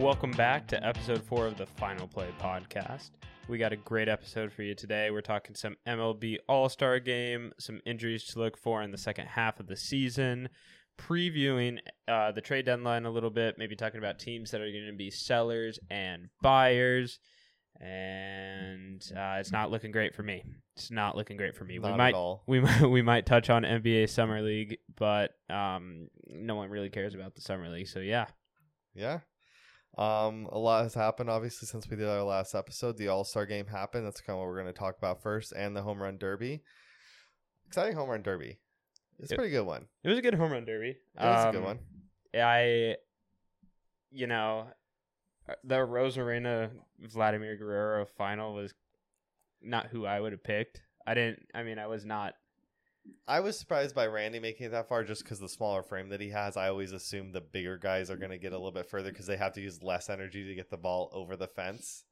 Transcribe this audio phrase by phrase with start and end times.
[0.00, 3.10] Welcome back to episode four of the Final Play podcast.
[3.48, 5.10] We got a great episode for you today.
[5.10, 9.26] We're talking some MLB All Star Game, some injuries to look for in the second
[9.26, 10.48] half of the season,
[10.98, 14.86] previewing uh, the trade deadline a little bit, maybe talking about teams that are going
[14.86, 17.18] to be sellers and buyers.
[17.78, 20.44] And uh, it's not looking great for me.
[20.76, 21.76] It's not looking great for me.
[21.76, 22.42] Not we at might all.
[22.46, 27.14] we might we might touch on NBA Summer League, but um, no one really cares
[27.14, 27.88] about the Summer League.
[27.88, 28.28] So yeah,
[28.94, 29.18] Yeah.
[29.98, 32.96] Um, a lot has happened obviously since we did our last episode.
[32.96, 34.06] The All Star game happened.
[34.06, 36.62] That's kind of what we're going to talk about first, and the home run derby.
[37.66, 38.58] Exciting home run derby.
[39.18, 39.86] It's a pretty good one.
[40.02, 40.90] it was a good home run derby.
[40.90, 41.78] It was a good Um, one.
[42.34, 42.96] I,
[44.10, 44.68] you know,
[45.64, 48.72] the Arozarena Vladimir Guerrero final was
[49.60, 50.80] not who I would have picked.
[51.06, 51.46] I didn't.
[51.54, 52.34] I mean, I was not.
[53.26, 56.20] I was surprised by Randy making it that far just because the smaller frame that
[56.20, 56.56] he has.
[56.56, 59.26] I always assume the bigger guys are going to get a little bit further because
[59.26, 62.04] they have to use less energy to get the ball over the fence.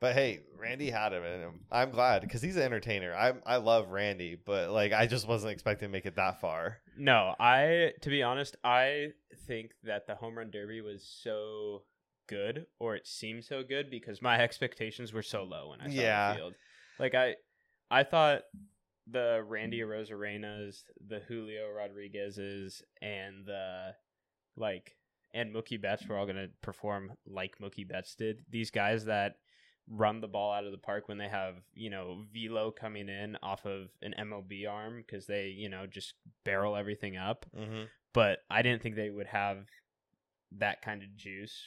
[0.00, 1.60] But hey, Randy had him.
[1.72, 3.14] I'm glad because he's an entertainer.
[3.14, 6.78] I I love Randy, but like I just wasn't expecting to make it that far.
[6.98, 7.92] No, I.
[8.02, 9.12] To be honest, I
[9.46, 11.82] think that the home run derby was so
[12.28, 16.00] good, or it seemed so good, because my expectations were so low when I saw
[16.02, 16.32] Yeah.
[16.32, 16.54] the field.
[16.98, 17.34] Like I,
[17.90, 18.42] I thought
[19.10, 23.94] the Randy Arozarenas, the Julio Rodriguez's, and the
[24.56, 24.96] like,
[25.32, 28.44] and Mookie Betts were all gonna perform like Mookie Betts did.
[28.50, 29.36] These guys that
[29.90, 33.36] run the ball out of the park when they have you know velo coming in
[33.42, 37.46] off of an MLB arm because they you know just barrel everything up.
[37.56, 37.84] Mm-hmm.
[38.12, 39.66] But I didn't think they would have
[40.58, 41.60] that kind of juice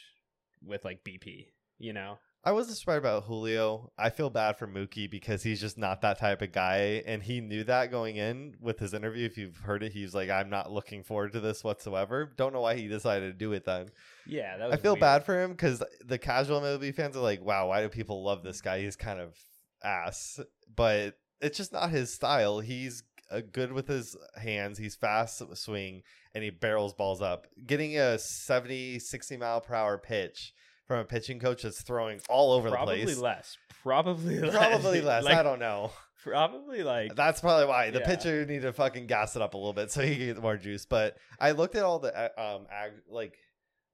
[0.65, 1.47] with like BP.
[1.77, 2.17] You know,
[2.47, 3.91] I wasn't surprised about Julio.
[3.97, 7.41] I feel bad for Mookie because he's just not that type of guy, and he
[7.41, 9.25] knew that going in with his interview.
[9.25, 12.61] If you've heard it, he's like, "I'm not looking forward to this whatsoever." Don't know
[12.61, 13.89] why he decided to do it then.
[14.25, 15.01] yeah, that I feel weird.
[15.01, 18.43] bad for him because the casual MLB fans are like, "Wow, why do people love
[18.43, 18.79] this guy?
[18.79, 19.35] He's kind of
[19.83, 20.39] ass,"
[20.73, 22.61] but it's just not his style.
[22.61, 24.77] He's uh, good with his hands.
[24.77, 26.01] He's fast swing
[26.33, 27.47] and he barrels balls up.
[27.65, 30.53] Getting a 70, 60 mile per hour pitch
[30.87, 33.17] from a pitching coach that's throwing all over Probably the place.
[33.17, 33.57] less.
[33.83, 34.55] Probably less.
[34.55, 35.23] Probably less.
[35.23, 35.91] Like, I don't know.
[36.23, 38.05] Probably like That's probably why the Yeah.
[38.05, 40.57] pitcher need to fucking gas it up a little bit so he can get more
[40.57, 40.85] juice.
[40.85, 43.37] But I looked at all the uh, um ag- like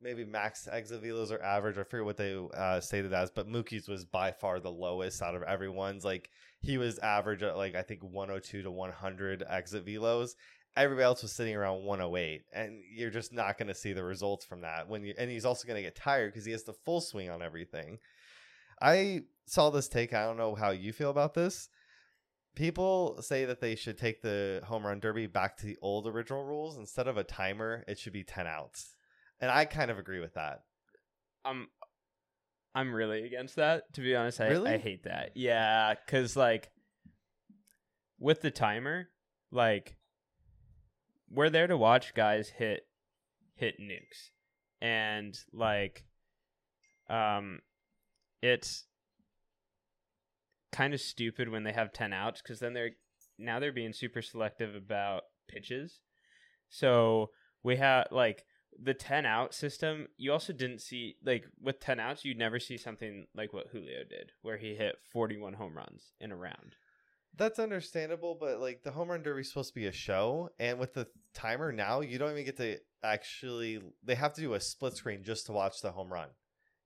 [0.02, 1.78] maybe max exit velos or average.
[1.78, 5.36] I forget what they uh, stated as, but Mookie's was by far the lowest out
[5.36, 6.04] of everyone's.
[6.04, 6.30] Like
[6.62, 10.32] he was average at like I think 102 to 100 exit velos.
[10.76, 14.44] Everybody else was sitting around 108, and you're just not going to see the results
[14.44, 14.88] from that.
[14.88, 17.30] When you and he's also going to get tired because he has the full swing
[17.30, 18.00] on everything.
[18.82, 20.14] I saw this take.
[20.14, 21.70] I don't know how you feel about this
[22.56, 26.44] people say that they should take the home run derby back to the old original
[26.44, 28.96] rules instead of a timer it should be 10 outs
[29.42, 30.60] and i kind of agree with that
[31.46, 31.68] I'm
[32.76, 33.94] I'm really against that.
[33.94, 34.72] To be honest, I Really?
[34.72, 35.32] I hate that.
[35.36, 36.72] Yeah, because like
[38.20, 39.10] with the timer,
[39.52, 39.96] like
[41.34, 42.82] we're there to watch guys hit
[43.56, 44.30] hit nukes,
[44.82, 46.06] and like
[47.10, 47.60] um,
[48.42, 48.86] it's
[50.72, 52.92] kind of stupid when they have ten outs because then they're
[53.38, 56.02] now they're being super selective about pitches.
[56.70, 57.30] So
[57.64, 58.46] we have like
[58.82, 62.78] the 10 out system, you also didn't see like with 10 outs, you'd never see
[62.78, 66.76] something like what Julio did, where he hit 41 home runs in a round.
[67.36, 70.78] That's understandable but like the home run derby is supposed to be a show and
[70.80, 74.60] with the timer now you don't even get to actually they have to do a
[74.60, 76.30] split screen just to watch the home run.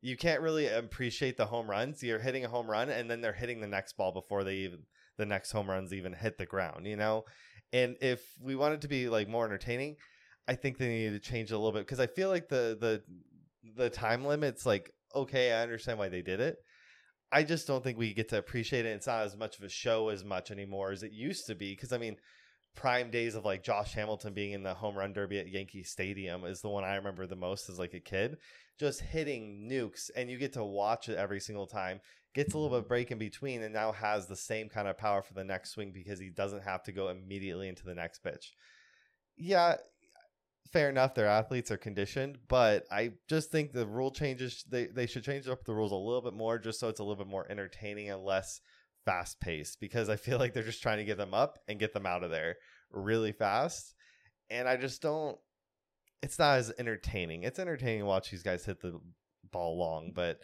[0.02, 2.04] You can't really appreciate the home runs.
[2.04, 4.84] You're hitting a home run and then they're hitting the next ball before they even
[5.18, 7.26] the next home runs even hit the ground you know?
[7.74, 9.98] And if we want it to be like more entertaining
[10.48, 12.78] i think they need to change it a little bit because i feel like the
[12.80, 13.04] the
[13.76, 16.56] the time limit's like okay i understand why they did it
[17.32, 18.90] i just don't think we get to appreciate it.
[18.90, 21.74] It's not as much of a show as much anymore as it used to be
[21.74, 22.18] because i mean
[22.76, 26.46] prime days of like josh hamilton being in the home run derby at yankee stadium
[26.46, 28.38] is the one i remember the most as like a kid.
[28.80, 32.00] Just hitting nukes and you get to watch it every single time.
[32.36, 35.24] Gets a little bit break in between and now has the same kind of power
[35.24, 38.54] for the next swing because he doesn't have to go immediately into the next pitch.
[39.36, 39.78] Yeah
[40.72, 45.06] fair enough their athletes are conditioned but i just think the rule changes they, they
[45.06, 47.32] should change up the rules a little bit more just so it's a little bit
[47.32, 48.62] more entertaining and less
[49.06, 51.94] fast paced because i feel like they're just trying to get them up and get
[51.94, 52.56] them out of there
[52.92, 53.94] really fast.
[54.50, 55.38] And i just don't
[56.24, 57.44] it's not as entertaining.
[57.44, 59.00] It's entertaining to watch these guys hit the
[59.52, 60.40] ball long but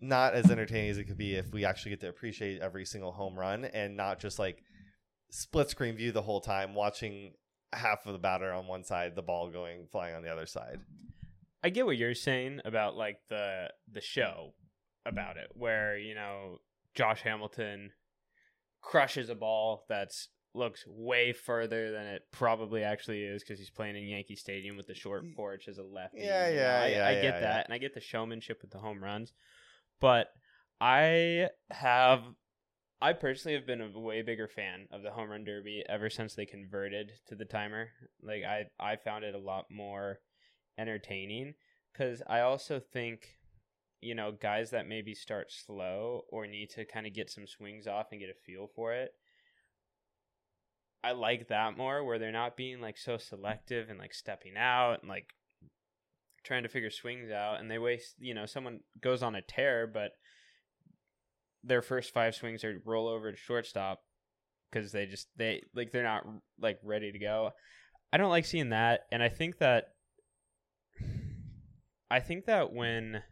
[0.00, 3.12] not as entertaining as it could be if we actually get to appreciate every single
[3.12, 4.62] home run and not just like
[5.30, 7.34] split screen view the whole time watching
[7.72, 10.80] half of the batter on one side the ball going flying on the other side
[11.62, 14.54] I get what you're saying about like the the show
[15.06, 16.58] about it, where you know
[16.94, 17.92] Josh Hamilton
[18.80, 23.96] crushes a ball that's looks way further than it probably actually is because he's playing
[23.96, 26.18] in Yankee Stadium with the short porch as a lefty.
[26.18, 27.40] Yeah, yeah, I, yeah, I get yeah.
[27.40, 29.32] that, and I get the showmanship with the home runs,
[30.00, 30.28] but
[30.80, 32.22] I have.
[33.02, 36.36] I personally have been a way bigger fan of the home run derby ever since
[36.36, 37.88] they converted to the timer.
[38.22, 40.20] Like I, I found it a lot more
[40.78, 41.54] entertaining
[41.92, 43.26] because I also think,
[44.00, 47.88] you know, guys that maybe start slow or need to kind of get some swings
[47.88, 49.10] off and get a feel for it.
[51.02, 55.00] I like that more where they're not being like so selective and like stepping out
[55.00, 55.26] and like
[56.44, 59.88] trying to figure swings out and they waste, you know, someone goes on a tear,
[59.88, 60.12] but
[61.64, 64.00] their first five swings are roll over to shortstop
[64.70, 66.24] because they just they like they're not
[66.60, 67.50] like ready to go.
[68.12, 69.84] I don't like seeing that, and I think that
[72.10, 73.22] I think that when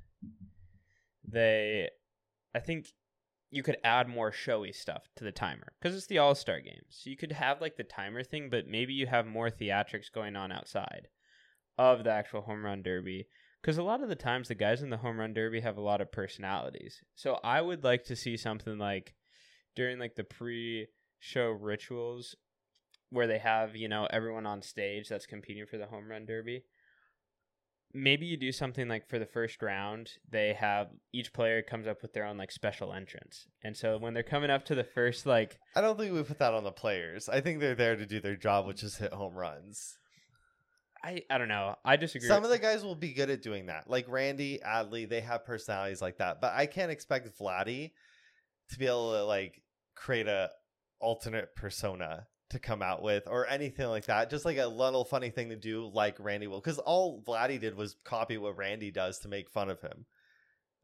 [1.22, 1.88] they,
[2.54, 2.86] I think
[3.50, 6.82] you could add more showy stuff to the timer because it's the All Star game,
[6.88, 10.34] so you could have like the timer thing, but maybe you have more theatrics going
[10.34, 11.08] on outside
[11.76, 13.26] of the actual home run derby
[13.60, 15.82] because a lot of the times the guys in the home run derby have a
[15.82, 17.02] lot of personalities.
[17.14, 19.14] So I would like to see something like
[19.76, 22.34] during like the pre-show rituals
[23.10, 26.64] where they have you know everyone on stage that's competing for the home run derby.
[27.92, 32.02] Maybe you do something like for the first round, they have each player comes up
[32.02, 35.26] with their own like special entrance, and so when they're coming up to the first
[35.26, 37.28] like I don't think we put that on the players.
[37.28, 39.98] I think they're there to do their job, which is hit home runs.
[41.02, 42.28] I I don't know I disagree.
[42.28, 43.88] Some of the guys will be good at doing that.
[43.88, 46.40] Like Randy, Adley, they have personalities like that.
[46.40, 47.92] But I can't expect Vladdy
[48.70, 49.62] to be able to like
[49.94, 50.50] create a
[51.00, 54.28] alternate persona to come out with or anything like that.
[54.30, 56.60] Just like a little funny thing to do like Randy will.
[56.60, 60.06] Because all Vladdy did was copy what Randy does to make fun of him.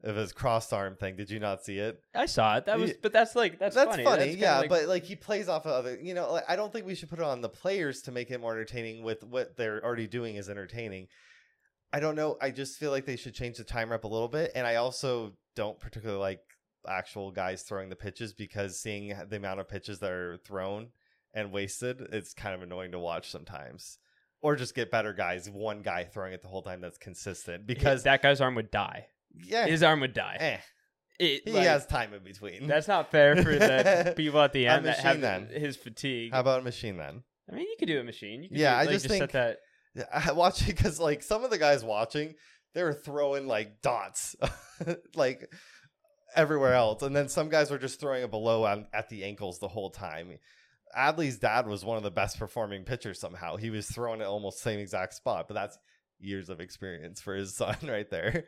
[0.03, 1.15] Of his crossed arm thing.
[1.15, 1.99] Did you not see it?
[2.13, 2.65] I saw it.
[2.65, 4.03] That was, but that's like that's, That's funny.
[4.03, 4.59] funny, That's yeah.
[4.59, 6.31] like- but like he plays off of other, you know.
[6.33, 8.51] Like, I don't think we should put it on the players to make it more
[8.53, 9.03] entertaining.
[9.03, 11.07] With what they're already doing is entertaining.
[11.91, 12.37] I don't know.
[12.39, 14.75] I just feel like they should change the timer up a little bit, and I
[14.75, 16.41] also don't particularly like
[16.87, 20.89] actual guys throwing the pitches because seeing the amount of pitches that are thrown
[21.33, 23.97] and wasted, it's kind of annoying to watch sometimes.
[24.41, 27.65] Or just get better guys, one guy throwing it the whole time that's consistent.
[27.65, 29.07] Because that guy's arm would die.
[29.35, 30.37] Yeah, His arm would die.
[30.39, 30.57] eh,
[31.19, 32.67] It, he like, has time in between.
[32.67, 35.47] That's not fair for the people at the end that have then.
[35.47, 36.31] his fatigue.
[36.33, 37.23] How about a machine then?
[37.51, 38.43] I mean, you could do a machine.
[38.43, 39.57] You could Yeah, do, I like, just set think- that.
[39.95, 42.35] Yeah, I watch it because like some of the guys watching,
[42.75, 44.35] they were throwing like dots,
[45.15, 45.49] like
[46.35, 49.57] everywhere else, and then some guys were just throwing it below at, at the ankles
[49.59, 50.37] the whole time.
[50.95, 53.19] Adley's dad was one of the best performing pitchers.
[53.19, 55.77] Somehow he was throwing it almost same exact spot, but that's
[56.19, 58.45] years of experience for his son right there.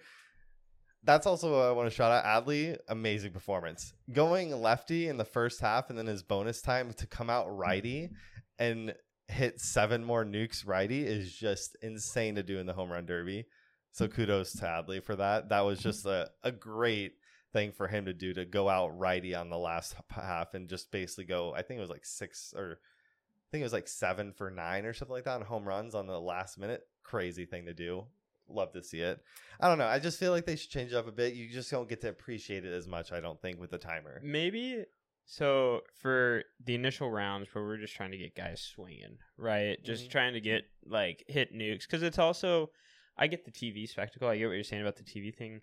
[1.03, 2.45] That's also what I want to shout out.
[2.45, 3.93] Adley, amazing performance.
[4.11, 8.09] Going lefty in the first half and then his bonus time to come out righty
[8.57, 8.93] and
[9.27, 13.45] hit seven more nukes righty is just insane to do in the home run derby.
[13.91, 15.49] So kudos to Adley for that.
[15.49, 17.13] That was just a, a great
[17.53, 20.91] thing for him to do to go out righty on the last half and just
[20.91, 24.31] basically go, I think it was like six or I think it was like seven
[24.31, 26.83] for nine or something like that on home runs on the last minute.
[27.03, 28.05] Crazy thing to do.
[28.49, 29.19] Love to see it.
[29.59, 29.85] I don't know.
[29.87, 31.33] I just feel like they should change it up a bit.
[31.33, 34.19] You just don't get to appreciate it as much, I don't think, with the timer.
[34.23, 34.83] Maybe
[35.25, 39.77] so for the initial rounds where we're just trying to get guys swinging, right?
[39.83, 40.11] Just Mhm.
[40.11, 42.71] trying to get like hit nukes because it's also
[43.17, 44.27] I get the TV spectacle.
[44.27, 45.61] I get what you're saying about the TV thing.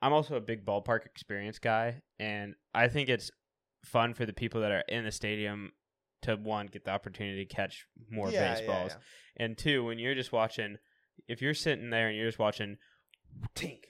[0.00, 3.30] I'm also a big ballpark experience guy, and I think it's
[3.84, 5.72] fun for the people that are in the stadium
[6.22, 9.44] to one get the opportunity to catch more Yeah, yeah, baseballs, yeah.
[9.44, 10.78] and two when you're just watching,
[11.28, 12.76] if you're sitting there and you're just watching,
[13.54, 13.80] tink,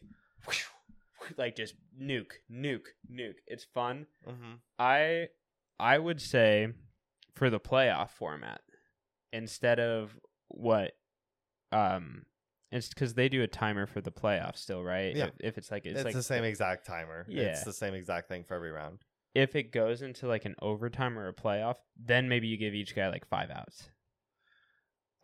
[1.38, 3.36] like just nuke, nuke, nuke.
[3.46, 4.06] It's fun.
[4.26, 4.58] Mhm.
[4.78, 5.28] I
[5.78, 6.68] I would say
[7.34, 8.60] for the playoff format
[9.32, 10.16] instead of
[10.48, 10.92] what
[11.72, 12.26] um
[12.70, 15.14] it's because they do a timer for the playoffs still, right?
[15.14, 15.26] Yeah.
[15.26, 17.24] If, if it's like it's, It's, like the same exact timer.
[17.28, 17.44] Yeah.
[17.44, 18.98] It's the same exact thing for every round.
[19.34, 22.94] if it goes into like an overtime or a playoff, then maybe you give each
[22.94, 23.88] guy like five outs.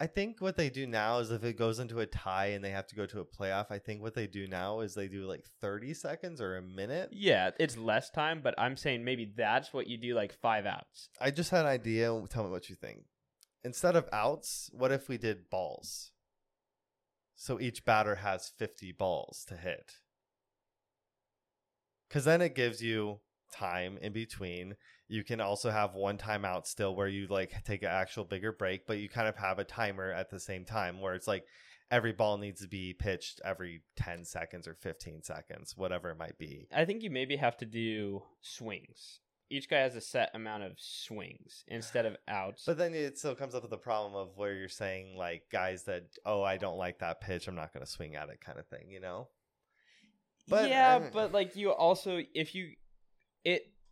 [0.02, 2.70] I think what they do now is if it goes into a tie and they
[2.70, 5.26] have to go to a playoff, I think what they do now is they do
[5.26, 7.10] like 30 seconds or a minute.
[7.12, 11.10] Yeah, it's less time, but I'm saying maybe that's what you do like five outs.
[11.20, 12.18] I just had an idea.
[12.30, 13.02] Tell me what you think.
[13.62, 16.12] Instead of outs, what if we did balls?
[17.34, 19.92] So each batter has 50 balls to hit.
[22.08, 23.20] Because then it gives you
[23.52, 24.76] time in between.
[25.10, 28.86] You can also have one timeout still where you like take an actual bigger break,
[28.86, 31.44] but you kind of have a timer at the same time where it's like
[31.90, 36.38] every ball needs to be pitched every 10 seconds or 15 seconds, whatever it might
[36.38, 36.68] be.
[36.72, 39.18] I think you maybe have to do swings.
[39.50, 42.62] Each guy has a set amount of swings instead of outs.
[42.64, 45.82] But then it still comes up with the problem of where you're saying like guys
[45.84, 48.60] that oh I don't like that pitch I'm not going to swing at it kind
[48.60, 49.26] of thing, you know.
[50.48, 52.74] But, yeah, but like you also if you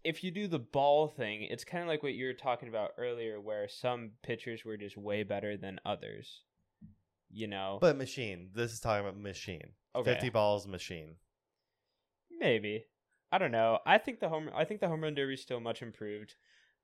[0.05, 2.93] if you do the ball thing, it's kind of like what you were talking about
[2.99, 6.43] earlier, where some pitchers were just way better than others.
[7.31, 8.50] You know, But machine.
[8.55, 9.73] This is talking about machine.
[9.95, 11.17] okay, 50 balls machine.
[12.40, 12.85] maybe.
[13.31, 13.78] I don't know.
[13.85, 14.49] I think the home.
[14.55, 16.35] I think the home run derby is still much improved.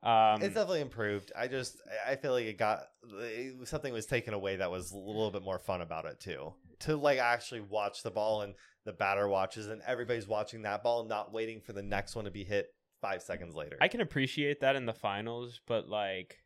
[0.02, 1.32] Um, it's definitely improved.
[1.34, 2.82] I just I- feel like it got
[3.20, 6.52] it, something was taken away that was a little bit more fun about it too.
[6.80, 8.54] To like actually watch the ball and
[8.84, 12.26] the batter watches and everybody's watching that ball, and not waiting for the next one
[12.26, 12.66] to be hit
[13.04, 13.76] five seconds later.
[13.80, 16.38] I can appreciate that in the finals, but like,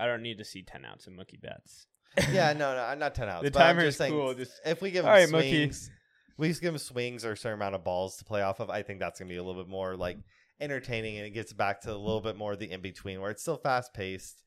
[0.00, 1.86] I don't need to see ten outs of Mookie Betts.
[2.30, 3.44] yeah, no, no, I'm not ten outs.
[3.44, 5.50] The timer just is saying, cool, just- if we give All him right, Mookie.
[5.50, 5.90] swings,
[6.38, 8.70] we just give him swings or a certain amount of balls to play off of.
[8.70, 10.18] I think that's gonna be a little bit more like
[10.60, 13.30] entertaining, and it gets back to a little bit more of the in between, where
[13.30, 14.42] it's still fast paced.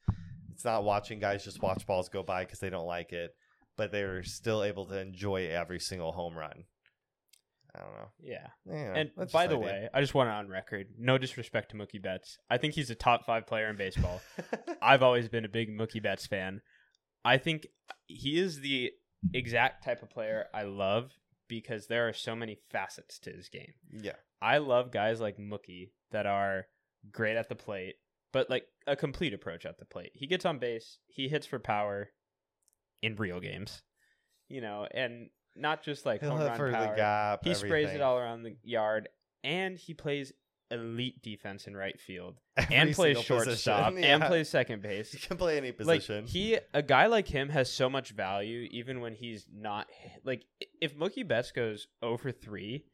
[0.51, 3.35] It's not watching guys just watch balls go by because they don't like it,
[3.77, 6.63] but they're still able to enjoy every single home run.
[7.75, 8.07] I don't know.
[8.21, 8.47] Yeah.
[8.65, 9.65] Yeah, and by the idea.
[9.65, 10.87] way, I just want it on record.
[10.97, 12.37] No disrespect to Mookie Betts.
[12.49, 14.21] I think he's a top five player in baseball.
[14.81, 16.61] I've always been a big Mookie Betts fan.
[17.23, 17.67] I think
[18.07, 18.91] he is the
[19.33, 21.11] exact type of player I love
[21.47, 23.73] because there are so many facets to his game.
[23.91, 26.67] yeah, I love guys like Mookie that are
[27.11, 27.95] great at the plate,
[28.31, 30.11] but like a complete approach at the plate.
[30.13, 32.09] He gets on base, he hits for power
[33.01, 33.81] in real games,
[34.47, 36.89] you know, and not just like he'll home run for power.
[36.91, 37.43] the gap.
[37.43, 37.95] he sprays everything.
[37.95, 39.09] it all around the yard,
[39.43, 40.33] and he plays
[40.71, 44.03] elite defense in right field, Every and plays shortstop, position.
[44.11, 45.11] and plays second base.
[45.11, 46.25] He can play any Like position.
[46.25, 49.87] he, a guy like him has so much value, even when he's not
[50.23, 50.43] like.
[50.81, 52.85] If Mookie Betts goes over three,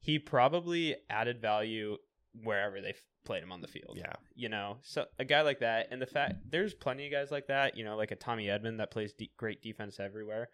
[0.00, 1.96] he probably added value
[2.42, 2.94] wherever they
[3.26, 3.96] played him on the field.
[3.98, 7.30] yeah, you know, so a guy like that, and the fact there's plenty of guys
[7.30, 10.48] like that, you know, like a Tommy Edman that plays de- great defense everywhere,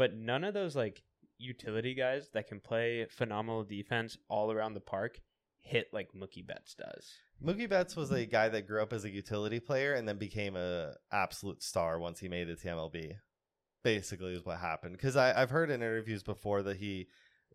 [0.00, 1.02] but none of those like
[1.36, 5.20] utility guys that can play phenomenal defense all around the park
[5.60, 7.12] hit like Mookie Betts does.
[7.44, 10.56] Mookie Betts was a guy that grew up as a utility player and then became
[10.56, 13.16] a absolute star once he made it to MLB.
[13.84, 14.96] Basically, is what happened.
[14.96, 17.08] Because I've heard in interviews before that he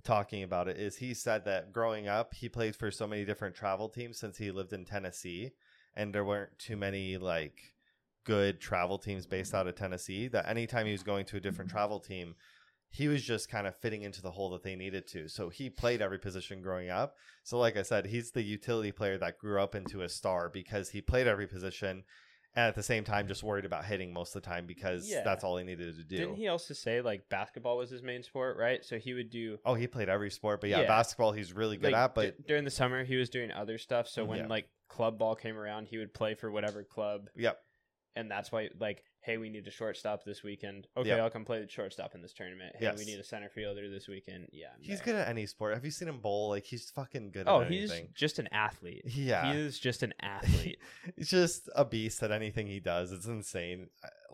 [0.03, 3.55] talking about it is he said that growing up he played for so many different
[3.55, 5.49] travel teams since he lived in Tennessee,
[5.95, 7.74] and there weren't too many like
[8.25, 10.27] good travel teams based out of Tennessee.
[10.27, 11.77] That anytime he was going to a different mm-hmm.
[11.77, 12.35] travel team,
[12.89, 15.29] he was just kind of fitting into the hole that they needed to.
[15.29, 17.15] So he played every position growing up.
[17.43, 20.89] So, like I said, he's the utility player that grew up into a star because
[20.89, 22.03] he played every position
[22.55, 25.23] and at the same time just worried about hitting most of the time because Yeah.
[25.23, 26.17] that's all he needed to do.
[26.17, 28.83] Didn't he also say like basketball was his main sport, right?
[28.85, 30.87] So he would do Oh, he played every sport, but yeah, Yeah.
[30.87, 32.15] basketball he's really good like, at.
[32.15, 34.07] But d- during the summer he was doing other stuff.
[34.07, 34.29] So mm-hmm.
[34.29, 34.47] when Yeah.
[34.47, 37.61] like club ball came around, he would play for whatever club, yep,
[38.15, 41.17] and that's why like hey we need a shortstop this weekend okay Yeah.
[41.23, 42.97] i'll come play the shortstop in this tournament hey Yes.
[42.99, 45.05] we need a center fielder this weekend yeah I'm he's there.
[45.13, 45.73] good at any sport.
[45.73, 46.49] Have you seen him bowl?
[46.49, 47.47] Like he's fucking good.
[47.47, 48.09] oh he's anything.
[48.15, 49.51] just an athlete yeah.
[49.53, 50.77] he is just an athlete
[51.17, 53.11] He's just a beast at anything he does.
[53.11, 53.87] It's insane.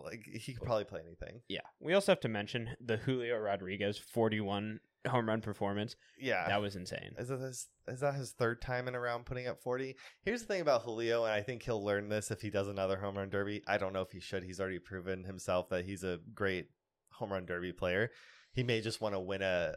[0.03, 1.41] Like he could probably play anything.
[1.47, 6.61] yeah we also have to mention the julio rodriguez 41 home run performance Yeah, that
[6.61, 9.61] was insane Is that his is that his third time in a round putting up
[9.61, 9.95] 40?
[10.23, 12.97] Here's the thing about Julio, and I think he'll learn this if he does another
[12.97, 13.63] home run derby.
[13.67, 14.43] I don't know if he should.
[14.43, 16.67] He's already proven himself that he's a great
[17.11, 18.11] home run derby player.
[18.53, 19.75] He may just want to win a,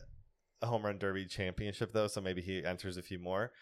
[0.62, 3.52] a home run derby championship though, so maybe he enters a few more.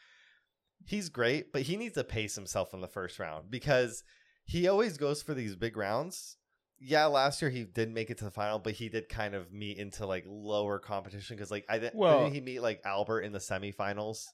[0.86, 4.02] He's great, but he needs to pace himself in the first round because
[4.44, 6.36] he always goes for these big rounds.
[6.84, 9.52] Yeah, last year he didn't make it to the final, but he did kind of
[9.52, 11.94] meet into like lower competition because like I didn't.
[11.94, 14.26] Well- didn't he meet like Albert in the semifinals?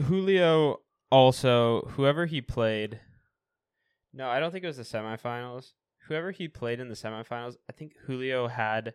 [0.00, 3.00] julio also whoever he played
[4.12, 5.72] no i don't think it was the semifinals
[6.06, 8.94] whoever he played in the semifinals i think julio had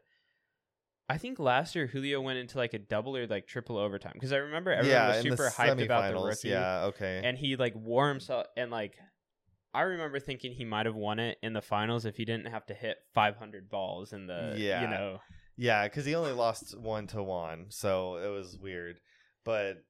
[1.10, 4.32] I think last year Julio went into like a double or like triple overtime because
[4.32, 7.22] I remember everyone yeah, was super hyped about the rookie, Yeah, okay.
[7.24, 8.96] and he like wore himself and like
[9.74, 12.66] I remember thinking he might have won it in the finals if he didn't have
[12.68, 14.82] to hit 500 balls in the Yeah.
[14.82, 15.20] you know
[15.56, 19.00] Yeah, because he only lost one to one, so it was weird.
[19.44, 19.84] But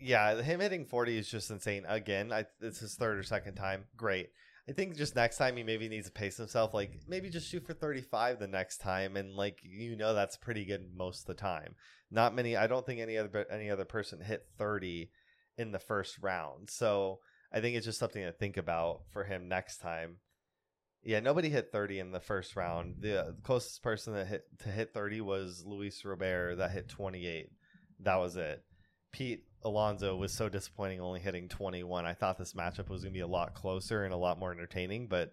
[0.00, 1.84] yeah, him hitting forty is just insane.
[1.88, 3.84] Again, I, it's his third or second time.
[3.96, 4.30] Great.
[4.68, 6.74] I think just next time he maybe needs to pace himself.
[6.74, 10.36] Like maybe just shoot for thirty five the next time, and like you know that's
[10.36, 11.74] pretty good most of the time.
[12.10, 12.56] Not many.
[12.56, 15.10] I don't think any other any other person hit thirty
[15.56, 16.70] in the first round.
[16.70, 17.18] So
[17.52, 20.16] I think it's just something to think about for him next time.
[21.02, 22.96] Yeah, nobody hit 30 in the first round.
[23.00, 27.50] The uh, closest person that hit to hit 30 was Luis Robert that hit 28.
[28.00, 28.62] That was it.
[29.12, 32.04] Pete Alonso was so disappointing only hitting 21.
[32.04, 34.52] I thought this matchup was going to be a lot closer and a lot more
[34.52, 35.32] entertaining, but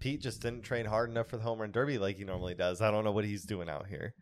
[0.00, 2.80] Pete just didn't train hard enough for the home run derby like he normally does.
[2.80, 4.14] I don't know what he's doing out here.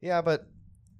[0.00, 0.46] Yeah, but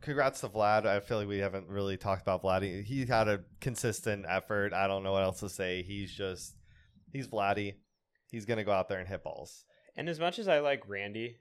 [0.04, 0.86] congrats to Vlad.
[0.86, 2.84] I feel like we haven't really talked about Vlad.
[2.84, 4.72] He, had a consistent effort.
[4.72, 5.82] I don't know what else to say.
[5.82, 6.54] He's just
[7.12, 7.74] he's Vladdy.
[8.30, 9.64] He's gonna go out there and hit balls.
[9.96, 11.38] And as much as I like Randy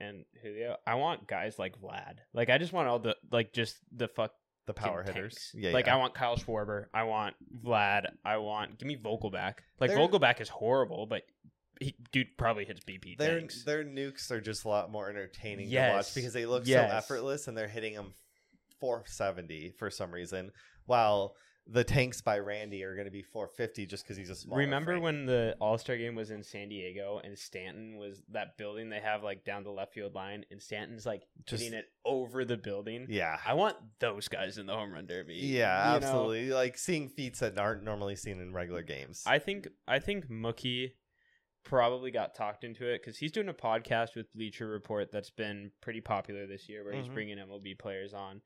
[0.00, 2.16] and Julio, I want guys like Vlad.
[2.32, 4.32] Like I just want all the like just the fuck
[4.66, 5.14] The power tanks.
[5.14, 5.50] hitters.
[5.54, 5.94] Yeah, like yeah.
[5.94, 6.86] I want Kyle Schwarber.
[6.94, 7.34] I want
[7.64, 8.06] Vlad.
[8.24, 9.54] I want give me Vogelbach.
[9.80, 11.22] Like They're- Vogelbach is horrible, but
[11.80, 13.64] he dude probably hits BP their tanks.
[13.64, 16.90] their nukes are just a lot more entertaining to watch because they look Yes.
[16.90, 18.14] so effortless and they're hitting them
[18.80, 20.50] 470 for some reason,
[20.86, 21.34] while
[21.66, 24.58] the tanks by Randy are going to be 450 just because he's a small.
[24.58, 28.90] Remember when the All Star game was in San Diego and Stanton was that building
[28.90, 32.44] they have like down the left field line and Stanton's like Just- hitting it over
[32.44, 33.06] the building?
[33.08, 33.38] Yeah.
[33.46, 35.36] I want those guys in the home run derby.
[35.36, 36.06] Yeah, you know?
[36.06, 36.50] absolutely.
[36.50, 39.22] Like seeing feats that aren't normally seen in regular games.
[39.26, 40.92] I think I think Mookie
[41.64, 45.70] probably got talked into it because he's doing a podcast with Bleacher Report that's been
[45.80, 47.14] pretty popular this year, where he's Mhm.
[47.14, 48.42] bringing MLB players on.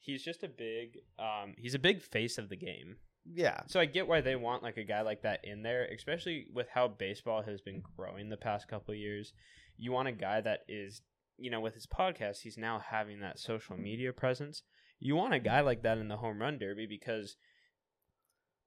[0.00, 2.98] He's just a big, um, he's a big face of the game.
[3.26, 3.62] yeah.
[3.68, 6.68] So I get why they want like a guy like that in there, especially with
[6.68, 9.32] how baseball has been growing the past couple of years.
[9.78, 11.00] You want a guy that is,
[11.38, 14.62] you know, with his podcast, he's now having that social media presence.
[15.00, 17.36] You want a guy like that in the home run derby because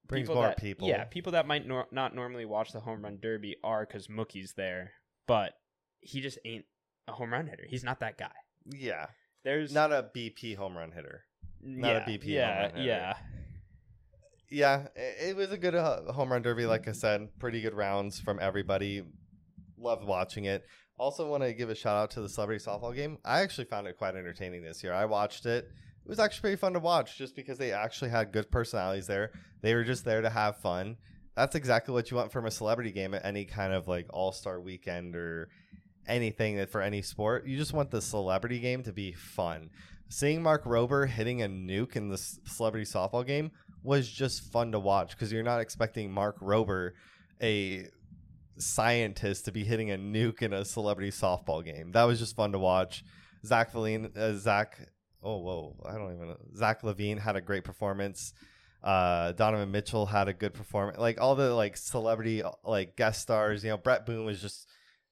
[0.08, 0.88] Brings people more that- people.
[0.88, 4.54] Yeah, people that might nor- not normally watch the home run derby are because Mookie's
[4.54, 4.92] there,
[5.28, 5.54] but
[6.00, 6.66] he just ain't
[7.08, 7.66] a home run hitter.
[7.68, 8.32] He's not that guy.
[8.66, 9.08] Yeah.
[9.44, 11.24] There's Not a BP home run hitter.
[11.62, 12.84] not a yeah, BP home Yeah, run hitter.
[12.84, 13.18] yeah.
[14.50, 15.00] Yeah, i-
[15.30, 17.28] it was a good uh, home run derby, like I said.
[17.40, 19.04] Pretty good rounds from everybody.
[19.78, 20.66] Loved watching it.
[20.98, 23.18] Also, want to give a shout out to the celebrity softball game.
[23.26, 24.94] I actually found it quite entertaining this year.
[24.94, 25.70] I watched it.
[26.08, 29.32] It was actually pretty fun to watch, just because they actually had good personalities there.
[29.62, 30.96] They were just there to have fun.
[31.36, 34.32] That's exactly what you want from a celebrity game at any kind of like All
[34.32, 35.50] Star Weekend or
[36.08, 37.46] anything that for any sport.
[37.46, 39.70] You just want the celebrity game to be fun.
[40.08, 43.52] Seeing Mark Rober hitting a nuke in the celebrity softball game
[43.84, 46.92] was just fun to watch because you're not expecting Mark Rober,
[47.44, 47.88] a
[48.58, 51.92] scientist, to be hitting a nuke in a celebrity softball game.
[51.92, 53.04] That was just fun to watch.
[53.46, 54.80] Zach LaVine, uh, Zach,
[55.24, 56.38] oh whoa, I don't even know.
[56.56, 58.34] Zach LaVine had a great performance.
[58.84, 60.98] Uh, Donovan Mitchell had a good performance.
[60.98, 64.68] Like all the like celebrity like guest stars, you know, Bret Boone was just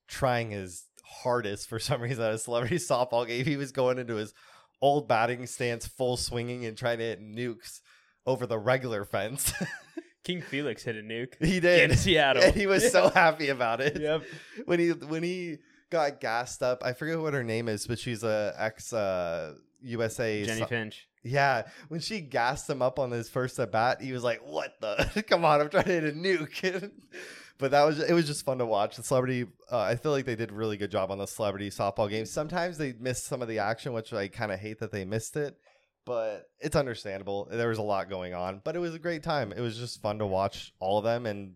[0.08, 3.44] trying his hardest for some reason at a celebrity softball game.
[3.44, 4.32] He was going into his
[4.80, 7.80] old batting stance, full swinging, and trying to hit nukes
[8.26, 9.52] over the regular fence.
[10.24, 11.92] King Felix hit a nuke he did.
[11.92, 12.42] in Seattle.
[12.42, 14.00] And he was so happy about it.
[14.00, 14.24] yep.
[14.64, 15.58] When he when he
[15.90, 20.44] got gassed up, I forget what her name is, but she's a ex uh, USA.
[20.44, 21.08] Jennie so- Finch.
[21.22, 24.74] yeah, when she gassed him up on his first at bat, he was like, "What
[24.80, 25.24] the?
[25.28, 26.90] Come on, I'm trying to hit a nuke."
[27.58, 28.12] but that was it.
[28.12, 28.96] Was just fun to watch.
[28.96, 31.70] The celebrity, uh, I feel like they did a really good job on the celebrity
[31.70, 32.26] softball game.
[32.26, 35.36] Sometimes they missed some of the action, which I kind of hate that they missed
[35.36, 35.56] it.
[36.04, 37.48] But it's understandable.
[37.50, 39.52] There was a lot going on, but it was a great time.
[39.52, 41.54] It was just fun to watch all of them, and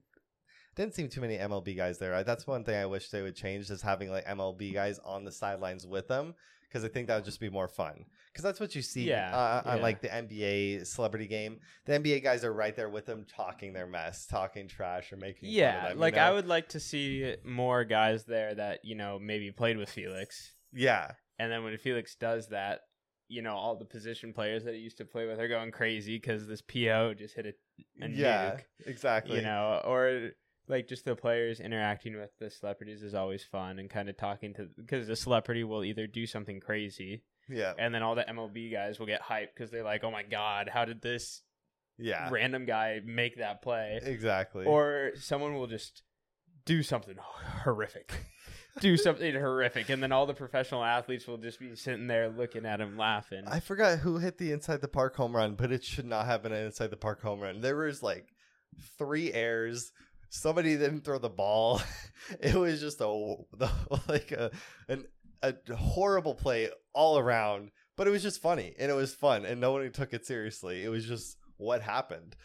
[0.74, 2.24] didn't seem too many MLB guys there.
[2.24, 5.32] That's one thing I wish they would change is having like MLB guys on the
[5.32, 6.34] sidelines with them
[6.70, 8.04] because I think that would just be more fun.
[8.32, 11.58] Because that's what you see Yeah, uh, on like the NBA celebrity game.
[11.86, 15.50] The NBA guys are right there with them, talking their mess, talking trash, or making
[15.50, 16.20] Yeah, them, you like know?
[16.20, 20.52] I would like to see more guys there that you know maybe played with Felix,
[20.72, 22.82] Yeah, and then when Felix does that,
[23.28, 26.16] you know all the position players that he used to play with are going crazy
[26.16, 29.36] because this PO just hit a, a yeah, nuke, exactly.
[29.36, 30.30] you know, or
[30.70, 34.54] like just the players interacting with the celebrities is always fun and kind of talking
[34.54, 38.72] to because the celebrity will either do something crazy yeah, and then all the MLB
[38.72, 41.42] guys will get hyped because they're like, oh my god, how did this
[41.98, 43.98] yeah, random guy make that play?
[44.02, 44.64] exactly.
[44.64, 46.02] or someone will just
[46.66, 47.16] do something
[47.64, 48.12] horrific
[48.80, 52.66] do something horrific and then all the professional athletes will just be sitting there looking
[52.66, 55.82] at him laughing I forgot who hit the inside the park home run, but it
[55.82, 57.62] should not have been an inside the park home run.
[57.62, 58.26] There was like
[58.98, 59.92] three airs.
[60.30, 61.82] Somebody didn't throw the ball.
[62.38, 63.08] It was just a
[64.08, 64.52] like a
[64.88, 65.04] an,
[65.42, 69.60] a horrible play all around, but it was just funny and it was fun and
[69.60, 70.84] no one took it seriously.
[70.84, 72.36] It was just what happened.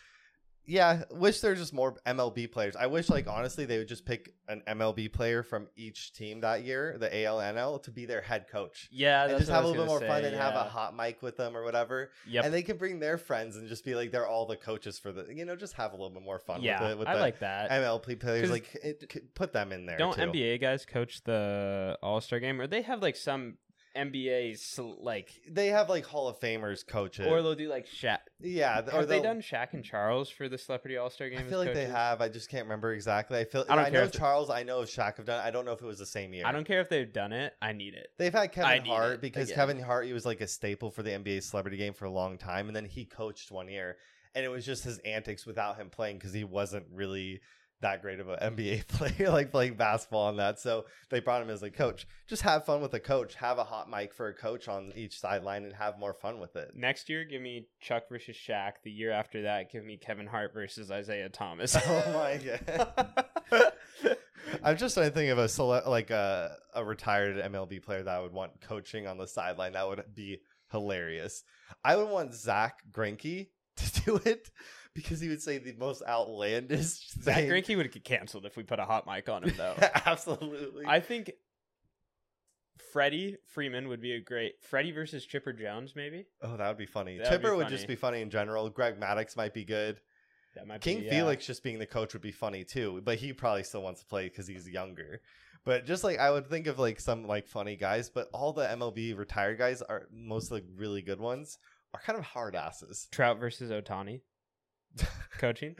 [0.65, 2.75] Yeah, wish there just more MLB players.
[2.75, 6.63] I wish, like, honestly, they would just pick an MLB player from each team that
[6.63, 8.89] year, the ALNL, to be their head coach.
[8.91, 10.95] Yeah, and just have a little bit more gonna fun say, and have a hot
[10.95, 12.11] mic with them or whatever.
[12.27, 12.45] Yep.
[12.45, 15.11] And they can bring their friends and just be like, they're all the coaches for
[15.11, 16.97] the, you know, just have a little bit more fun yeah, with it.
[16.97, 17.69] With I the like that.
[17.69, 18.49] MLB players.
[18.49, 19.97] Like, it, put them in there.
[19.97, 20.21] Don't too.
[20.21, 23.57] NBA guys coach the All Star game, or they have like some
[23.95, 27.27] NBA sl- like, They have like Hall of Famers coaches.
[27.27, 28.19] or they'll do like Shaq.
[28.41, 31.29] yeah, th- or Have they they'll- done Shaq and Charles for the Celebrity All Star
[31.29, 31.39] game?
[31.39, 31.95] I as feel like they coaches?
[31.95, 32.21] have.
[32.21, 33.37] I just can't remember exactly.
[33.39, 33.65] I feel.
[33.69, 34.49] I I, don't care know if the- Charles.
[34.49, 35.39] I know Shaq have done.
[35.39, 35.47] it.
[35.47, 36.45] I don't know if it was the same year.
[36.45, 37.53] I don't care if they've done it.
[37.61, 38.07] I need it.
[38.17, 39.55] They've had I Kevin need Hart it because again.
[39.55, 42.37] Kevin Hart he was like a staple for the NBA celebrity game for a long
[42.37, 43.97] time, and then he coached one year,
[44.33, 47.41] and it was just his antics without him playing because he wasn't really
[47.85, 50.59] that great of an NBA player, like playing basketball on that.
[50.59, 52.07] So they brought him as a coach.
[52.27, 53.35] Just have fun with a coach.
[53.35, 56.55] Have a hot mic for a coach on each sideline, and have more fun with
[56.55, 56.71] it.
[56.75, 58.73] Next year, give me Chuck versus Shaq.
[58.83, 61.77] The year after that, give me Kevin Hart versus Isaiah Thomas.
[61.87, 62.37] Oh my
[63.51, 63.73] god.
[64.63, 68.19] I'm just trying to think of a like a, a retired MLB player that I
[68.19, 69.73] would want coaching on the sideline.
[69.73, 70.39] That would be
[70.71, 71.43] hilarious.
[71.83, 74.49] I would want Zack Greinke to do it
[74.95, 77.23] because he would say the most outlandish thing.
[77.23, 77.49] Zack thing.
[77.49, 79.75] Greinke would get canceled if we put a hot mic on him, though.
[80.05, 80.85] Absolutely.
[80.87, 81.31] I think
[82.91, 86.25] Freddie Freeman would be a great Freddie versus Chipper Jones, maybe.
[86.41, 87.17] oh, that would be funny.
[87.17, 88.69] That would be Chipper would just be funny in general.
[88.69, 89.99] Greg Maddux might be good.
[90.55, 91.11] That might King be, yeah.
[91.11, 94.05] Felix just being the coach would be funny too, but he probably still wants to
[94.07, 95.21] play because he's younger.
[95.65, 98.65] But just like I would think of like some like funny guys, but all the
[98.65, 101.57] MLB retired guys are most the really good ones
[101.93, 103.09] are kind of hard asses.
[103.11, 104.21] Trout versus Ohtani
[105.37, 105.75] coaching.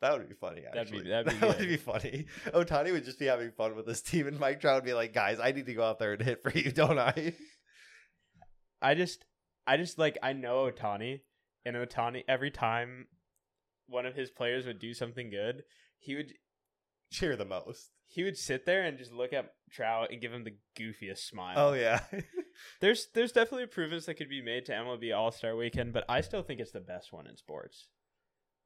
[0.00, 0.62] That would be funny.
[0.62, 2.26] That'd be- Actually, that'd be that would be funny.
[2.48, 5.12] Ohtani would just be having fun with his team, and Mike Trout would be like,
[5.12, 7.34] "Guys, I need to go out there and hit for you, don't I?"
[8.80, 9.24] I just,
[9.66, 11.20] I just like I know Ohtani,
[11.64, 13.06] and Ohtani every time
[13.86, 15.62] one of his players would do something good,
[15.98, 16.32] he would
[17.10, 17.90] Cheer the most.
[18.06, 21.54] he would sit there and just look at Trout and give him the goofiest smile.
[21.56, 22.00] Oh yeah,
[22.80, 26.20] There's there's definitely improvements that could be made to MLB All Star Weekend, but I
[26.20, 27.88] still think it's the best one in sports.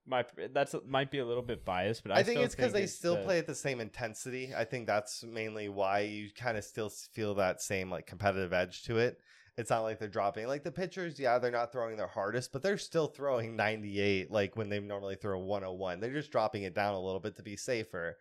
[0.07, 2.87] My that's might be a little bit biased, but I, I think it's because they
[2.87, 4.53] still the- play at the same intensity.
[4.57, 8.83] I think that's mainly why you kind of still feel that same like competitive edge
[8.85, 9.21] to it.
[9.57, 11.21] It's not like they're dropping like the pitchers.
[11.21, 15.15] Yeah, they're not throwing their hardest, but they're still throwing 98 like when they normally
[15.15, 16.01] throw 101.
[16.01, 18.17] They're just dropping it down a little bit to be safer.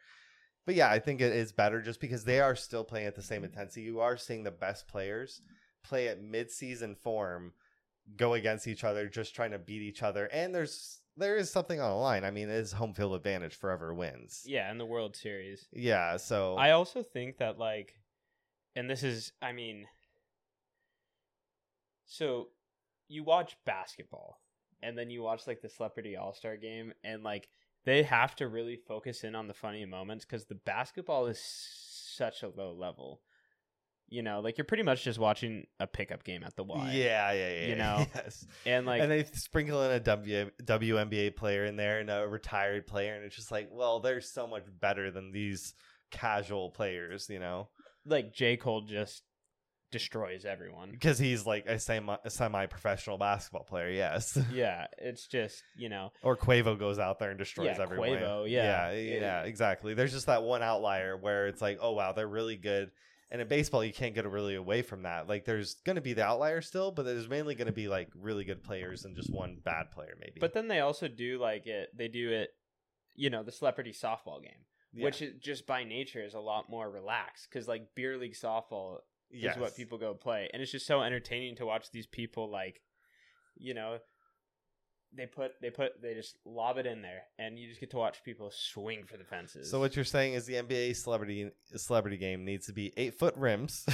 [0.65, 3.21] But yeah, I think it is better just because they are still playing at the
[3.21, 3.45] same mm-hmm.
[3.45, 3.81] intensity.
[3.83, 5.41] You are seeing the best players
[5.83, 7.53] play at mid-season form,
[8.15, 10.25] go against each other, just trying to beat each other.
[10.31, 12.24] And there's there is something on the line.
[12.24, 14.43] I mean, it is home field advantage forever wins.
[14.45, 15.67] yeah in the World Series.
[15.74, 17.95] Yeah, so I also think that like,
[18.76, 19.88] and this is I mean,
[22.06, 22.50] so
[23.08, 24.41] you watch basketball
[24.82, 27.50] and then you watch like the Celebrity All Star Game and like
[27.86, 32.43] they have to really focus in on the funny moments because the basketball is such
[32.43, 33.21] a low level.
[34.12, 36.91] You know, like you're pretty much just watching a pickup game at the Y.
[36.93, 37.65] yeah, yeah, yeah.
[37.67, 38.45] You know, yes.
[38.65, 42.86] and like and they sprinkle in a w, WNBA player in there and a retired
[42.86, 45.74] player, and it's just like, well, they're so much better than these
[46.12, 47.69] casual players, you know,
[48.06, 49.24] like J Cole just
[49.91, 50.89] destroys everyone.
[50.91, 54.38] because he's like a semi semi professional basketball player, yes.
[54.54, 58.10] yeah, it's just you know or Quavo goes out there and destroys Yeah, everyone.
[58.10, 58.91] Quavo, yeah.
[58.91, 59.93] yeah, yeah, exactly.
[59.93, 62.91] There's just that one outlier where it's like, oh wow, they're really good.
[63.31, 65.29] And in baseball, you can't get really away from that.
[65.29, 68.09] Like, there's going to be the outlier still, but there's mainly going to be like
[68.13, 70.39] really good players and just one bad player, maybe.
[70.41, 71.89] But then they also do like it.
[71.95, 72.49] They do it,
[73.15, 75.05] you know, the celebrity softball game, Yeah.
[75.05, 78.97] which is just by nature is a lot more relaxed because like beer league softball
[79.33, 79.55] Yes.
[79.55, 82.81] is what people go play, and it's just so entertaining to watch these people like,
[83.55, 83.99] you know,
[85.15, 87.97] they put they put they just lob it in there, and you just get to
[87.97, 89.69] watch people swing for the fences.
[89.69, 93.36] So what you're saying is the NBA celebrity celebrity game needs to be eight foot
[93.36, 93.86] rims,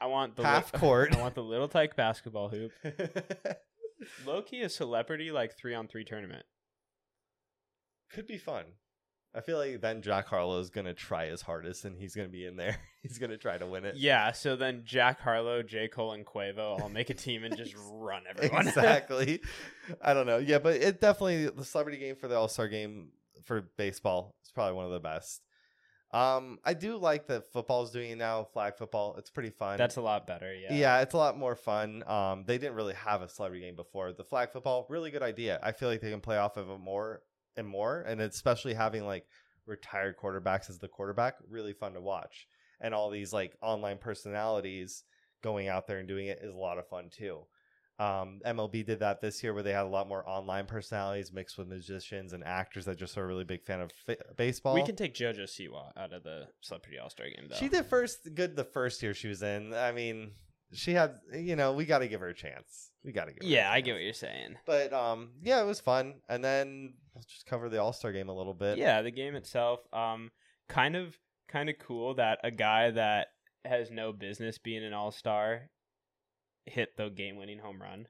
[0.00, 1.16] I want the half li- court.
[1.16, 2.72] I want the little tyke basketball hoop.
[4.26, 6.44] Low key a celebrity like three on three tournament.
[8.12, 8.64] Could be fun.
[9.34, 12.46] I feel like then Jack Harlow is gonna try his hardest, and he's gonna be
[12.46, 12.76] in there.
[13.02, 13.96] he's gonna try to win it.
[13.96, 15.88] Yeah, so then Jack Harlow, J.
[15.88, 18.66] Cole, and Quavo all make a team and just run everyone.
[18.68, 19.40] exactly.
[20.02, 20.38] I don't know.
[20.38, 23.10] Yeah, but it definitely the celebrity game for the All Star game
[23.44, 25.42] for baseball is probably one of the best.
[26.10, 28.44] Um, I do like that football's doing it now.
[28.44, 29.76] Flag football, it's pretty fun.
[29.76, 30.72] That's a lot better, yeah.
[30.72, 31.00] yeah.
[31.00, 32.02] it's a lot more fun.
[32.06, 34.14] Um, they didn't really have a celebrity game before.
[34.14, 35.60] The flag football, really good idea.
[35.62, 37.20] I feel like they can play off of it more
[37.58, 39.26] and more, and especially having like
[39.66, 42.46] retired quarterbacks as the quarterback, really fun to watch.
[42.80, 45.04] And all these like online personalities
[45.42, 47.40] going out there and doing it is a lot of fun too.
[48.00, 51.58] Um, MLB did that this year where they had a lot more online personalities mixed
[51.58, 54.74] with musicians and actors that just are a really big fan of fa- baseball.
[54.74, 57.56] We can take JoJo Siwa out of the Celebrity All Star game, though.
[57.56, 59.74] She did first good the first year she was in.
[59.74, 60.30] I mean,
[60.72, 62.92] she had you know we got to give her a chance.
[63.04, 63.42] We got to give.
[63.42, 64.56] her a Yeah, I get what you're saying.
[64.64, 66.20] But um, yeah, it was fun.
[66.28, 68.78] And then let's just cover the All Star game a little bit.
[68.78, 70.30] Yeah, the game itself, um,
[70.68, 71.16] kind of,
[71.48, 73.28] kind of cool that a guy that
[73.64, 75.68] has no business being an All Star
[76.66, 78.06] hit the game-winning home run.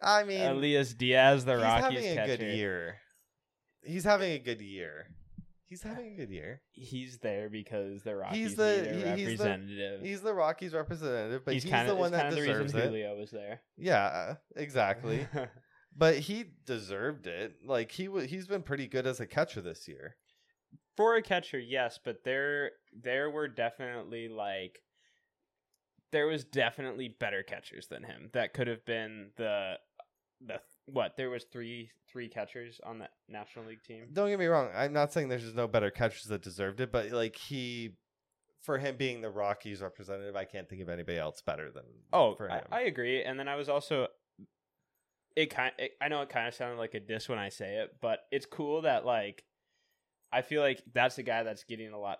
[0.00, 2.36] I mean, Elias Diaz, the he's Rockies having a catcher.
[2.38, 2.96] good year.
[3.84, 5.06] He's having a good year.
[5.66, 6.60] He's having a good year.
[6.72, 10.02] He's there because the Rockies He's the- need a he- he's the- representative.
[10.02, 12.84] He's the Rockies representative, but he's, kinda, the one that the deserves reason it.
[12.88, 13.60] Julio was there.
[13.78, 15.26] Yeah, exactly.
[15.96, 17.56] but he deserved it.
[17.64, 20.16] Like he w- he's been pretty good as a catcher this year.
[20.96, 24.80] For a catcher, yes, but there there were definitely like
[26.10, 28.28] there was definitely better catchers than him.
[28.34, 29.74] That could have been the
[30.44, 31.16] the what?
[31.16, 34.08] There was three three catchers on the National League team.
[34.12, 34.68] Don't get me wrong.
[34.74, 37.96] I'm not saying there's just no better catchers that deserved it, but like he,
[38.60, 42.34] for him being the Rockies representative, I can't think of anybody else better than Oh,
[42.34, 42.62] for I.
[42.70, 43.22] I agree.
[43.22, 44.08] And then I was also
[45.36, 47.76] it kind it, I know it kind of sounded like a diss when I say
[47.76, 49.44] it, but it's cool that like
[50.32, 52.18] I feel like that's the guy that's getting a lot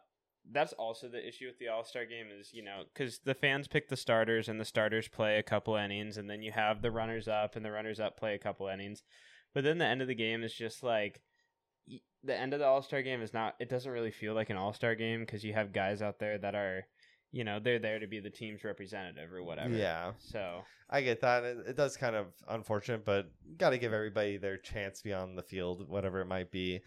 [0.51, 3.89] that's also the issue with the All-Star game is, you know, cuz the fans pick
[3.89, 7.29] the starters and the starters play a couple innings and then you have the runners
[7.29, 9.03] up and the runners up play a couple innings.
[9.55, 11.23] But then the end of the game is just like
[12.25, 14.95] the end of the All-Star game is not it doesn't really feel like an All-Star
[14.95, 16.87] game cuz you have guys out there that are
[17.33, 19.75] you know, they're there to be the team's representative or whatever.
[19.75, 21.43] Yeah, So I get that.
[21.43, 25.43] It, it does kind of unfortunate, but got to give everybody their chance beyond the
[25.43, 26.81] field, whatever it might be.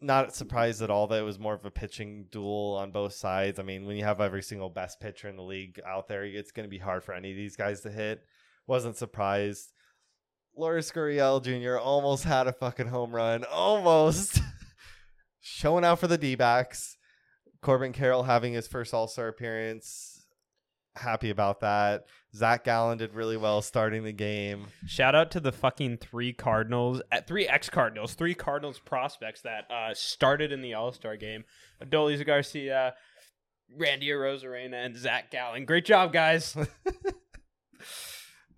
[0.00, 3.58] Not surprised at all that it was more of a pitching duel on both sides.
[3.58, 6.52] I mean, when you have every single best pitcher in the league out there, it's
[6.52, 8.22] going to be hard for any of these guys to hit.
[8.66, 9.72] Wasn't surprised.
[10.56, 11.76] Lourdes Gurriel Jr.
[11.76, 13.44] almost had a fucking home run.
[13.44, 14.40] Almost.
[15.40, 16.96] Showing out for the D backs.
[17.62, 20.26] Corbin Carroll having his first All Star appearance.
[20.96, 22.06] Happy about that.
[22.34, 24.66] Zach Gallen did really well starting the game.
[24.86, 29.70] Shout out to the fucking three Cardinals, uh, three ex Cardinals, three Cardinals prospects that
[29.70, 31.44] uh, started in the All Star game.
[31.82, 32.94] Adolis Garcia,
[33.76, 35.64] Randy Arozarena, and Zach Gallen.
[35.64, 36.56] Great job, guys.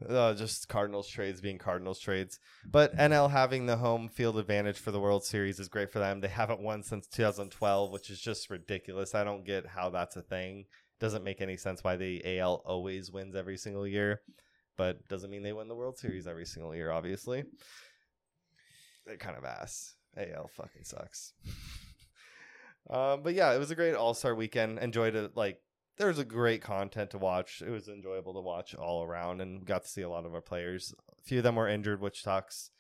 [0.08, 2.38] Uh, just Cardinals trades being Cardinals trades.
[2.64, 6.20] But NL having the home field advantage for the World Series is great for them.
[6.20, 9.14] They haven't won since 2012, which is just ridiculous.
[9.14, 10.66] I don't get how that's a thing.
[11.00, 14.20] Doesn't make any sense why the AL always wins every single year,
[14.76, 17.44] but doesn't mean they win the World Series every single year, obviously.
[19.06, 19.96] They're kind of ass.
[20.16, 21.32] AL fucking sucks.
[22.90, 24.78] um, but yeah, it was a great All Star weekend.
[24.78, 25.36] Enjoyed it.
[25.36, 25.58] Like,
[26.02, 27.62] there was a great content to watch.
[27.64, 30.34] It was enjoyable to watch all around, and we got to see a lot of
[30.34, 30.92] our players.
[31.16, 32.70] A few of them were injured, which sucks.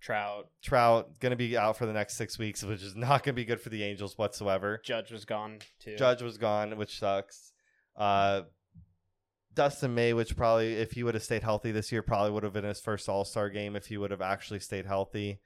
[0.00, 3.36] Trout, Trout going to be out for the next six weeks, which is not going
[3.36, 4.80] to be good for the Angels whatsoever.
[4.84, 5.94] Judge was gone too.
[5.96, 7.52] Judge was gone, which sucks.
[7.96, 8.42] Uh,
[9.54, 12.54] Dustin May, which probably, if he would have stayed healthy this year, probably would have
[12.54, 15.38] been his first All Star game if he would have actually stayed healthy.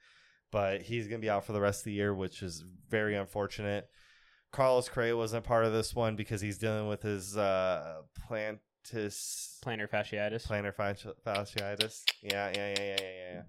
[0.51, 3.15] But he's going to be out for the rest of the year, which is very
[3.15, 3.87] unfortunate.
[4.51, 9.89] Carlos Correa wasn't part of this one because he's dealing with his uh, plantis plantar
[9.89, 10.47] fasciitis.
[10.47, 12.03] plantar fasci- fasciitis.
[12.21, 13.41] Yeah, yeah, yeah, yeah, yeah, yeah.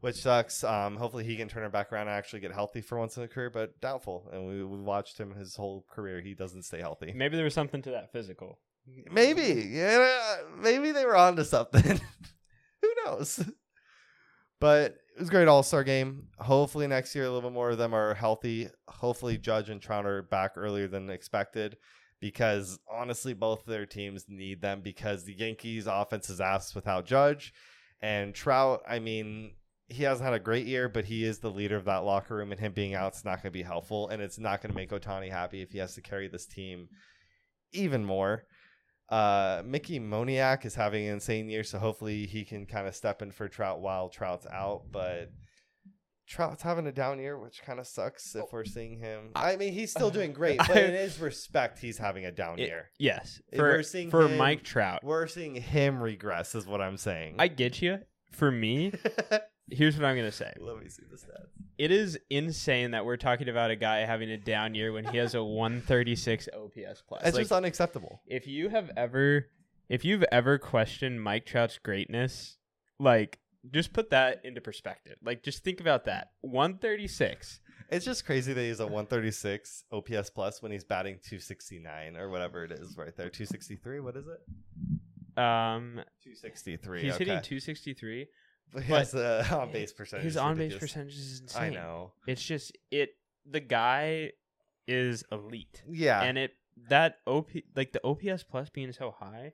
[0.00, 0.64] Which sucks.
[0.64, 3.22] Um, hopefully he can turn it back around and actually get healthy for once in
[3.22, 4.28] a career, but doubtful.
[4.32, 6.20] And we, we watched him his whole career.
[6.20, 7.12] He doesn't stay healthy.
[7.14, 8.58] Maybe there was something to that physical.
[9.10, 12.00] Maybe, yeah, maybe they were onto something.
[12.82, 13.44] Who knows?
[14.58, 16.28] But it was great All Star game.
[16.38, 18.68] Hopefully next year a little bit more of them are healthy.
[18.88, 21.76] Hopefully Judge and Trout are back earlier than expected.
[22.20, 27.54] Because honestly, both their teams need them because the Yankees' offense is ass without Judge.
[28.02, 29.52] And Trout, I mean,
[29.88, 32.52] he hasn't had a great year, but he is the leader of that locker room,
[32.52, 34.08] and him being out is not going to be helpful.
[34.08, 36.88] And it's not going to make Ohtani happy if he has to carry this team
[37.72, 38.44] even more.
[39.10, 43.22] Uh, Mickey Moniak is having an insane year, so hopefully he can kind of step
[43.22, 44.82] in for Trout while Trout's out.
[44.92, 45.32] But
[46.28, 49.30] Trout's having a down year, which kind of sucks if we're seeing him.
[49.34, 52.68] I mean, he's still doing great, but in his respect, he's having a down It-
[52.68, 52.90] year.
[52.98, 55.02] Yes, for we're seeing for him- Mike Trout.
[55.02, 57.34] We're seeing him regress, is what I'm saying.
[57.40, 57.98] I get you.
[58.30, 58.92] For me,
[59.70, 60.52] here's what I'm gonna say.
[60.60, 61.59] Let me see the stats.
[61.80, 65.16] It is insane that we're talking about a guy having a down year when he
[65.16, 67.22] has a 136 OPS plus.
[67.24, 68.20] It's Like, just unacceptable.
[68.26, 69.46] if you have ever
[69.88, 72.58] if you've ever questioned Mike Trout's greatness,
[72.98, 73.38] like
[73.72, 75.16] just put that into perspective.
[75.24, 76.32] Like just think about that.
[76.42, 77.60] 136.
[77.88, 82.62] It's just crazy that he's a 136 OPS plus when he's batting 269 or whatever
[82.62, 83.30] it is right there.
[83.30, 84.00] 263.
[84.00, 85.40] What is it?
[85.42, 87.00] Um, 263.
[87.00, 87.24] he's okay.
[87.24, 88.28] hitting 263.
[88.72, 90.24] But he has the on base percentage.
[90.24, 91.62] His uh, on base percentage is insane.
[91.62, 92.12] I know.
[92.26, 93.10] It's just it.
[93.50, 94.32] The guy
[94.86, 96.22] is elite, Yeah.
[96.22, 96.52] and it
[96.88, 99.52] that op like the OPS plus being so high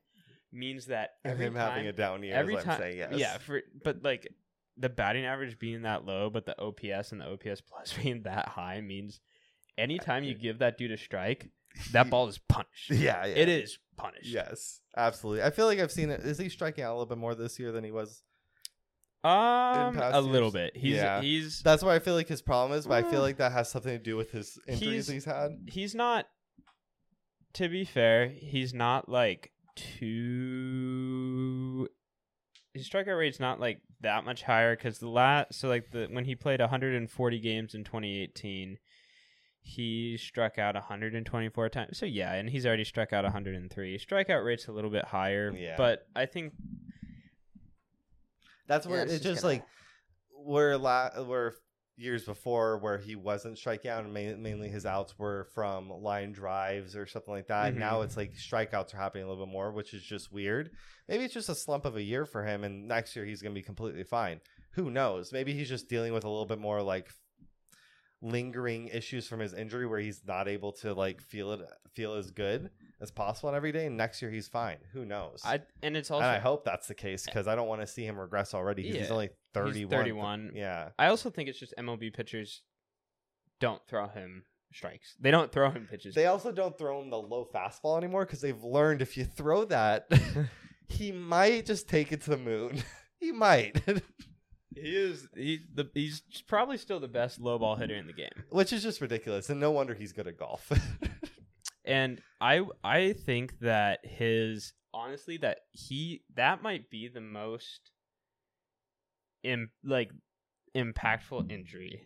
[0.53, 2.35] means that And every him time, having a down year.
[2.35, 3.11] every is what time, I'm saying, yes.
[3.15, 4.29] yeah, for but like
[4.77, 8.49] the batting average being that low, but the OPS and the OPS plus being that
[8.49, 9.21] high means
[9.79, 11.49] anytime you uh, give that dude a strike,
[11.93, 12.91] that ball is punished.
[12.91, 13.35] Yeah, yeah.
[13.35, 14.27] It is punished.
[14.29, 15.43] Yes, absolutely.
[15.43, 16.21] I feel like I've seen it.
[16.21, 18.23] Is he striking out a little bit more this year than he was?
[19.27, 20.77] Um, past a little bit.
[20.77, 21.21] He's Yeah.
[21.21, 23.53] he's That's what I feel like his problem is, but I feel Uh, like that
[23.53, 25.51] has something to do with his injuries he's- he's had.
[25.69, 26.29] he's not.
[27.55, 29.53] To be fair, he's not like
[30.57, 31.89] too.
[32.75, 36.25] His strikeout rate's not like that much higher because the last so like the when
[36.27, 38.79] he played 140 games in 2018,
[39.62, 41.97] he struck out 124 times.
[41.99, 43.99] So yeah, and he's already struck out 103.
[43.99, 45.77] Strikeout rate's a little bit higher, Yeah.
[45.79, 46.53] but I think
[48.67, 49.65] That's Yeah, where it's it's just just like
[50.31, 51.55] where la- where
[51.99, 56.31] years before where he wasn't striking out and ma- mainly his outs were from line
[56.31, 57.73] drives or something like that.
[57.75, 57.79] Mhm.
[57.79, 60.71] Now it's like strikeouts are happening a little bit more, which is just weird.
[61.09, 63.55] Maybe it's just a slump of a year for him, and next year he's going
[63.55, 64.41] to be completely fine.
[64.73, 65.33] Who knows?
[65.33, 67.11] Maybe he's just dealing with a little bit more like
[68.31, 71.61] lingering issues from his injury where he's not able to like feel it
[71.95, 75.43] feel as good as possible on every day and next year he's fine who knows
[75.45, 77.31] I and it's also and I hope that's the case eh.
[77.31, 78.83] because I don't want to see him regress already.
[78.85, 79.91] 'cause He's only 31.
[79.91, 80.53] 31.
[80.55, 80.89] Yeah.
[80.99, 82.62] I also think it's just MLB pitchers
[83.61, 85.15] don't throw him strikes.
[85.21, 86.15] They don't throw him pitches.
[86.15, 89.65] They also don't throw him the low fastball anymore because they've learned if you throw
[89.67, 90.09] that,
[90.89, 92.83] he might just take it to the moon.
[93.21, 93.81] he might,
[94.77, 98.45] He is he the he's probably still the best low ball hitter in the game.
[98.51, 99.51] which is just ridiculous.
[99.51, 100.71] And no wonder he's good at golf.
[101.87, 107.93] And I I think that his honestly that he that might be the most
[109.45, 110.11] Im, like
[110.77, 112.03] impactful injury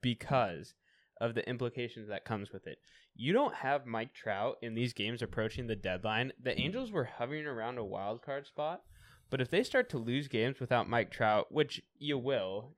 [0.00, 0.74] because
[1.20, 2.78] of the implications that comes with it.
[3.16, 6.32] You don't have Mike Trout in these games approaching the deadline.
[6.40, 8.82] The Angels were hovering around a wild card spot,
[9.30, 12.72] but if they start to lose games without Mike Trout, which you will,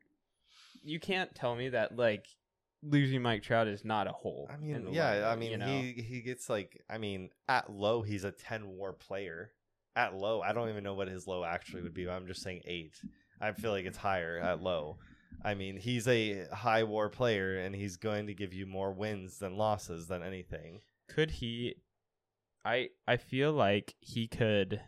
[0.82, 2.26] you can't tell me that like
[2.82, 4.48] losing Mike Trout is not a hole.
[4.52, 5.14] I mean, yeah.
[5.14, 5.66] lineup, I mean, you know?
[5.66, 9.52] he he gets like, I mean, at low he's a 10 WAR player.
[9.96, 12.06] At low, I don't even know what his low actually would be.
[12.06, 12.94] But I'm just saying eight.
[13.40, 14.98] I feel like it's higher at low.
[15.44, 19.38] I mean, he's a high WAR player, and he's going to give you more wins
[19.38, 20.80] than losses than anything.
[21.08, 21.76] could he
[22.64, 24.80] I I feel like he could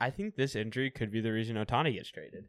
[0.00, 2.46] I think this injury could be the reason Ohtani gets traded.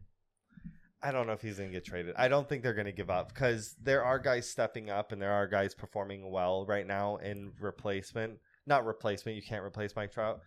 [1.01, 2.13] I don't know if he's going to get traded.
[2.17, 5.21] I don't think they're going to give up because there are guys stepping up and
[5.21, 8.37] there are guys performing well right now in replacement.
[8.67, 10.41] Not replacement, you can't replace Mike Trout,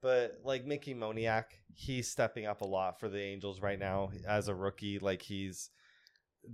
[0.00, 1.44] but like Mickey Moniak,
[1.74, 4.98] he's stepping up a lot for the Angels right now as a rookie.
[4.98, 5.70] Like he's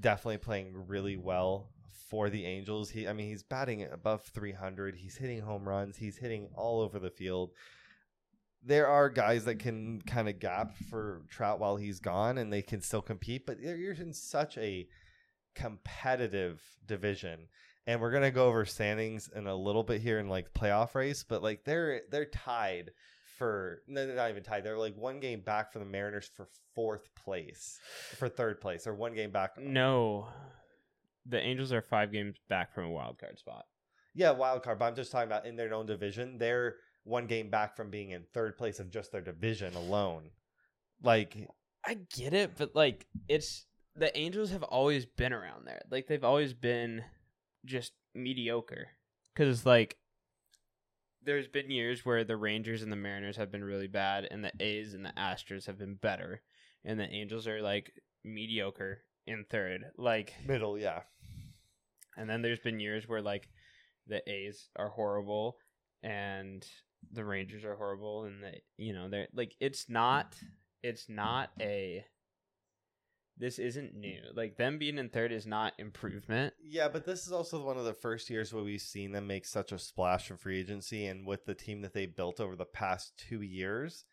[0.01, 1.71] definitely playing really well
[2.11, 2.91] for the Angels.
[2.91, 4.97] He, I mean, he's batting above 300.
[4.97, 5.97] He's hitting home runs.
[5.97, 7.53] He's hitting all over the field
[8.65, 12.63] there are guys that can kind of gap for Trout while he's gone and they
[12.63, 14.89] can still compete, but you're in such a
[15.55, 17.49] competitive division.
[17.87, 21.23] And we're gonna go over standings in a little bit here in like playoff race,
[21.23, 22.93] but like they're they're tied
[23.37, 24.65] for no, they're not even tied.
[24.65, 27.79] They're like one game back from the Mariners for fourth place,
[28.17, 29.59] for third place, or one game back.
[29.59, 30.29] No.
[31.27, 33.65] The Angels are 5 games back from a wild card spot.
[34.15, 34.79] Yeah, wild card.
[34.79, 36.39] But I'm just talking about in their own division.
[36.39, 40.31] They're one game back from being in third place of just their division alone.
[41.03, 41.49] Like
[41.85, 45.83] I get it, but like it's the Angels have always been around there.
[45.91, 47.05] Like they've always been
[47.65, 48.89] just mediocre.
[49.35, 49.99] Cuz like
[51.23, 54.53] there's been years where the Rangers and the Mariners have been really bad and the
[54.61, 56.43] A's and the Astros have been better
[56.85, 57.93] and the Angels are like
[58.25, 59.85] mediocre in third.
[59.97, 61.03] Like middle, yeah.
[62.17, 63.49] and then there's been years where like
[64.07, 65.59] the A's are horrible
[66.03, 66.67] and
[67.13, 70.35] the Rangers are horrible and the you know they're like it's not
[70.83, 72.05] it's not a
[73.37, 74.21] this isn't new.
[74.35, 76.55] Like them being in third is not improvement.
[76.63, 79.45] Yeah, but this is also one of the first years where we've seen them make
[79.45, 82.65] such a splash in free agency, and with the team that they built over the
[82.65, 84.05] past two years,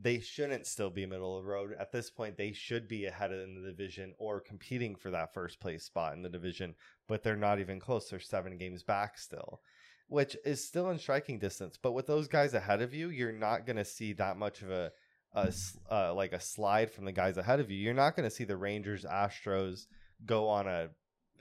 [0.00, 1.74] they shouldn't still be middle of the road.
[1.78, 5.60] At this point, they should be ahead in the division or competing for that first
[5.60, 6.74] place spot in the division,
[7.06, 8.10] but they're not even close.
[8.10, 9.60] They're seven games back still,
[10.08, 11.78] which is still in striking distance.
[11.80, 14.70] But with those guys ahead of you, you're not going to see that much of
[14.70, 14.92] a,
[15.34, 17.78] uh, like a slide from the guys ahead of you.
[17.78, 19.86] You're not going to see the Rangers, Astros
[20.26, 20.88] go on a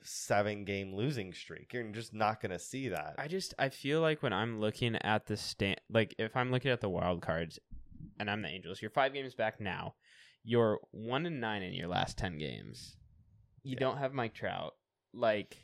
[0.04, 1.74] seven game losing streak.
[1.74, 3.16] You're just not going to see that.
[3.18, 6.72] I just I feel like when I'm looking at the stand, like if I'm looking
[6.72, 7.60] at the wild cards,
[8.20, 9.96] and I'm the Angels, you're five games back now.
[10.44, 12.96] You're one and nine in your last ten games.
[13.64, 13.80] You Yeah.
[13.80, 14.76] don't have Mike Trout.
[15.14, 15.58] Like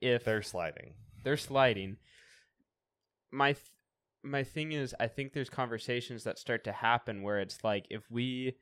[0.00, 0.94] if They're sliding.
[1.24, 1.96] they're sliding.
[3.32, 3.70] My th-
[4.22, 8.08] my thing is, I think there's conversations that start to happen where it's like if
[8.10, 8.56] we,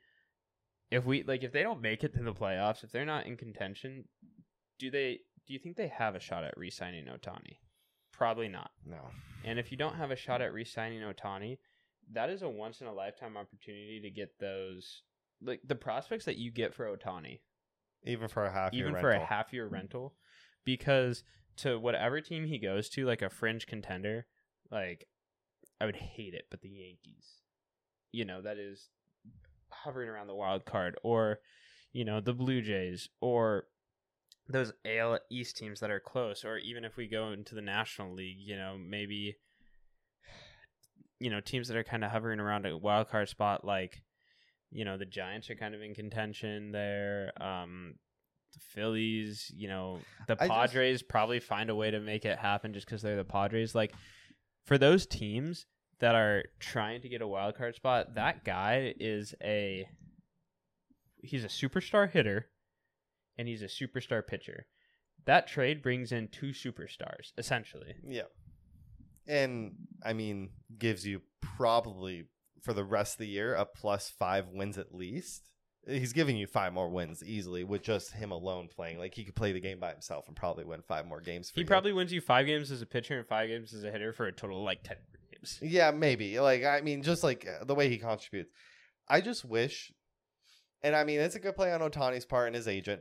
[0.91, 3.37] if we like if they don't make it to the playoffs, if they're not in
[3.37, 4.05] contention,
[4.79, 5.21] do they?
[5.47, 7.57] Do you think they have a shot at re-signing Ohtani?
[8.13, 8.71] Probably not.
[8.87, 9.01] No.
[9.45, 11.59] And if you don't have a shot at re-signing Ohtani,
[12.13, 15.03] that is a once in a lifetime opportunity to get those
[15.43, 17.41] like the prospects that you get for Ohtani
[18.05, 19.25] Even for a half year even for rental.
[19.25, 20.15] a half year rental
[20.65, 21.25] because
[21.57, 24.27] to whatever team he goes to like a fringe contender
[24.71, 25.07] like
[25.81, 27.41] i would hate it but the yankees
[28.13, 28.89] you know that is
[29.71, 31.39] hovering around the wild card or
[31.93, 33.65] you know the blue jays or
[34.49, 38.13] those AL East teams that are close or even if we go into the National
[38.13, 39.37] League you know maybe
[41.21, 44.03] you know teams that are kind of hovering around a wild card spot like
[44.73, 47.33] you know the Giants are kind of in contention there.
[47.41, 47.95] Um,
[48.53, 52.39] the Phillies, you know, the I just- Padres probably find a way to make it
[52.39, 53.75] happen just because they're the Padres.
[53.75, 53.93] Like
[54.71, 55.67] for those teams
[55.99, 59.85] that are trying to get a wild card spot, that guy is a
[61.17, 62.47] he's a superstar hitter
[63.37, 64.67] and he's a superstar pitcher.
[65.27, 67.97] That trade brings in two superstars essentially.
[68.07, 68.29] Yeah.
[69.27, 69.73] And
[70.07, 72.27] I mean, gives you probably
[72.63, 75.50] for the rest of the year a plus five wins at least.
[75.89, 78.99] He's giving you five more wins easily with just him alone playing.
[78.99, 81.51] Like he could play the game by himself and probably win five more games.
[81.51, 81.67] For He you.
[81.67, 84.27] probably wins you five games as a pitcher and five games as a hitter for
[84.27, 84.99] a total of like ten
[85.33, 85.59] games.
[85.63, 86.39] Yeah, maybe.
[86.39, 88.53] Like I mean, just like uh, the way he contributes.
[89.09, 89.91] I just wish,
[90.83, 93.01] and I mean, it's a good play on Ohtani's part and his agent.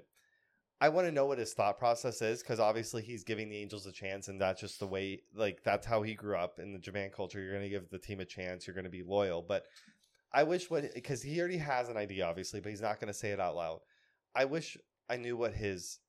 [0.82, 3.86] I want to know what his thought process is because obviously he's giving the Angels
[3.86, 5.22] a chance, and that's just the way.
[5.36, 7.42] Like that's how he grew up in the Japan culture.
[7.42, 8.66] You're going to give the team a chance.
[8.66, 9.42] You're going to be loyal.
[9.42, 9.66] But
[10.32, 13.18] I wish what because he already has an idea, obviously, but he's not going to
[13.18, 13.80] say it out loud.
[14.36, 14.78] I wish
[15.10, 16.00] I knew what his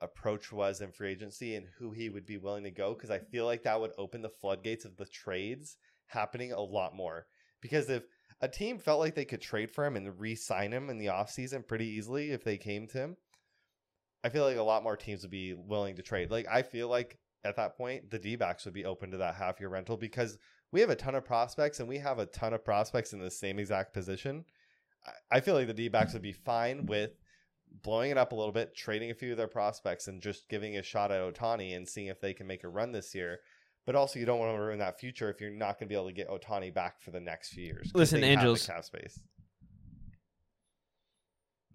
[0.00, 3.18] approach was in free agency and who he would be willing to go because I
[3.18, 7.26] feel like that would open the floodgates of the trades happening a lot more.
[7.60, 8.04] Because if
[8.40, 11.66] a team felt like they could trade for him and re-sign him in the offseason
[11.66, 13.16] pretty easily if they came to him,
[14.22, 16.30] I feel like a lot more teams would be willing to trade.
[16.30, 19.60] Like I feel like at that point the D-backs would be open to that half
[19.60, 20.38] year rental because
[20.74, 23.30] we have a ton of prospects and we have a ton of prospects in the
[23.30, 24.44] same exact position.
[25.06, 27.12] I- I feel like the D-backs would be fine with
[27.82, 30.76] blowing it up a little bit, trading a few of their prospects, and just giving
[30.76, 33.38] a shot at Ohtani and seeing if they can make a run this year.
[33.86, 35.94] But also, you don't want to ruin that future if you're not going to be
[35.94, 37.92] able to get Ohtani back for the next few years.
[37.94, 39.20] Listen, they have the Angels- cap space.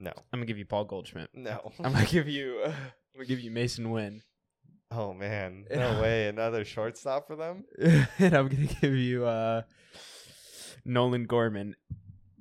[0.02, 1.30] No, I'm gonna give you Paul Goldschmidt.
[1.34, 1.72] no.
[1.84, 2.64] I'm gonna give you.
[2.66, 2.74] I'm
[3.16, 4.22] gonna give you Masyn Winn,
[4.92, 6.28] oh man, no way!
[6.28, 7.66] Another shortstop for them.
[8.20, 9.64] and I'm gonna give you uh,
[10.86, 11.76] Nolan Gorman.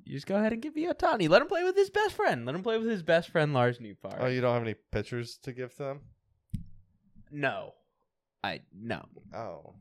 [0.03, 1.29] You just go ahead and give me Ohtani.
[1.29, 2.45] Let him play with his best friend.
[2.45, 4.17] Let him play with his best friend Lars Nootbaar.
[4.19, 5.99] Oh, you don't have any pitchers to give to them?
[7.31, 7.73] no,
[8.43, 9.05] I no.
[9.35, 9.75] Oh,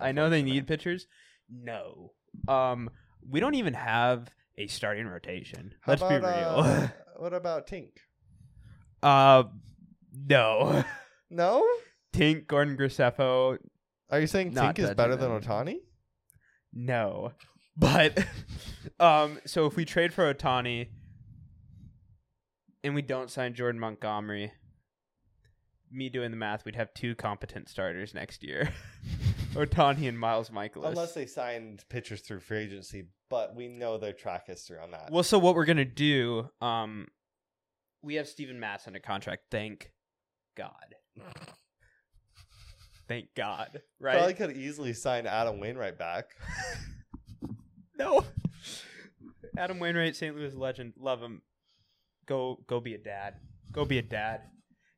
[0.00, 1.06] I know they need pitchers.
[1.48, 2.12] No,
[2.48, 2.90] um,
[3.28, 4.28] we don't even have
[4.58, 5.74] a starting rotation.
[5.80, 6.24] How Let's be real.
[6.26, 7.90] uh, what about Tink?
[9.02, 9.44] uh,
[10.12, 10.84] no.
[11.30, 11.66] No.
[12.14, 13.58] Tink, Gordon Graceffo,
[14.10, 15.42] Are you saying Not Tink is touching better than them.
[15.42, 15.76] Ohtani?
[16.72, 17.32] No.
[17.76, 18.24] But
[19.00, 20.90] um so if we trade for Ohtani
[22.84, 24.52] and we don't sign Jordan Montgomery,
[25.90, 28.72] me doing the math, we'd have two competent starters next year.
[29.54, 30.90] Ohtani and Miles Mikolas.
[30.90, 35.10] Unless they signed pitchers through free agency, but we know their track history on that.
[35.10, 37.08] well, so what we're gonna do, um
[38.02, 39.90] we have Steven Matz under contract, thank
[40.56, 40.94] God.
[43.08, 43.80] Thank God.
[44.00, 44.16] Right?
[44.16, 46.26] Probably could easily sign Adam Wainwright back.
[47.96, 48.24] No.
[49.56, 50.34] Adam Wainwright, St.
[50.34, 50.94] Louis legend.
[50.98, 51.42] Love him.
[52.26, 53.34] Go go be a dad.
[53.70, 54.42] Go be a dad.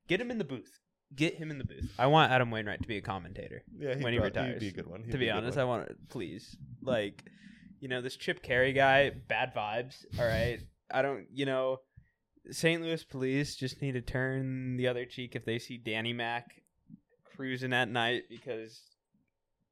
[0.09, 0.81] Get him in the booth.
[1.15, 1.93] Get him in the booth.
[1.99, 3.63] I want Adam Wainwright to be a commentator.
[3.79, 5.03] Yeah, he'd When he retires, he'd be a good one.
[5.05, 5.59] He'd to be good honest.
[5.59, 6.57] I want to please.
[6.83, 7.25] Like,
[7.81, 10.05] you know, this Chip Caray guy, bad vibes.
[10.19, 10.61] All right.
[10.91, 11.79] I don't, you know,
[12.51, 12.81] St.
[12.81, 16.63] Louis police just need to turn the other cheek if they see Danny Mac
[17.37, 18.81] cruising at night because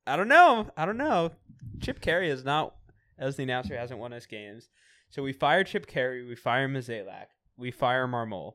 [0.06, 0.70] I don't know.
[0.76, 1.32] I don't know.
[1.80, 2.74] Chip Caray is not,
[3.18, 4.68] as the announcer, hasn't won us games.
[5.10, 8.54] So we fire Chip Caray, we fire Mozeliak, we fire Marmol,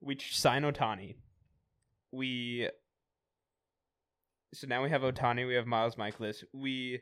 [0.00, 1.16] we sign Ohtani.
[2.12, 2.68] We
[4.54, 6.42] so now we have Ohtani, we have Miles Mikolas.
[6.54, 7.00] We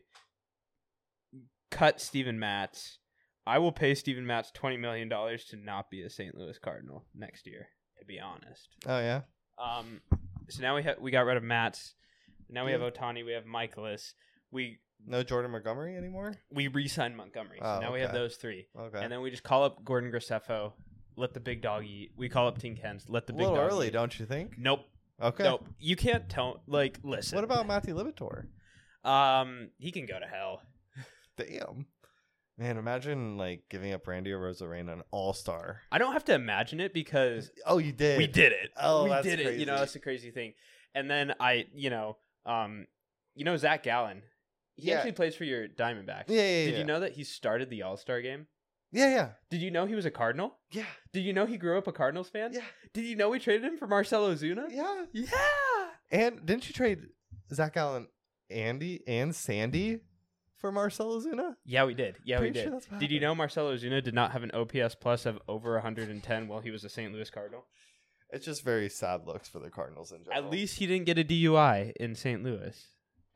[1.71, 2.99] cut Steven Matz.
[3.47, 6.35] I will pay Steven Matz twenty million dollars to not be a St.
[6.35, 7.69] Louis Cardinal next year.
[7.99, 9.21] To be honest, Oh yeah.
[9.57, 10.01] Um,
[10.49, 11.95] so now we have we got rid of Matz.
[12.49, 13.25] Now we have Ohtani.
[13.25, 14.13] We have Mikolas.
[14.51, 16.35] We No Jordan Montgomery anymore.
[16.51, 17.59] we re-signed Montgomery.
[17.61, 18.19] So Oh, now we have okay.
[18.19, 19.01] those three, Okay.
[19.03, 20.73] and then we just call up Gordon Graceffo.
[21.17, 22.11] Let the big dog eat.
[22.17, 23.07] We call up Tink Hence.
[23.09, 23.93] Let the a big little dog early, eat.
[23.93, 24.59] don't you think?
[24.59, 24.81] Nope.
[25.23, 25.45] Okay.
[25.45, 25.65] Nope.
[25.79, 26.63] You can't tell.
[26.67, 27.37] Like, listen.
[27.37, 28.47] What about Matthew Liberatore?
[29.05, 30.63] Um, he can go to hell.
[31.37, 31.87] Damn.
[32.57, 35.81] Man, imagine like giving up Randy Arozarena an all star.
[35.91, 38.17] I don't have to imagine it because Oh, you did.
[38.19, 38.71] we did it.
[38.81, 39.59] Oh, we that's did it.
[39.59, 40.55] You know, that's the crazy thing.
[40.95, 42.87] And then I, you know, um,
[43.35, 44.23] you know Zac Gallen.
[44.77, 44.97] He Yeah.
[44.97, 46.25] actually plays for your Diamondbacks.
[46.29, 46.79] Yeah, yeah, Did yeah.
[46.79, 48.47] you know that he started the All Star game?
[48.93, 50.57] Yeah, yeah, Did you know he was a Cardinal?
[50.71, 52.53] yeah, Did you know he grew up a Cardinals fan?
[52.53, 52.61] yeah,
[52.93, 54.67] Did you know we traded him for Marcell Ozuna?
[54.71, 55.07] yeah.
[55.13, 55.29] Yeah.
[56.13, 57.01] And didn't you trade
[57.53, 58.07] Zac Gallen,
[58.51, 59.99] Andy, and Sandy
[60.65, 61.57] for Marcell Ozuna?
[61.67, 62.17] Yeah, we did.
[62.25, 62.73] Yeah, we Pretty sure did.
[62.89, 66.49] that's Did you know Marcell Ozuna did not have an OPS plus of over 110
[66.49, 67.13] while he was a St.
[67.13, 67.67] Louis Cardinal?
[68.31, 70.43] It's just very sad looks for the Cardinals in general.
[70.43, 72.43] At least he didn't get a DUI in St.
[72.43, 72.83] Louis.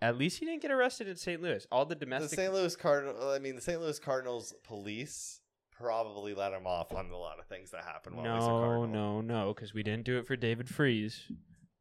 [0.00, 1.42] At least he didn't get arrested in St.
[1.42, 1.66] Louis.
[1.70, 2.50] All the the domestic St.
[2.50, 3.30] Louis Cardinal.
[3.30, 3.78] I mean, the St.
[3.78, 8.24] Louis Cardinals police probably let him off on a lot of things that happened while
[8.24, 11.30] he was a No, no, no, because we didn't do it for David Freese.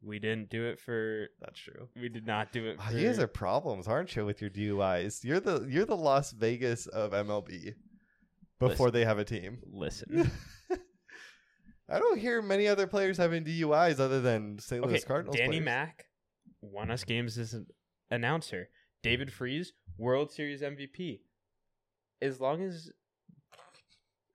[0.02, 1.28] We didn't do it for.
[1.42, 1.90] that's true.
[1.96, 2.78] We did not do it.
[2.78, 5.24] Wow, For, you guys are problems, aren't you, with your DUIs?
[5.24, 7.74] You're the you're the Las Vegas of MLB
[8.60, 8.94] before Listen.
[8.94, 9.60] they have a team.
[9.72, 10.32] Listen,
[11.90, 14.84] I don't hear many other players having DUIs other than St.
[14.84, 15.04] Louis okay.
[15.04, 15.36] Cardinals.
[15.36, 15.66] Danny players.
[15.66, 16.06] Mack
[16.62, 17.66] won us games as an
[18.12, 18.70] announcer.
[19.04, 21.22] David Freese, World Series MVP.
[22.22, 22.92] As long as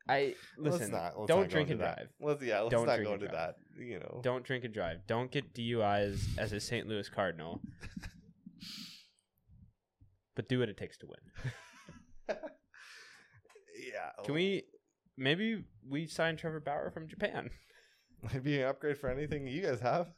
[0.08, 1.96] I Let's listen, not- let's don't not drink and that.
[1.96, 2.08] drive.
[2.20, 3.56] Let's yeah, let's Don't not go into that.
[3.78, 5.06] You know, Don't drink and drive.
[5.06, 6.86] Don't get DUIs as a St.
[6.88, 7.60] Louis Cardinal.
[10.34, 11.52] but do what it takes to win.
[13.92, 14.10] yeah.
[14.24, 14.64] Can we
[15.16, 17.50] maybe we sign Trevor Bauer from Japan?
[18.32, 20.08] maybe an upgrade for anything you guys have?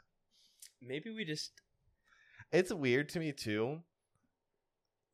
[0.80, 1.53] Maybe we just
[2.53, 3.80] It's weird to me too.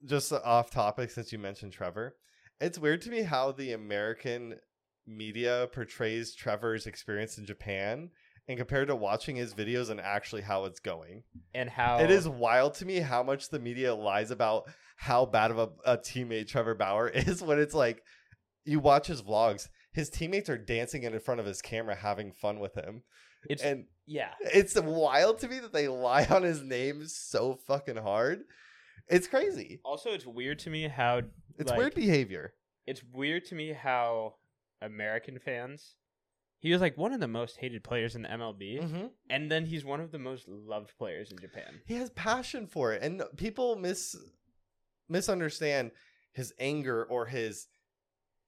[0.04, 2.16] Just off topic, since you mentioned Trevor,
[2.60, 4.56] it's weird to me how the American
[5.06, 8.10] media portrays Trevor's experience in Japan
[8.48, 11.22] and compared to watching his videos and actually how it's going.
[11.54, 14.64] and how It is wild to me how much the media lies about
[14.96, 18.02] how bad of a, a teammate Trevor Bauer is when it's like
[18.64, 22.60] you watch his vlogs, his teammates are dancing in front of his camera having fun
[22.60, 23.02] with him.
[23.48, 24.32] It's and yeah.
[24.40, 28.40] it's wild to me that they lie on his name so fucking hard.
[29.08, 29.80] It's crazy.
[29.84, 31.22] Also, it's weird to me how
[31.58, 32.54] It's like, weird behavior.
[32.86, 34.34] It's weird to me how
[34.82, 35.94] American fans.
[36.58, 39.06] He was like one of the most hated players in the MLB, Mm-hmm.
[39.30, 41.80] and then he's one of the most loved players in Japan.
[41.86, 44.14] He has passion for it, and people mis
[45.08, 45.90] misunderstand
[46.32, 47.66] his anger or his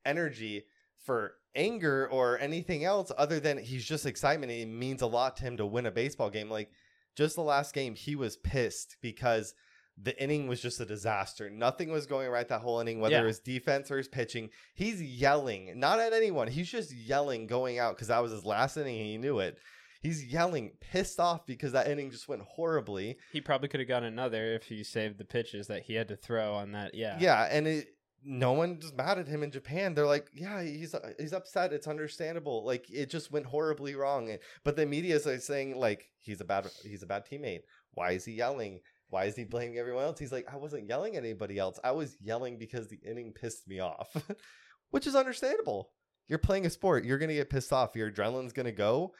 [0.04, 0.64] energy
[1.04, 4.52] for anger or anything else other than he's just excitement.
[4.52, 6.48] It means a lot to him to win a baseball game.
[6.50, 6.70] Like
[7.16, 9.54] just the last game, he was pissed because
[10.00, 11.50] the inning was just a disaster.
[11.50, 13.22] Nothing was going right that whole inning, whether Yeah.
[13.22, 14.50] it was defense or his pitching.
[14.74, 16.48] He's yelling, not at anyone.
[16.48, 19.58] He's just yelling going out because that was his last inning and he knew it.
[20.00, 23.18] He's yelling, pissed off because that inning just went horribly.
[23.32, 26.16] He probably could have gotten another if he saved the pitches that he had to
[26.16, 26.94] throw on that.
[26.94, 27.88] Yeah, Yeah, and it
[28.24, 29.94] no one's mad at him in Japan.
[29.94, 31.72] They're like, yeah, he's he's upset.
[31.72, 32.64] It's understandable.
[32.64, 34.36] Like it just went horribly wrong.
[34.64, 37.62] But the media is like saying like he's a bad he's a bad teammate.
[37.94, 38.80] Why is he yelling?
[39.12, 40.18] Why is he blaming everyone else?
[40.18, 41.78] He's like, I wasn't yelling at anybody else.
[41.84, 44.16] I was yelling because the inning pissed me off,
[44.90, 45.90] which is understandable.
[46.28, 47.04] You're playing a sport.
[47.04, 47.94] You're gonna get pissed off.
[47.94, 49.12] Your adrenaline's gonna go,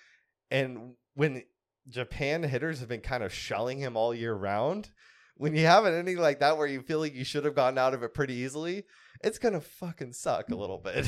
[0.51, 1.43] and when
[1.91, 4.89] Japan hitters have been kind of shelling him all year round,
[5.35, 7.77] when you have an inning like that where you feel like you should have gotten
[7.77, 8.85] out of it pretty easily,
[9.23, 11.07] it's gonna fucking suck a little bit.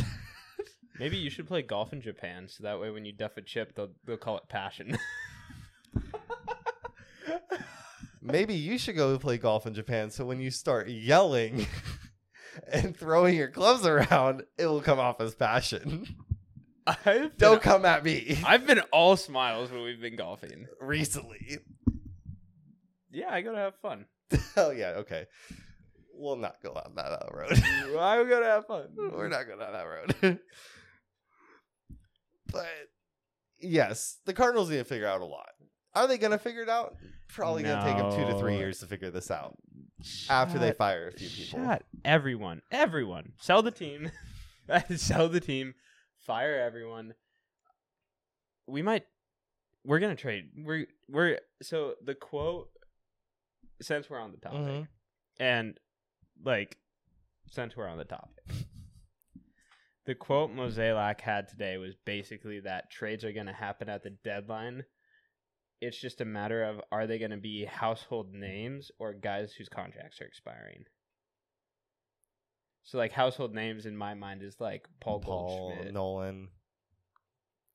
[0.99, 3.74] maybe you should play golf in Japan, so that way when you duff a chip,
[3.74, 4.99] they'll they'll call it passion.
[8.27, 11.66] Maybe you should go play golf in Japan so when you start yelling
[12.72, 16.07] and throwing your clubs around, it will come off as passion.
[16.87, 18.39] I've Don't been, come at me.
[18.45, 20.66] I've been all smiles when we've been golfing.
[20.81, 21.59] Recently.
[23.11, 24.07] Yeah, I gotta have fun.
[24.31, 25.27] Hell oh, yeah, okay.
[26.14, 27.53] We'll not go on that road.
[27.99, 28.89] I'm gonna have fun.
[28.97, 30.39] We're not going on that road.
[32.51, 32.66] but
[33.61, 35.51] yes, the Cardinals need to figure out a lot.
[35.95, 36.97] Are they going to figure it out?
[37.28, 39.57] Probably going to take them two to three years to figure this out
[40.28, 41.64] after they fire a few people.
[41.64, 43.32] Shut everyone, everyone.
[43.40, 44.11] Sell the team.
[44.97, 45.74] Sell the team.
[46.18, 47.14] Fire everyone.
[48.66, 49.05] We might.
[49.84, 50.51] We're gonna trade.
[50.57, 52.70] We're we're so the quote.
[53.82, 54.88] Since we're on the topic, Mhm.
[55.40, 55.80] and
[56.42, 56.78] like,
[57.51, 58.45] since we're on the topic,
[60.07, 64.84] the quote Mozeliak had today was basically that trades are gonna happen at the deadline.
[65.85, 69.68] It's just a matter of are they going to be household names or guys whose
[69.68, 70.85] contracts are expiring.
[72.85, 75.95] So like household names in my mind is like Paul, Paul Goldschmidt.
[75.95, 76.49] Nolan.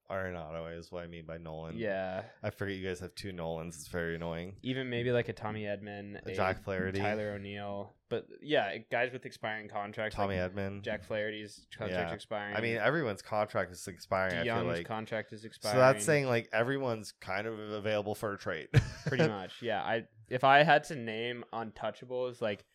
[0.09, 1.77] Arenado is what I mean by Nolan.
[1.77, 3.75] Yeah, I forget you guys have two Nolans.
[3.75, 4.55] It's very annoying.
[4.63, 6.99] even maybe like a Tommy Edman, A a Jack Flaherty.
[6.99, 10.15] Tyler O'Neill, but yeah, guys with expiring contracts.
[10.15, 10.81] Tommy like Edman.
[10.81, 12.13] Jack Flaherty's contract Yeah.
[12.15, 12.55] expiring.
[12.55, 14.45] I mean, everyone's contract is expiring.
[14.45, 15.75] DeJong's like contract is expiring.
[15.75, 18.69] so that's saying like everyone's kind of available for a trade.
[19.05, 19.61] pretty much.
[19.61, 22.65] Yeah, I if I had to name untouchables, like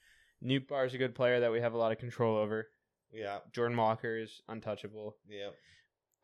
[0.44, 2.68] Nootbaar is a good player that we have a lot of control over.
[3.12, 5.16] yeah, Jordan Walker is untouchable.
[5.28, 5.48] yeah.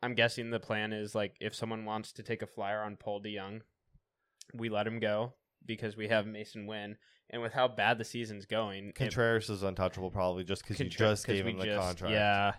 [0.03, 3.21] I'm guessing the plan is like if someone wants to take a flyer on Paul
[3.21, 3.61] DeJong,
[4.53, 5.33] we let him go
[5.65, 6.97] because we have Masyn Winn.
[7.29, 11.25] And with how bad the season's going, Contreras is untouchable probably just because you just
[11.25, 12.13] gave him the just- contract.
[12.13, 12.53] Yeah,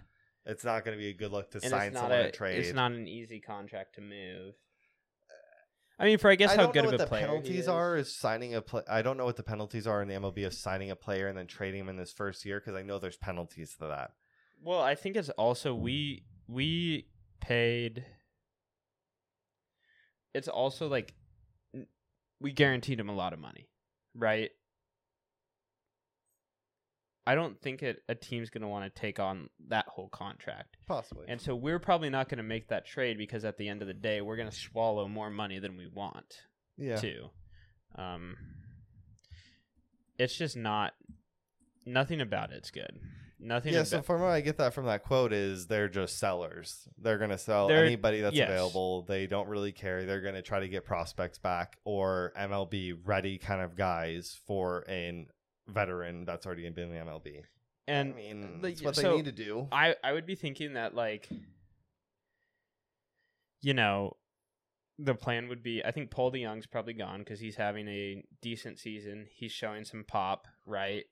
[0.46, 2.58] it's not going to be a good look to and sign someone a, to trade.
[2.58, 4.54] it's not an easy contract to move.
[5.98, 7.68] I mean, for I guess I how good of a the player penalties is.
[7.68, 7.96] are.
[7.96, 8.82] Is signing a play?
[8.90, 11.36] I don't know what the penalties are in the MLB of signing a player and
[11.36, 14.12] then trading him in this first year because I know there's penalties to that.
[14.64, 17.06] Well, I think it's also we we
[17.42, 18.04] paid.
[20.34, 21.12] It's also like
[22.40, 23.68] we guaranteed him a lot of money,
[24.14, 24.50] right?
[27.24, 30.76] I don't think it, a team's going to want to take on that whole contract.
[30.88, 31.26] Possibly.
[31.28, 33.86] And so we're probably not going to make that trade because at the end of
[33.86, 36.42] the day, we're going to swallow more money than we want
[36.76, 36.96] yeah.
[36.96, 37.28] too.
[37.94, 38.34] Um,
[40.18, 40.94] it's just not
[41.86, 42.98] nothing about it's good.
[43.44, 43.74] Nothing.
[43.74, 46.86] Yeah, so from what I get that from that quote is they're just sellers.
[46.96, 48.48] They're gonna sell They're- anybody that's yes.
[48.48, 49.02] available.
[49.02, 50.04] They don't really care.
[50.06, 55.26] They're gonna try to get prospects back or MLB ready kind of guys for an
[55.66, 57.42] veteran that's already been in the MLB.
[57.88, 59.66] and I mean, like, that's what so- they need to do.
[59.72, 61.28] I I would be thinking that like
[63.60, 64.16] you know
[64.98, 68.78] the plan would be I think Paul DeJong's probably gone because he's having a decent
[68.78, 69.26] season.
[69.34, 71.04] He's showing some pop, right?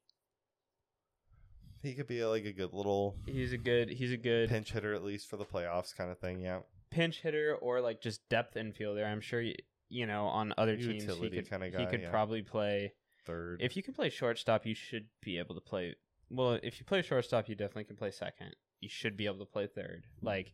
[1.83, 4.93] He could be like a good little He's a good he's a good pinch hitter
[4.95, 6.41] at least for the playoffs kind of thing.
[6.41, 6.61] Yeah,
[6.91, 9.05] pinch hitter or like just depth infielder.
[9.07, 9.55] I'm sure you,
[9.89, 12.11] you know on other teams he Utility could kinda he guy, could yeah.
[12.11, 12.93] probably play.
[13.26, 13.61] third.
[13.62, 15.95] If you can play shortstop, you should be able to play.
[16.31, 18.55] Well, if you play shortstop, you definitely can play second.
[18.81, 20.05] You should be able to play third.
[20.22, 20.53] Like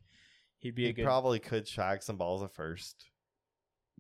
[0.59, 1.05] he'd be he a good.
[1.05, 3.05] probably could shag some balls at first.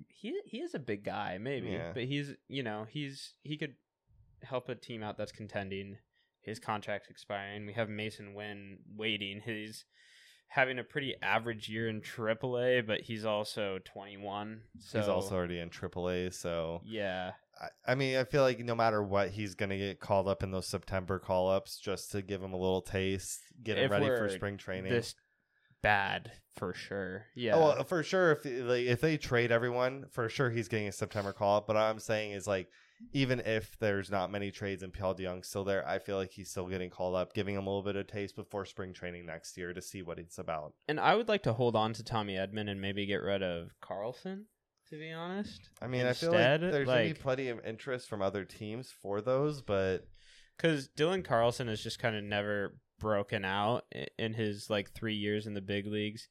[0.08, 1.92] he he is a big guy, maybe, Yeah.
[1.92, 3.74] but he's you know he's he could
[4.42, 5.98] help a team out that's contending.
[6.46, 7.66] His contract's expiring.
[7.66, 9.42] We have Masyn Winn waiting.
[9.44, 9.84] He's
[10.48, 14.60] having a pretty average year in AAA, but he's also 21.
[14.78, 18.74] So He's also already in AAA, so yeah, I, I mean, I feel like no
[18.76, 22.42] matter what, he's gonna get called up in those September call ups just to give
[22.42, 24.92] him a little taste, get him If ready for spring training.
[24.92, 25.14] this
[25.82, 27.26] bad for sure.
[27.34, 27.56] Yeah.
[27.56, 28.32] Oh, well, for sure.
[28.32, 31.66] If like, if they trade everyone, for sure he's getting a September call up.
[31.66, 32.68] But what I'm saying is like,
[33.12, 36.50] even if there's not many trades and Paul DeJong's still there, I feel like he's
[36.50, 39.56] still getting called up, giving him a little bit of taste before spring training next
[39.56, 40.74] year to see what it's about.
[40.88, 43.70] and I would like to hold on to Tommy Edman and maybe get rid of
[43.80, 44.46] Carlson.
[44.90, 46.38] To be honest, I mean, I feel like
[46.70, 50.06] there's gonna be plenty of interest from other teams for those, but
[50.56, 53.84] because Dylan Carlson has just kind of never broken out
[54.16, 56.28] in his like three years in the big leagues.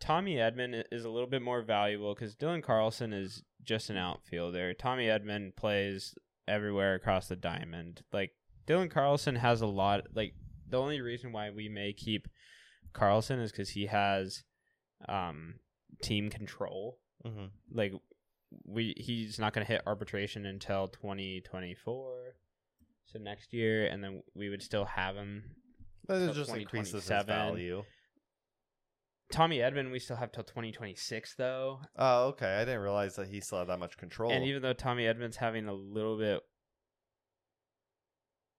[0.00, 4.72] Tommy Edman is a little bit more valuable because Dylan Carlson is just an outfielder.
[4.74, 6.14] Tommy Edman plays
[6.46, 8.02] everywhere across the diamond.
[8.12, 8.30] Like
[8.66, 10.02] Dylan Carlson has a lot.
[10.14, 10.34] Like
[10.68, 12.28] the only reason why we may keep
[12.92, 14.44] Carlson is because he has
[15.08, 15.54] um,
[16.02, 16.98] team control.
[17.26, 17.50] mhm.
[17.72, 17.92] Like
[18.64, 22.36] we, he's not going to hit arbitration until twenty twenty four.
[23.06, 25.42] So next year, and then we would still have him.
[26.06, 27.82] that is just increases his value.
[29.30, 31.80] Tommy Edman, we still have till 2026 though.
[31.96, 32.56] Oh, okay.
[32.56, 34.32] I didn't realize that he still had that much control.
[34.32, 36.40] And even though Tommy Edman's having a little bit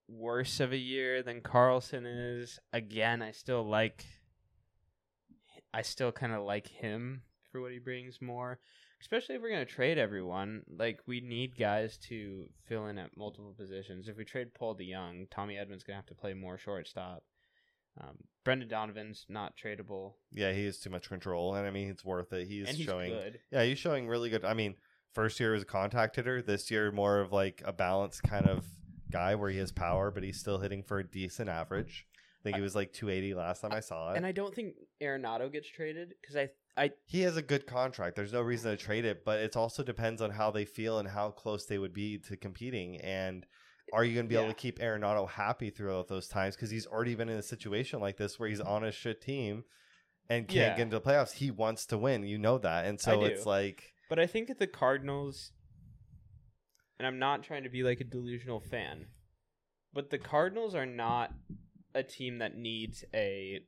[0.07, 4.05] worse of a year than Carlson is, again, I still like
[5.73, 8.59] I still kind of like him for what he brings more.
[9.01, 13.15] Especially if we're going to trade everyone, like we need guys to fill in at
[13.15, 14.09] multiple positions.
[14.09, 17.23] If we trade Paul DeJong, Tommy Edman's going to have to play more shortstop.
[17.99, 22.05] Um, Brendan Donovan's not tradable, yeah, he has too much control, and I mean, it's
[22.05, 22.47] worth it.
[22.47, 23.11] He's, he's showing.
[23.11, 23.39] good.
[23.51, 24.45] Yeah, he's showing really good.
[24.45, 24.75] I mean,
[25.13, 26.41] first year was a contact hitter.
[26.41, 28.65] This year, more of like a balanced kind of
[29.11, 32.07] guy where he has power, but he's still hitting for a decent average.
[32.39, 34.17] I think he was like 280 last time I saw it.
[34.17, 38.15] And I don't think Arenado gets traded because I I he has a good contract.
[38.15, 41.09] There's no reason to trade it, but it also depends on how they feel and
[41.09, 42.97] how close they would be to competing.
[43.01, 43.45] And
[43.93, 46.55] are you going to be able to keep Arenado happy throughout those times?
[46.55, 48.69] Because he's already been in a situation like this where he's mm-hmm.
[48.69, 49.63] on a shit team
[50.29, 50.75] and can't Yeah.
[50.75, 51.33] get into the playoffs.
[51.33, 52.23] He wants to win.
[52.23, 52.85] You know that.
[52.85, 55.51] And so it's like, But I think the Cardinals,
[56.97, 59.07] and I'm not trying to be like a delusional fan,
[59.93, 61.33] but the Cardinals are not
[61.95, 63.61] a team that needs a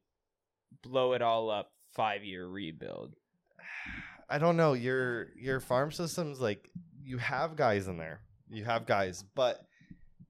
[0.83, 3.15] blow it all up five year rebuild.
[4.29, 4.73] I don't know.
[4.73, 6.69] Your your farm system's like
[7.03, 8.21] you have guys in there.
[8.49, 9.59] You have guys, but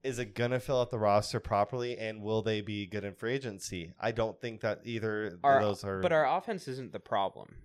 [0.04, 3.34] is it gonna fill out the roster properly and will they be good in free
[3.34, 3.94] agency?
[4.00, 7.56] I don't think that either Our- of those are But our offense isn't the problem.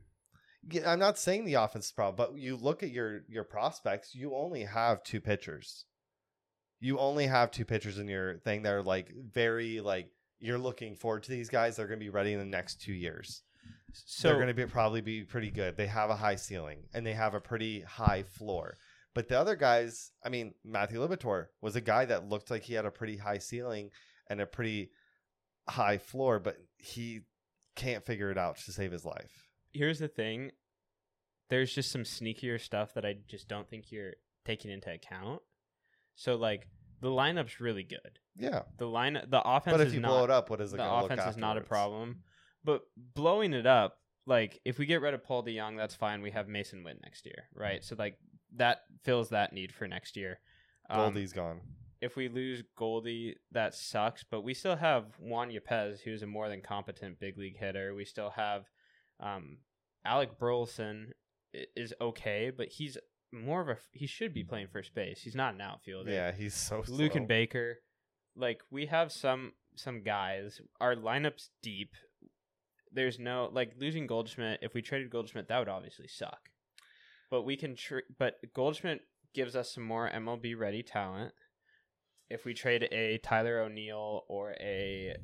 [0.69, 4.15] Yeah, I'm not saying the offense is problem, but you look at your your prospects,
[4.15, 5.87] you only have two pitchers.
[6.81, 10.95] You only have two pitchers in your thing that are like very like you're looking
[10.95, 11.77] forward to these guys.
[11.77, 13.43] They're going to be ready in the next two years.
[13.93, 15.77] So they're going to be probably be pretty good.
[15.77, 18.77] They have a high ceiling and they have a pretty high floor.
[19.17, 22.75] But the other guys, I mean, Matthew Liberatore was a guy that looked like he
[22.75, 23.89] had a pretty high ceiling
[24.29, 24.91] and a pretty
[25.67, 27.23] high floor, but he
[27.77, 29.49] can't figure it out to save his life.
[29.73, 30.51] here's the thing
[31.49, 34.15] there's just some sneakier stuff that I just don't think you're
[34.45, 35.41] taking into account.
[36.15, 36.69] So like
[37.01, 38.19] the lineup's really good.
[38.37, 40.77] Yeah, The line the offense but if you not blow it up, what is it
[40.77, 42.23] the offense is not a problem.
[42.65, 42.83] But
[43.15, 43.97] blowing it up,
[44.27, 46.21] like if we get rid of Paul DeJong, that's fine.
[46.21, 47.83] We have Masyn Winn next year, right?
[47.83, 48.19] So like
[48.55, 50.41] that fills that need for next year.
[50.89, 51.61] Um, Goldie's gone.
[52.01, 54.25] if we lose Goldie, that sucks.
[54.31, 57.95] But we still have Juan Yepez, who's a more than competent big league hitter.
[57.95, 58.65] We still have
[59.21, 59.59] um,
[60.05, 61.13] Alec Burleson
[61.75, 62.99] is okay, but he's
[63.33, 65.21] more of a he should be playing first base.
[65.23, 66.11] He's not an outfielder.
[66.11, 67.19] Yeah, he's so Luke slow.
[67.21, 67.79] and Baker,
[68.37, 70.61] like we have some some guys.
[70.81, 71.95] Our lineup's deep.
[72.93, 74.61] There's no like losing Goldschmidt.
[74.63, 76.51] If we traded Goldschmidt, that would obviously suck.
[77.31, 77.77] But we can.
[77.77, 79.01] Tr- but Goldschmidt
[79.35, 81.33] gives us some more MLB ready talent.
[82.29, 85.17] If we trade a Tyler O'Neill or a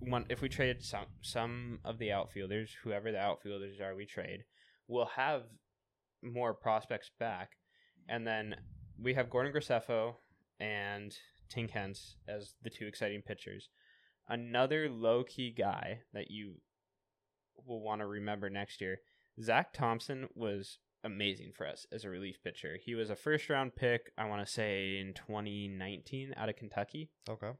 [0.00, 4.44] one, if we trade some some of the outfielders, whoever the outfielders are, we trade,
[4.88, 5.42] we'll have
[6.22, 7.52] more prospects back,
[8.08, 8.56] and then
[8.98, 10.14] we have Gordon Graceffo
[10.58, 11.14] and
[11.54, 13.68] Tink Hence as the two exciting pitchers.
[14.28, 16.56] Another low key guy that you
[17.66, 18.98] will want to remember next year.
[19.40, 22.76] Zack Thompson was amazing for us as a relief pitcher.
[22.84, 27.10] He was a first round pick, I want to say in 2019 out of Kentucky.
[27.28, 27.50] Okay.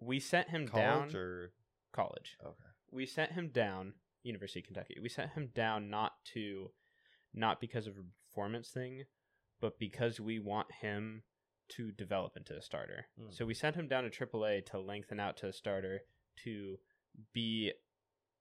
[0.00, 1.52] We sent him College down or
[1.92, 2.36] college.
[2.42, 2.70] okay.
[2.90, 3.94] We sent him down
[4.24, 4.96] University of Kentucky.
[5.00, 6.70] We sent him down not to
[7.32, 9.04] not because of a performance thing,
[9.60, 11.22] but because we want him
[11.70, 13.06] to develop into a starter.
[13.18, 13.34] Mm.
[13.34, 16.00] So we sent him down to AAA to lengthen out to a starter
[16.44, 16.76] to
[17.32, 17.72] be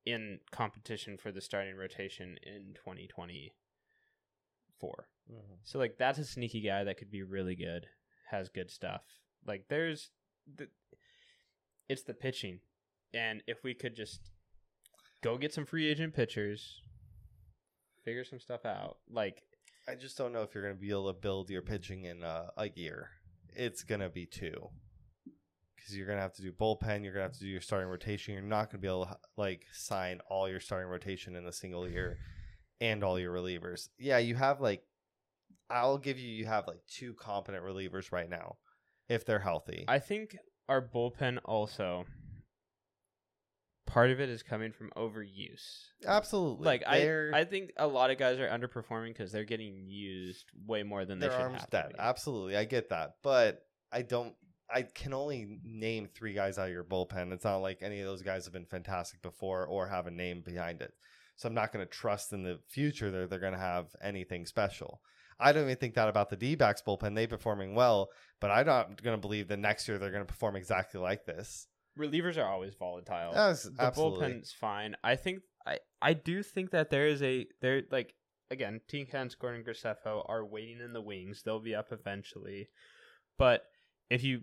[0.06, 5.10] in competition for the starting rotation in 2024.
[5.30, 5.60] Mhm.
[5.64, 7.88] So like that's a sneaky guy that could be really good,
[8.30, 9.04] has good stuff.
[9.46, 10.12] Like there's
[10.56, 10.70] the
[11.88, 12.62] it's the pitching.
[13.14, 14.32] And if we could just
[15.22, 16.82] go get some free agent pitchers,
[18.04, 19.00] figure some stuff out.
[19.10, 19.44] Like
[19.88, 22.24] I just don't know if you're going to be able to build your pitching in
[22.24, 23.10] uh, a year.
[23.50, 24.70] It's going to be two.
[25.82, 27.04] Because you're going to have to do bullpen.
[27.04, 28.34] You're going to have to do your starting rotation.
[28.36, 31.52] You're not going to be able to like sign all your starting rotation in a
[31.52, 32.20] single year
[32.80, 33.90] and all your relievers.
[33.98, 34.84] Yeah, you have like,
[35.70, 38.58] I'll give you, you have like two competent relievers right now
[39.10, 39.86] if they're healthy.
[39.88, 40.38] I think
[40.70, 42.06] our bullpen also
[43.88, 45.88] part of it is coming from overuse.
[46.06, 46.66] Absolutely.
[46.66, 50.46] Like I, They're- I think a lot of guys are underperforming because they're getting used
[50.66, 51.66] way more than they should arms have.
[51.66, 51.90] to dead.
[51.90, 51.96] be.
[52.00, 54.34] Absolutely, I get that, but I don't.
[54.74, 57.32] I can only name three guys out of your bullpen.
[57.32, 60.42] It's not like any of those guys have been fantastic before or have a name
[60.42, 60.94] behind it.
[61.36, 64.46] So I'm not going to trust in the future that they're going to have anything
[64.46, 65.02] special.
[65.40, 67.16] I don't even think that about the D-backs bullpen.
[67.16, 68.10] they're performing well,
[68.40, 71.26] but I'm not going to believe that next year they're going to perform exactly like
[71.26, 71.68] this.
[71.98, 73.32] Relievers are always volatile.
[73.34, 74.28] Yes, the absolutely.
[74.28, 74.96] bullpen's fine.
[75.04, 78.14] I think I I do think that there is a there like
[78.52, 81.42] again, Kent, Gordon Graceffo are waiting in the wings.
[81.44, 82.70] They'll be up eventually.
[83.38, 83.64] But
[84.10, 84.42] if you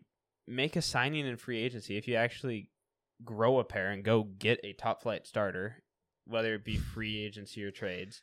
[0.49, 2.70] make a signing in free agency, if you actually
[3.24, 5.82] grow a pair and go get a top flight starter,
[6.26, 8.22] whether it be free agency or trades,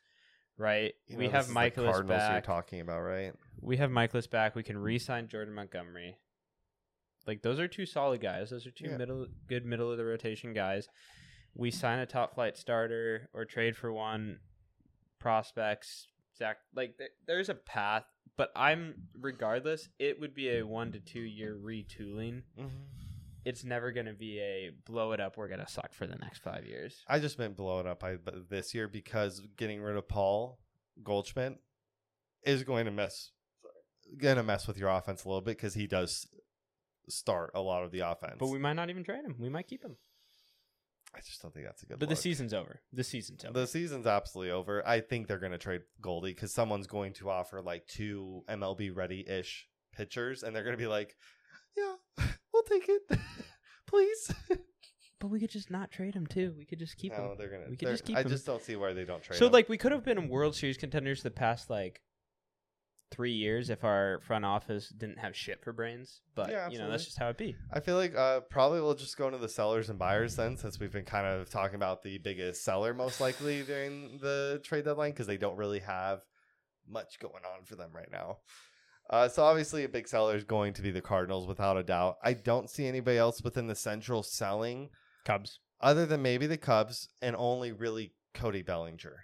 [0.57, 0.93] right?
[1.07, 3.33] You we know, have this is the Mikolas Cardinals you're talking about, right?
[3.61, 4.55] we have Mikolas back.
[4.55, 6.17] We can re-sign Jordan Montgomery.
[7.25, 8.51] Like those are two solid guys.
[8.51, 8.97] Those are two Yeah.
[8.97, 10.87] middle, good middle of the rotation guys.
[11.55, 14.39] We sign a top flight starter or trade for one.
[15.19, 16.07] Prospects,
[16.37, 16.57] Zach.
[16.75, 18.03] Like th- there's a path,
[18.37, 19.89] but I'm regardless.
[19.99, 22.43] It would be a one to two year retooling.
[22.59, 22.67] Mm-hmm.
[23.45, 25.37] It's never gonna be a blow it up.
[25.37, 27.03] We're gonna suck for the next five years.
[27.07, 28.17] I just meant blow it up I,
[28.49, 30.59] this year because getting rid of Paul
[31.03, 31.59] Goldschmidt
[32.43, 33.31] is going to mess
[34.17, 36.27] going to mess with your offense a little bit because he does
[37.09, 38.35] start a lot of the offense.
[38.39, 39.35] But we might not even trade him.
[39.39, 39.97] We might keep him.
[41.15, 41.99] I just don't think that's a good.
[41.99, 42.17] But look.
[42.17, 42.81] the season's over.
[42.91, 43.57] The season's over.
[43.57, 44.85] The season's absolutely over.
[44.85, 48.95] I think they're going to trade Goldie because someone's going to offer like two MLB
[48.95, 51.15] ready ish pitchers, and they're going to be like,
[51.77, 51.95] "Yeah,
[52.53, 53.01] we'll take it,
[53.87, 54.33] please."
[55.19, 56.53] but we could just not trade him too.
[56.57, 57.37] We could just keep no, him.
[57.37, 57.69] they're going to.
[57.69, 58.29] We could just keep I him.
[58.29, 59.39] just don't see why they don't trade.
[59.39, 59.53] So him.
[59.53, 62.01] like we could have been World Series contenders the past like
[63.11, 66.21] three years if our front office didn't have shit for brains.
[66.35, 67.55] But Yeah, you know that's just how it be.
[67.71, 70.79] I feel like uh, probably we'll just go into the sellers and buyers then, since
[70.79, 75.11] we've been kind of talking about the biggest seller most likely during the trade deadline
[75.11, 76.21] because they don't really have
[76.87, 78.37] much going on for them right now.
[79.09, 82.15] Uh, so obviously, a big seller is going to be the Cardinals without a doubt.
[82.23, 84.89] I don't see anybody else within the Central selling
[85.25, 85.59] Cubs.
[85.79, 89.17] other than maybe the Cubs and only really Cody Bellinger.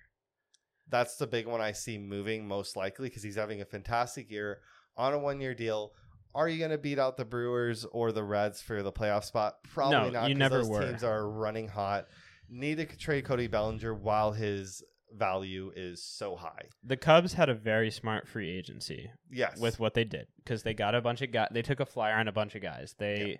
[0.91, 4.59] That's the big one I see moving most likely because he's having a fantastic year
[4.97, 5.93] on a one year deal.
[6.35, 9.55] Are you going to beat out the Brewers or the Reds for the playoff spot?
[9.73, 10.29] Probably No, not.
[10.29, 10.85] you never those were.
[10.85, 12.07] teams are running hot.
[12.49, 14.83] Need to trade Cody Bellinger while his
[15.13, 16.69] value is so high.
[16.85, 19.59] The Cubs had a very smart free agency Yes.
[19.59, 21.49] with what they did because they got a bunch of guys.
[21.51, 22.95] They took a flyer on a bunch of guys.
[22.97, 23.39] They,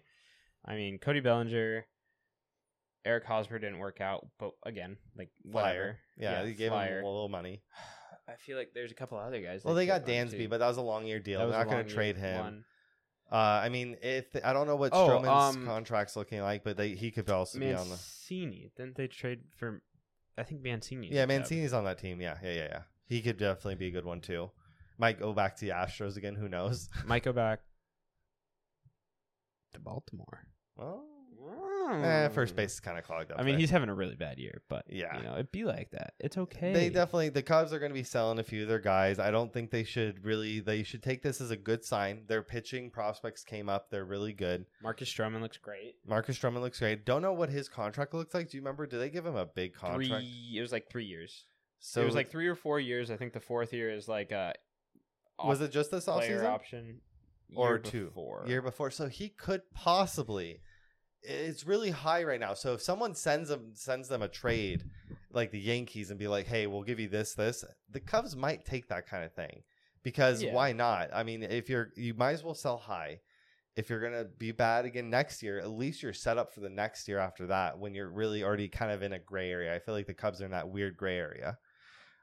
[0.66, 1.86] I mean, Cody Bellinger,
[3.06, 5.64] Eric Hosmer didn't work out, but again, like Flyer.
[5.64, 5.98] whatever.
[6.18, 7.00] Yeah, he gave Flyer.
[7.00, 7.62] him a little money.
[8.30, 9.64] I feel like there's a couple other guys.
[9.66, 11.40] Well, they got Dansby, but that was a long year deal.
[11.40, 12.40] That They're not going to trade him.
[12.40, 12.64] one.
[13.32, 16.78] Uh, I mean, if I don't know what Oh, Stroman's um, contract's looking like, but
[16.78, 17.92] they, he could also be on the.
[17.92, 18.72] Mancini.
[18.78, 19.82] Didn't they trade for?
[20.38, 21.10] I think Mancini.
[21.12, 22.22] Yeah, Mancini's on that team.
[22.22, 22.82] Yeah, yeah, yeah, yeah.
[23.08, 24.52] He could definitely be a good one too.
[24.98, 26.36] Might go back to the Astros again.
[26.36, 26.90] Who knows?
[27.06, 27.62] Might go back
[29.74, 30.46] to Baltimore.
[30.76, 31.04] Well,
[31.94, 33.40] eh, first base is kind of clogged up.
[33.40, 33.60] I mean, there.
[33.60, 35.18] he's having a really bad year, but Yeah.
[35.18, 36.14] you know, it'd be like that.
[36.20, 36.74] It's okay.
[36.74, 39.20] They definitely the Cubs are going to be selling a few of their guys.
[39.20, 40.60] I don't think they should really.
[40.60, 42.24] They should take this as a good sign.
[42.28, 43.90] Their pitching prospects came up.
[43.90, 44.66] They're really good.
[44.82, 45.96] Marcus Stroman looks great.
[46.08, 47.06] Marcus Stroman looks great.
[47.06, 48.50] Don't know what his contract looks like.
[48.50, 48.86] Do you remember?
[48.88, 50.08] Did they give him a big contract?
[50.08, 50.54] Three.
[50.58, 51.46] It was like three years.
[51.80, 53.10] So it was like three or four years.
[53.10, 54.54] I think the fourth year is like a
[55.44, 56.44] was it just this offseason?
[56.46, 57.02] option
[57.56, 58.44] or two before.
[58.48, 58.92] year before.
[58.92, 60.62] So he could possibly.
[61.24, 62.54] It's really high right now.
[62.54, 64.84] So if someone sends them sends them a trade,
[65.32, 68.66] like the Yankees, and be like, "Hey, we'll give you this, this," the Cubs might
[68.66, 69.64] take that kind of thing
[70.04, 70.54] because Yeah.
[70.54, 71.10] why not?
[71.14, 73.20] I mean, if you're you might as well sell high.
[73.78, 76.70] If you're gonna be bad again next year, at least you're set up for the
[76.70, 79.74] next year after that when you're really already kind of in a gray area.
[79.74, 81.58] I feel like the Cubs are in that weird gray area.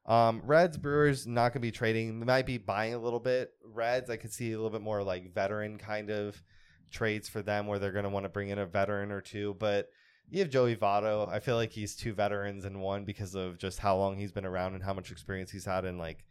[0.05, 2.21] Um, Reds, Brewers, not gonna be trading.
[2.21, 3.53] They might be buying a little bit.
[3.65, 6.43] Reds, I could see a little bit more like veteran kind of
[6.91, 9.57] trades for them, where they're gonna want to bring in a veteran or two.
[9.59, 9.89] But
[10.30, 11.28] you have Joey Votto.
[11.28, 14.45] I feel like he's two veterans in one because of just how long he's been
[14.45, 16.24] around and how much experience he's had in like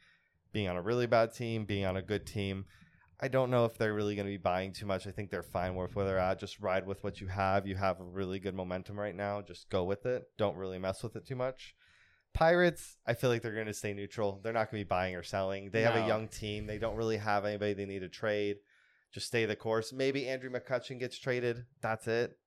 [0.53, 2.65] being on a really bad team, being on a good team.
[3.19, 5.07] I don't know if they're really going to be buying too much.
[5.07, 6.39] I think they're fine with where they're at.
[6.39, 7.65] Just ride with what you have.
[7.65, 9.41] You have a really good momentum right now.
[9.41, 10.25] Just go with it.
[10.37, 11.75] Don't really mess with it too much.
[12.35, 14.39] Pirates, I feel like they're going to stay neutral.
[14.43, 15.71] They're not going to be buying or selling.
[15.71, 16.67] They have a young team.
[16.67, 18.57] They don't really have anybody they need to trade.
[19.13, 19.93] Just stay the course.
[19.93, 21.65] Maybe Andrew McCutchen gets traded.
[21.81, 22.37] That's it.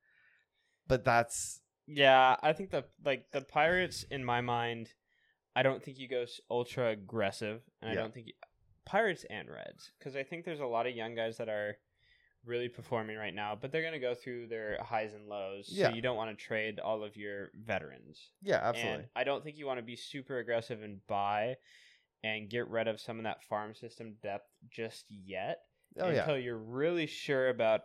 [0.87, 4.91] But that's Yeah, I think the like the Pirates in my mind,
[5.57, 8.33] I don't think you go ultra aggressive, and I don't think you,
[8.85, 11.77] Pirates and Reds because I think there's a lot of young guys that are
[12.45, 15.69] really performing right now, but they're gonna go through their highs and lows.
[15.71, 15.89] Yeah.
[15.89, 18.31] So you don't want to trade all of your veterans.
[18.43, 18.95] yeah, absolutely.
[18.95, 21.57] And I don't think you want to be super aggressive and buy
[22.23, 25.61] and get rid of some of that farm system depth just yet
[25.99, 26.21] oh yeah.
[26.21, 27.83] until you're really sure about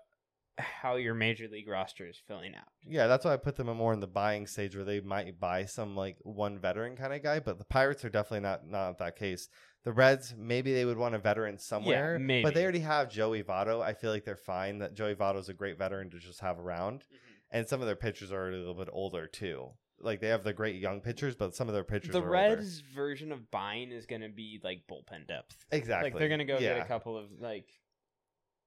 [0.58, 2.68] how your major league roster is filling out.
[2.88, 5.66] Yeah, that's why I put them more in the buying stage where they might buy
[5.66, 9.16] some like one veteran kind of guy, but the Pirates are definitely not not that
[9.18, 9.50] case.
[9.84, 12.44] The Reds, maybe they would want a veteran somewhere, maybe.
[12.44, 13.84] but they already have Joey Votto.
[13.84, 14.80] I feel like they're fine.
[14.80, 17.58] That Joey Votto is a great veteran to just have around, mm-hmm.
[17.58, 19.70] and some of their pitchers are a little bit older too.
[20.00, 22.56] Like they have the great young pitchers, but some of their pitchers The are older.
[22.56, 25.66] Reds version of buying is going to be like bullpen depth.
[25.72, 26.12] exactly.
[26.12, 26.76] Like they're going to go yeah.
[26.76, 27.68] get a couple of like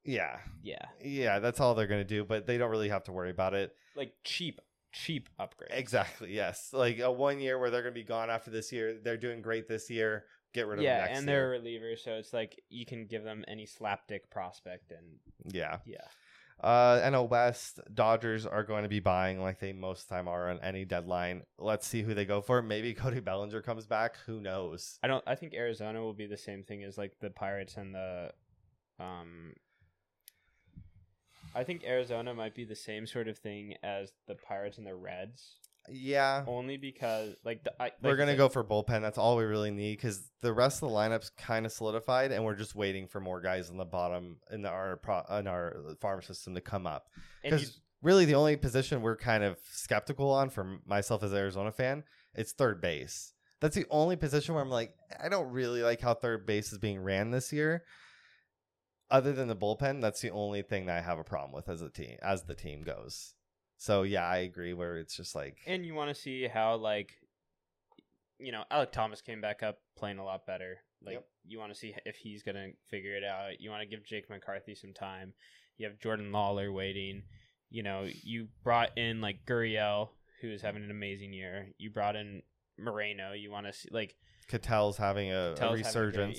[0.05, 3.30] Yeah, yeah, yeah, that's all they're gonna do, but they don't really have to worry
[3.30, 3.74] about it.
[3.96, 4.61] like cheap
[4.92, 5.70] cheap upgrade.
[5.72, 6.34] Exactly.
[6.34, 8.99] Yes, like a one year where they're gonna be gone after this year.
[9.03, 10.24] They're doing great this year.
[10.55, 11.51] Get rid of Yeah, them next and year.
[11.51, 15.18] they're relievers, so it's like you can give them any slapdick prospect, and
[15.55, 15.80] Yeah.
[15.84, 16.07] yeah,
[16.61, 20.26] Uh, NL West Dodgers are going to be buying like they most of the time
[20.26, 21.42] are on any deadline.
[21.59, 22.62] Let's see who they go for.
[22.62, 24.16] Maybe Cody Bellinger comes back.
[24.26, 24.99] Who knows?
[25.03, 25.22] I don't.
[25.26, 28.32] I think Arizona will be the same thing as like the Pirates and the,
[28.99, 29.53] um.
[31.55, 34.94] I think Arizona might be the same sort of thing as the Pirates and the
[34.94, 35.57] Reds,
[35.88, 36.44] Yeah.
[36.46, 39.01] only because like the, I, we're gonna the- go for bullpen.
[39.01, 42.44] That's all we really need because the rest of the lineup's kind of solidified, and
[42.44, 45.76] we're just waiting for more guys on the bottom in the, our pro, in our
[46.01, 47.07] farm system to come up.
[47.42, 51.72] Because really the only position we're kind of skeptical on for myself as an Arizona
[51.72, 53.32] fan, it's third base.
[53.61, 56.78] That's the only position where I'm like, I don't really like how third base is
[56.78, 57.82] being ran this year.
[59.11, 61.80] Other than the bullpen, that's the only thing that I have a problem with as
[61.80, 63.34] a team as the team goes.
[63.76, 67.14] So yeah, I agree where it's just like And you want to see how like
[68.38, 70.78] you know, Alek Thomas came back up playing a lot better.
[71.02, 71.26] Like Yep.
[71.46, 73.61] you want to see if he's going to figure it out.
[73.61, 75.32] You want to give Jake McCarthy some time.
[75.76, 77.22] You have Jordan Lawlar waiting.
[77.70, 81.68] You know, you brought in like Gurriel who is having an amazing year.
[81.78, 82.42] You brought in
[82.78, 83.32] Moreno.
[83.32, 84.16] You want to see like
[84.48, 86.38] Cattell's having a, a Tell's having a resurgence.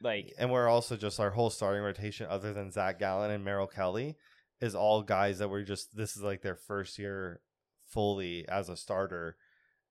[0.00, 3.66] Like and we're also just our whole starting rotation, other than Zac Gallen and Merrill
[3.66, 4.16] Kelly,
[4.60, 7.40] is all guys that were just this is like their first year
[7.84, 9.36] fully as a starter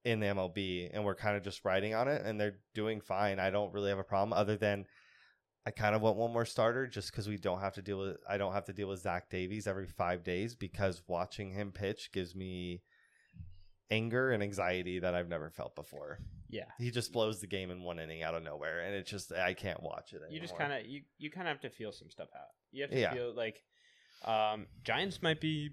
[0.06, 3.40] in the MLB, and we're kind of just riding on it, and they're doing fine.
[3.40, 4.86] I don't really have a problem, other than
[5.68, 8.18] I kind of want one more starter just because we don't have to deal with
[8.30, 12.12] I don't have to deal with Zach Davies every five days because watching him pitch
[12.14, 12.84] gives me
[13.92, 16.20] anger and anxiety that I've never felt before.
[16.50, 16.66] yeah.
[16.78, 19.54] He just blows the game in one inning out of nowhere, and it's just I
[19.54, 20.18] can't watch it.
[20.18, 20.32] Anymore.
[20.34, 22.50] You just kind of you you kind of have to feel some stuff out.
[22.72, 23.14] You have to Yeah.
[23.14, 23.64] feel like
[24.26, 25.70] um Giants might be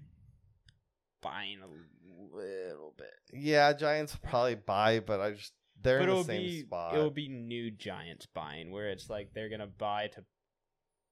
[1.21, 3.13] buying a little bit.
[3.33, 6.93] Yeah, Giants will probably buy, but I just they're but in the same be spot.
[6.95, 10.23] it'll be new Giants buying where it's like they're gonna buy to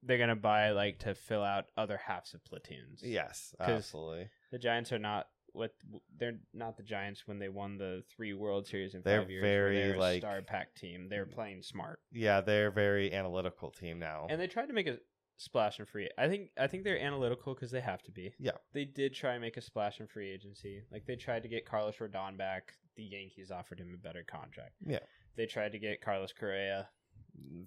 [0.03, 3.01] they're gonna buy like to fill out other halves of platoons.
[3.03, 4.29] Yes, absolutely.
[4.51, 5.71] the Giants are not what
[6.17, 9.41] they're not the Giants when they won the three World Series in They're five years.
[9.43, 11.07] very, they're a like- star pack team.
[11.09, 14.27] They're playing smart, Yeah, they're very analytical team now.
[14.29, 14.97] and they tried to make a
[15.37, 16.09] splash in free.
[16.17, 18.33] I think I think they're analytical because they have to be.
[18.39, 18.51] Yeah.
[18.73, 20.81] they did try and make a splash in free agency.
[20.91, 22.73] Like they tried to get Carlos Rodon back.
[22.95, 24.73] The Yankees offered him a better contract.
[24.85, 24.99] Yeah.
[25.35, 26.89] they tried to get Carlos Correa.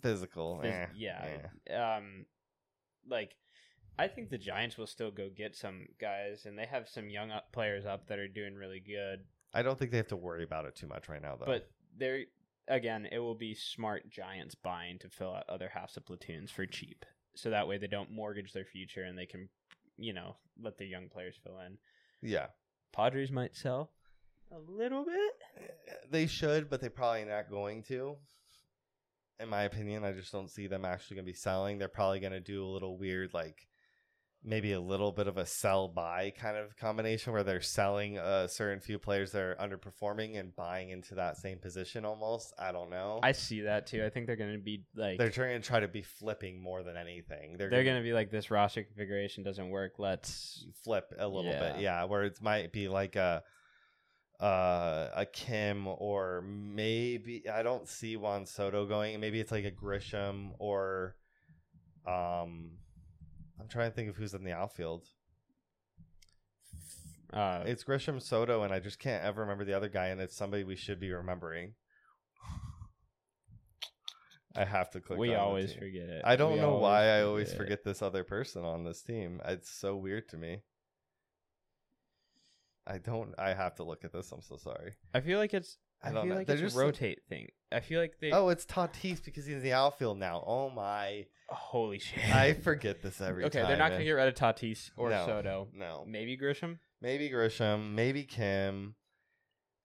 [0.00, 1.38] Physical, Phys- eh, yeah.
[1.68, 1.72] eh.
[1.74, 2.26] Um,
[3.08, 3.36] like
[3.98, 7.30] I think the Giants will still go get some guys, and they have some young
[7.30, 9.20] up players up that are doing really good.
[9.54, 11.46] I don't think they have to worry about it too much right now, though.
[11.46, 12.24] But they're
[12.68, 16.66] again, it will be smart Giants buying to fill out other halves of platoons for
[16.66, 19.48] cheap, so that way they don't mortgage their future and they can,
[19.96, 21.78] you know, let their young players fill in.
[22.20, 22.48] yeah,
[22.92, 23.92] Padres might sell
[24.52, 25.32] a little bit.
[25.58, 28.16] Eh, they should, but they're probably not going to.
[29.38, 31.78] In my opinion, I just don't see them actually going to be selling.
[31.78, 33.66] They're probably going to do a little weird, like
[34.48, 38.48] maybe a little bit of a sell buy kind of combination where they're selling a
[38.48, 42.54] certain few players that are underperforming and buying into that same position almost.
[42.56, 43.18] I don't know.
[43.24, 44.04] I see that too.
[44.04, 46.84] I think they're going to be like they're trying to try to be flipping more
[46.84, 47.56] than anything.
[47.58, 49.94] They're, they're going to be like this roster configuration doesn't work.
[49.98, 51.72] Let's flip a little Yeah.
[51.72, 53.42] bit, yeah, where it might be like a
[54.38, 59.18] uh a Kim or maybe I don't see Juan Soto going.
[59.18, 61.16] Maybe it's like a Grisham or
[62.06, 62.72] um
[63.60, 65.04] I'm trying to think of who's in the outfield.
[67.32, 70.36] uh, It's Grisham Soto and I just can't ever remember the other guy and it's
[70.36, 71.74] somebody we should be remembering.
[74.54, 76.22] I have to click we always forget it.
[76.24, 77.56] I don't We know why I always it.
[77.56, 79.40] forget this other person on this team.
[79.44, 80.62] It's so weird to me.
[82.86, 83.34] I don't.
[83.38, 84.30] I have to look at this.
[84.32, 84.92] I'm so sorry.
[85.12, 85.76] I feel like it's.
[86.02, 86.36] I I, don't feel know.
[86.38, 87.48] like it's just- a rotate thing.
[87.72, 88.30] I feel like they.
[88.30, 90.42] Oh, it's Tatis because he's in the outfield now.
[90.46, 91.26] Oh my!
[91.48, 92.24] holy shit!
[92.34, 93.62] I forget this every okay, time.
[93.64, 95.26] Okay, they're not gonna get rid of Tatis or No.
[95.26, 95.68] Soto.
[95.74, 96.78] No, Maybe Grisham.
[97.00, 98.94] maybe Grisham, maybe Kim.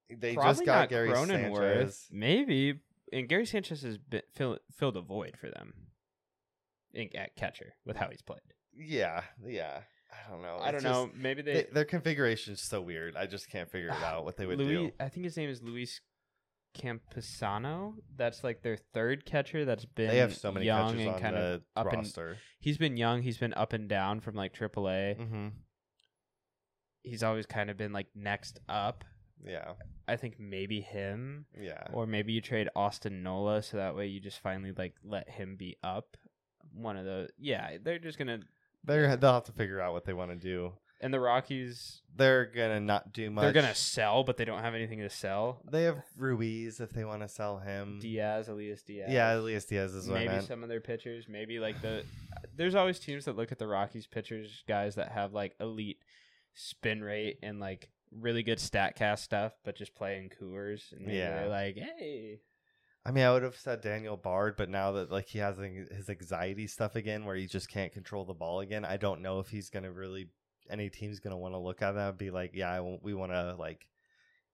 [0.10, 1.78] They Probably just got not Gary Cronenworth.
[1.78, 2.08] Sanchez.
[2.12, 2.82] Maybe,
[3.14, 5.74] and Gary Sanchez has been, fill, filled a void for them.
[6.94, 8.42] In, at catcher with how he's played.
[8.74, 9.82] Yeah, yeah.
[10.12, 10.58] I don't know.
[10.60, 11.10] I don't It's know.
[11.16, 11.54] Maybe they.
[11.54, 13.16] they, their configuration is so weird.
[13.16, 14.92] I just can't figure it out what they would Louis, do.
[15.00, 16.02] I think his name is Luis
[16.78, 17.94] Campusano.
[18.16, 19.66] That's like their third catcher.
[19.66, 22.04] That's been They have so many young catchers and on kind the of up and
[22.04, 22.38] roster.
[22.60, 23.22] he's been young.
[23.22, 25.20] He's been up and down from like AAA.
[25.20, 25.48] mm-hmm.
[27.04, 29.04] He's always kind of been like next up.
[29.44, 29.74] Yeah,
[30.08, 31.88] I think maybe him, yeah.
[31.94, 35.56] or maybe you trade Austin Nola so that way you just finally like let him
[35.56, 36.16] be up.
[36.74, 38.42] One of the yeah, they're just gonna
[38.84, 40.74] They're they'll have to figure out what they want to do.
[41.00, 43.42] and the Rockies They're gonna not do much.
[43.44, 45.62] they're gonna sell, but they don't have anything to sell.
[45.70, 48.00] They have Ruiz if they want to sell him.
[48.02, 49.10] Diaz, Elias Diaz.
[49.12, 50.48] yeah, Elias Diaz is what I maybe meant.
[50.48, 52.04] some of their pitchers, maybe like the.
[52.56, 55.98] There's always teams that look at the Rockies pitchers, guys that have like elite
[56.54, 61.36] spin rate and like really good Statcast stuff, but just playing Coors, and maybe Yeah.
[61.40, 62.40] they're like, hey,
[63.06, 66.10] I mean, I would have said Daniel Bard, but now that like he has his
[66.10, 69.50] anxiety stuff again, where he just can't control the ball again, I don't know if
[69.50, 70.30] he's gonna really
[70.70, 73.56] any team's gonna want to look at that and be like, yeah, we want to
[73.58, 73.88] like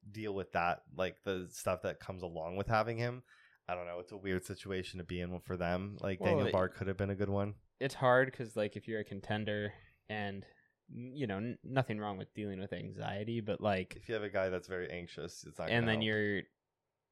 [0.09, 3.21] deal with that, like the stuff that comes along with having him.
[3.67, 3.99] I don't know.
[3.99, 5.97] It's a weird situation to be in for them.
[5.99, 7.55] Like Well, Daniel Bard could have been a good one.
[7.81, 9.73] it's hard because like if you're a contender
[10.09, 10.45] and
[10.89, 14.29] you know, n- nothing wrong with dealing with anxiety, but like, If you have a
[14.29, 15.69] guy that's very anxious, it's not.
[15.69, 16.05] and then help.
[16.05, 16.41] you're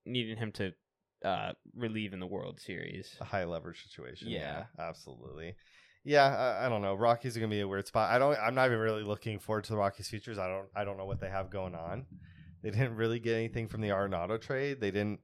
[0.05, 0.71] needing him to
[1.25, 3.15] uh relieve in the World Series.
[3.19, 4.29] a high leverage situation.
[4.29, 4.39] Yeah,
[4.77, 4.87] Yeah.
[4.89, 5.55] absolutely.
[6.07, 6.25] Yeah,
[6.61, 6.93] I, I don't know.
[6.93, 8.11] Rockies are gonna be a weird spot.
[8.11, 8.37] I don't.
[8.39, 10.37] I'm not even really looking forward to the Rockies' futures.
[10.37, 10.67] I don't.
[10.75, 12.05] I don't know what they have going on.
[12.61, 14.79] They didn't really get anything from the Arenado trade.
[14.79, 15.19] They didn't.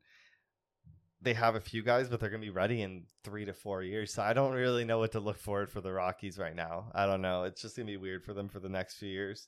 [1.21, 4.11] They have a few guys, but they're gonna be ready in three to four years.
[4.11, 6.91] So I don't really know what to look forward for the Rockies right now.
[6.95, 7.43] I don't know.
[7.43, 9.47] It's just gonna be weird for them for the next few years.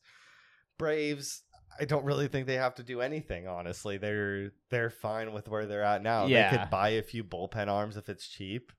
[0.78, 1.42] Braves.
[1.80, 3.48] I don't really think they have to do anything.
[3.48, 6.28] Honestly, they're they're fine with where they're at now.
[6.28, 8.72] They could buy a few bullpen arms if it's cheap.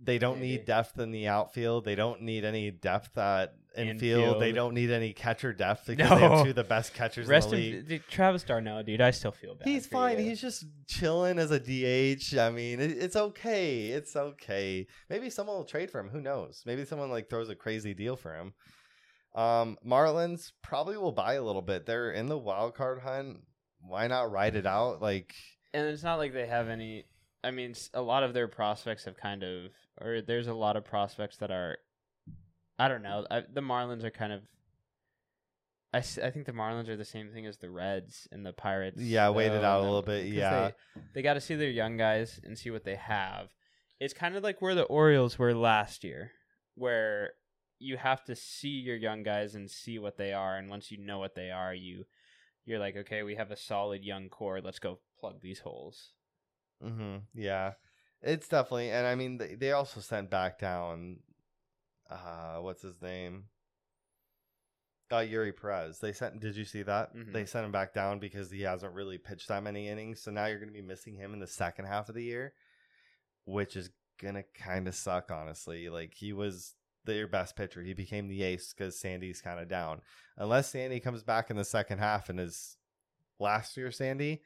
[0.00, 1.84] They don't need depth in the outfield.
[1.84, 4.40] They don't need any depth at infield.
[4.42, 6.42] They don't need any catcher depth because they have No.
[6.44, 7.88] two of the best catchers Rest in the league.
[7.88, 9.00] dude, Travis d'Arnaud, dude.
[9.00, 9.66] I still feel bad.
[9.66, 10.18] He's fine.
[10.18, 10.24] you.
[10.24, 12.36] He's just chilling as a DH.
[12.36, 13.86] I mean, it, it's okay.
[13.86, 14.86] It's okay.
[15.08, 16.08] Maybe someone will trade for him.
[16.10, 16.64] Who knows?
[16.66, 18.52] Maybe someone like throws a crazy deal for him.
[19.34, 21.86] Um, Marlins probably will buy a little bit.
[21.86, 23.38] They're in the wild card hunt.
[23.80, 25.02] Why not ride it out?
[25.02, 25.34] Like,
[25.72, 27.04] and it's not like they have any.
[27.42, 30.84] I mean, a lot of their prospects have kind of, or there's a lot of
[30.84, 31.76] prospects that are,
[32.78, 33.26] I don't know.
[33.30, 34.42] I, the Marlins are kind of.
[35.92, 39.00] I, I think the Marlins are the same thing as the Reds and the Pirates.
[39.00, 40.26] Yeah, wait it out a little bit.
[40.26, 40.70] yeah.
[40.94, 43.48] they, they got to see their young guys and see what they have.
[44.00, 46.32] It's kind of like where the Orioles were last year,
[46.74, 47.32] where
[47.78, 50.98] you have to see your young guys and see what they are, and once you
[50.98, 52.04] know what they are, you
[52.66, 54.60] you're like, okay, we have a solid young core.
[54.60, 56.10] Let's go plug these holes.
[56.82, 57.72] hmm yeah,
[58.22, 58.90] it's definitely.
[58.90, 61.20] And I mean, they, they also sent back down.
[62.10, 63.44] Uh, what's his name?
[65.10, 65.98] Uh, Eury Perez.
[66.00, 66.40] They sent.
[66.40, 67.14] Did you see that?
[67.14, 67.32] Mhm.
[67.32, 70.20] They sent him back down because he hasn't really pitched that many innings.
[70.20, 72.54] So now you're going to be missing him in the second half of the year,
[73.44, 75.30] which is gonna kind of suck.
[75.30, 76.74] Honestly, like he was
[77.04, 77.82] their best pitcher.
[77.82, 80.00] He became the ace because Sandy's kind of down.
[80.36, 82.76] Unless Sandy comes back in the second half and is
[83.38, 84.42] last year Sandy,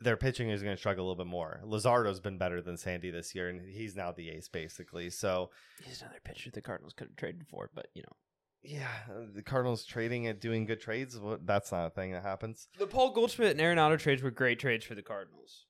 [0.00, 1.60] their pitching is going to struggle a little bit more.
[1.64, 5.10] Luzardo's been better than Sandy this year, and he's now the ace basically.
[5.10, 5.50] So
[5.84, 8.16] He's another pitcher the Cardinals could have traded for, but you know.
[8.62, 8.88] yeah,
[9.34, 11.18] the Cardinals trading and doing good trades.
[11.18, 12.68] well, That's not a thing that happens.
[12.78, 15.66] The Paul Goldschmidt and Arenado trades were great trades for the Cardinals.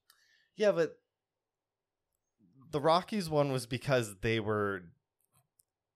[0.57, 0.97] Yeah, but
[2.70, 4.85] the Rockies one was because they were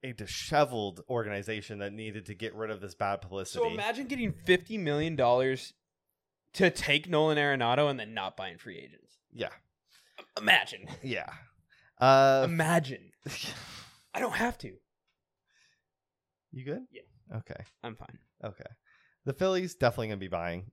[0.07, 3.59] a disheveled organization that needed to get rid of this bad publicity.
[3.59, 5.73] So imagine getting fifty million dollars
[6.55, 9.19] to take Nolan Arenado and then not buying free agents.
[9.33, 9.49] yeah,
[10.39, 10.87] Imagine.
[11.03, 11.31] yeah.
[11.99, 13.11] Uh, Imagine.
[14.15, 14.73] I don't have to.
[16.53, 16.83] you good?
[16.91, 17.03] Yeah.
[17.39, 17.65] Okay.
[17.83, 18.19] I'm fine.
[18.45, 18.65] Okay.
[19.25, 20.71] The Phillies definitely gonna be buying.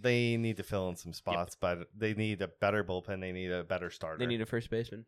[0.00, 3.20] They need to fill in some spots, but they need a better bullpen.
[3.20, 4.18] They need a better starter.
[4.18, 5.06] They need a first baseman.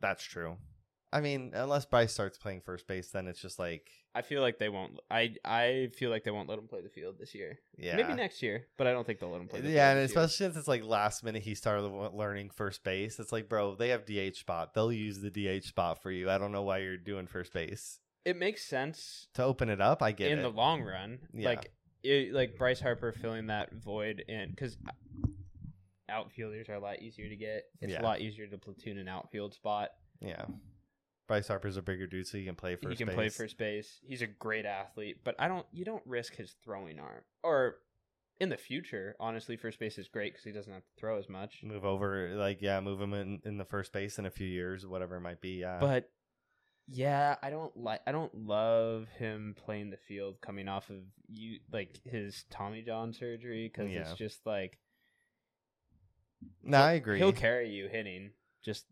[0.00, 0.56] That's true.
[1.14, 4.58] I mean, unless Bryce starts playing first base, then it's just like, I feel like
[4.58, 4.98] they won't.
[5.10, 7.58] I I feel like they won't let him play the field this year.
[7.78, 9.60] yeah, Maybe next year, but I don't think they'll let him play.
[9.60, 10.22] The yeah, and this year.
[10.24, 13.18] especially since it's like last minute he started learning first base.
[13.20, 14.74] It's like, bro, they have DH spot.
[14.74, 16.28] They'll use the DH spot for you.
[16.28, 20.02] I don't know why you're doing first base it makes sense to open it up.
[20.02, 20.42] I get in it.
[20.42, 21.18] the long run.
[21.34, 21.48] Yeah.
[21.50, 24.76] Like it, like Bryce Harper filling that void in because
[26.08, 27.64] outfielders are a lot easier to get.
[27.80, 28.00] It's Yeah.
[28.00, 29.90] a lot easier to platoon an outfield spot.
[30.20, 30.46] yeah,
[31.26, 32.90] Bryce Harper's a bigger dude, so he can play first.
[32.90, 33.14] he can base.
[33.16, 34.00] play first base.
[34.06, 35.66] He's a great athlete, but I don't.
[35.72, 37.22] You don't risk his throwing arm.
[37.42, 37.76] Or
[38.40, 41.28] in the future, honestly, first base is great because he doesn't have to throw as
[41.28, 41.60] much.
[41.62, 44.86] Move over, like yeah, move him in in the first base in a few years,
[44.86, 45.60] whatever it might be.
[45.60, 46.10] Yeah, But
[46.88, 48.00] yeah, I don't like.
[48.06, 50.96] I don't love him playing the field coming off of
[51.30, 54.00] you like his Tommy John surgery because Yeah.
[54.00, 54.78] it's just like
[56.62, 57.18] no, I agree.
[57.18, 58.32] he'll carry you hitting.
[58.62, 58.84] Just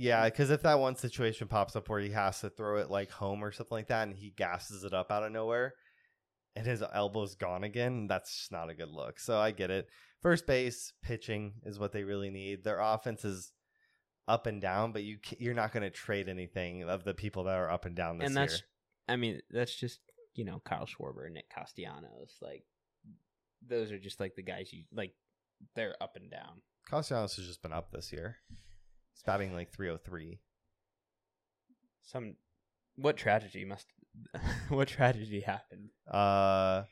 [0.00, 3.10] Yeah, because if that one situation pops up where he has to throw it like
[3.10, 5.74] home or something like that, and he gasses it up out of nowhere,
[6.54, 9.18] and his elbow's gone again, that's just not a good look.
[9.18, 9.88] So I get it.
[10.22, 12.62] First base pitching is what they really need.
[12.62, 13.50] Their offense is
[14.28, 17.56] up and down, but you you're not going to trade anything of the people that
[17.56, 18.52] are up and down this and that's.
[18.52, 18.60] year.
[19.08, 19.98] I mean, that's just
[20.36, 22.62] you know Kyle Schwarber, Nick Castellanos, like
[23.68, 25.12] those are just like the guys you like.
[25.74, 26.62] They're up and down.
[26.88, 28.36] Castellanos has just been up this year.
[29.18, 30.38] He's batting like 303.
[32.02, 32.36] Some
[32.94, 33.86] what tragedy must
[34.68, 35.88] what tragedy happened?
[36.08, 36.84] Uh,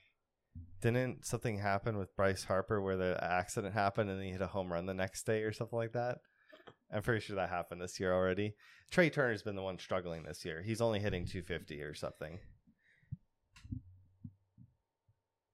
[0.81, 4.73] didn't something happen with Bryce Harper where the accident happened and he hit a home
[4.73, 6.19] run the next day or something like that?
[6.93, 8.55] I'm pretty sure that happened this year already.
[8.91, 10.63] Trea Turner's been the one struggling this year.
[10.63, 12.39] He's only hitting 250 or something.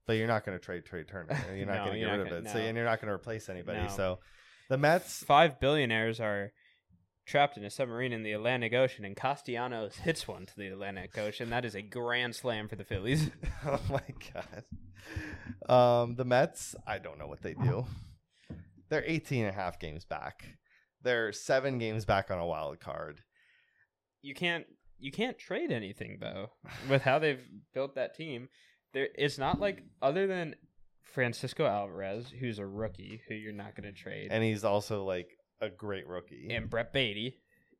[0.05, 1.37] But you're not going to trade Trea Turner.
[1.55, 2.49] You're not No, going to get rid of gonna- it.
[2.49, 3.79] So and you're not going to replace anybody.
[3.83, 3.87] No.
[3.87, 4.19] So
[4.69, 6.51] the Mets, Five billionaires are
[7.25, 11.17] trapped in a submarine in the Atlantic Ocean, and Castellanos hits one to the Atlantic
[11.17, 11.49] Ocean.
[11.49, 13.29] That is a grand slam for the Phillies.
[13.65, 14.63] oh my god.
[15.69, 17.85] Um, the Mets, I don't know what they do.
[18.89, 20.45] They're 18 and a half games back.
[21.01, 23.21] They're seven games back on a wild card.
[24.21, 24.65] You can't
[24.99, 26.51] you can't trade anything though
[26.89, 27.43] with how they've
[27.73, 28.47] built that team.
[28.93, 30.55] There, it's not like other than
[31.03, 35.27] Francisco Alvarez, who's a rookie who you're not going to trade, And he's also like
[35.63, 36.47] a great rookie.
[36.51, 37.39] and Brett Baty.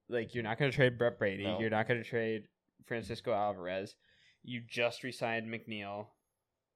[0.10, 1.44] Like you're not going to trade Brett Baty.
[1.44, 1.60] No.
[1.60, 2.44] You're not going to trade
[2.88, 3.96] Francisco Alvarez.
[4.44, 6.08] You just re-signed McNeil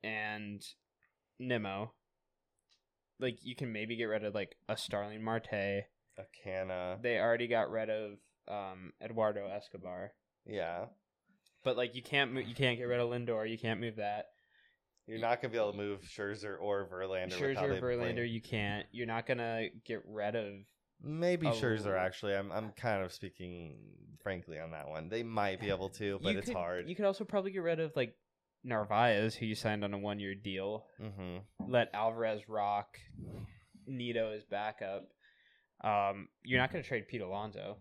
[0.03, 0.61] and
[1.39, 1.93] Nimmo.
[3.19, 5.51] Like you can maybe get rid of like a Starling Marte.
[5.53, 5.85] a
[6.45, 7.01] Canha.
[7.01, 8.11] They already got rid of
[8.47, 10.11] um, Eduardo Escobar.
[10.45, 10.85] Yeah.
[11.63, 13.49] But like you can't mo- you can't get rid of Lindor.
[13.49, 14.27] You can't move that.
[15.07, 17.31] You're not going to be able to move Scherzer or Verlander.
[17.33, 18.85] Scherzer, Verlander, you can't.
[18.91, 20.53] You're not gonna get rid of.
[21.03, 21.51] Maybe Oh.
[21.51, 22.35] Scherzer, actually.
[22.35, 23.77] I'm, I'm kind of speaking
[24.21, 25.09] frankly on that one.
[25.09, 26.89] They might be able to, but you it's could, hard.
[26.89, 28.15] You could also probably get rid of like
[28.63, 30.85] Narvaez, who you signed on a one year deal.
[30.99, 31.37] hmm
[31.67, 32.97] Let Alvarez rock.
[33.85, 35.07] Nido is backup.
[35.83, 37.77] Um, you're not gonna trade Pete Alonso.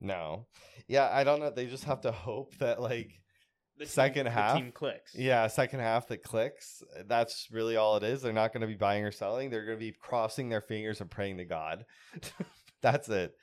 [0.00, 0.46] No.
[0.88, 1.50] Yeah, I don't know.
[1.50, 3.20] They just have to hope that, like,
[3.86, 4.56] The Second the half?
[4.56, 5.14] team clicks.
[5.14, 6.82] Yeah, second half that clicks.
[7.06, 8.22] That's really all it is.
[8.22, 9.50] They're not going to be buying or selling.
[9.50, 11.84] They're going to be crossing their fingers and praying to God.
[12.82, 13.34] That's it.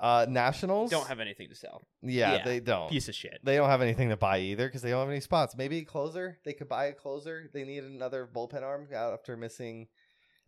[0.00, 1.82] Uh Nationals don't have anything to sell.
[2.02, 2.88] Yeah, yeah, they don't.
[2.88, 3.40] Piece of shit.
[3.42, 5.56] They don't have anything to buy either because they don't have any spots.
[5.56, 6.38] Maybe a closer.
[6.44, 7.50] They could buy a closer.
[7.52, 9.88] They need another bullpen arm out after missing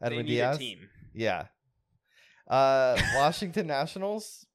[0.01, 0.55] Edwin Diaz.
[0.55, 0.89] a team.
[1.13, 1.47] Yeah.
[2.47, 4.47] Uh Washington Nationals.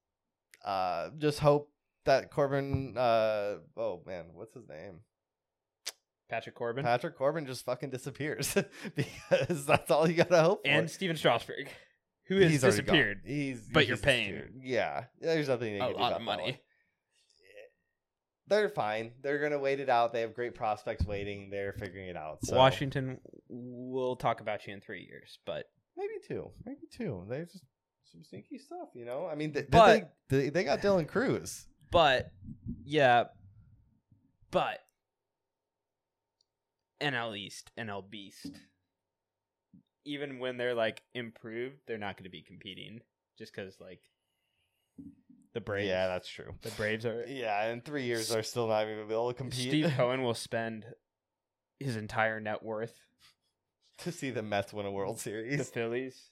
[0.63, 1.69] Uh just hope
[2.05, 4.99] that Corbin uh oh man, what's his name?
[6.29, 8.55] Patrick Corbin Patrick Corbin just fucking disappears
[8.95, 10.71] because that's all you gotta hope for.
[10.71, 11.69] and Stephen Strasburg,
[12.27, 13.21] who has He's disappeared.
[13.25, 14.61] He's but he's you're paying.
[14.63, 16.59] Yeah, there's nothing they A can do lot of money.
[18.47, 19.11] They're fine.
[19.23, 20.13] They're gonna wait it out.
[20.13, 21.49] They have great prospects waiting.
[21.49, 22.39] They're figuring it out.
[22.43, 23.19] So Washington
[23.49, 25.65] will talk about you in three years, but
[25.97, 27.25] maybe two, maybe two.
[27.27, 27.63] They just
[28.11, 29.27] some sneaky stuff, you know.
[29.27, 31.65] I mean, they, But- they, they they got Dylan Crews.
[31.91, 32.31] But
[32.83, 33.25] yeah,
[34.51, 34.79] but
[37.01, 38.51] NL East, NL Beast.
[40.05, 43.01] Even when they're like improved, they're not going to be competing
[43.37, 44.01] just because like
[45.53, 45.87] the Braves.
[45.87, 46.53] Yeah, that's true.
[46.61, 47.25] the Braves are.
[47.27, 49.69] Yeah, in three years they're still not even able to compete.
[49.69, 50.85] Steve Cohen will spend
[51.79, 52.93] his entire net worth.
[53.99, 55.57] to see the Mets win a World Series.
[55.57, 56.29] The Phillies.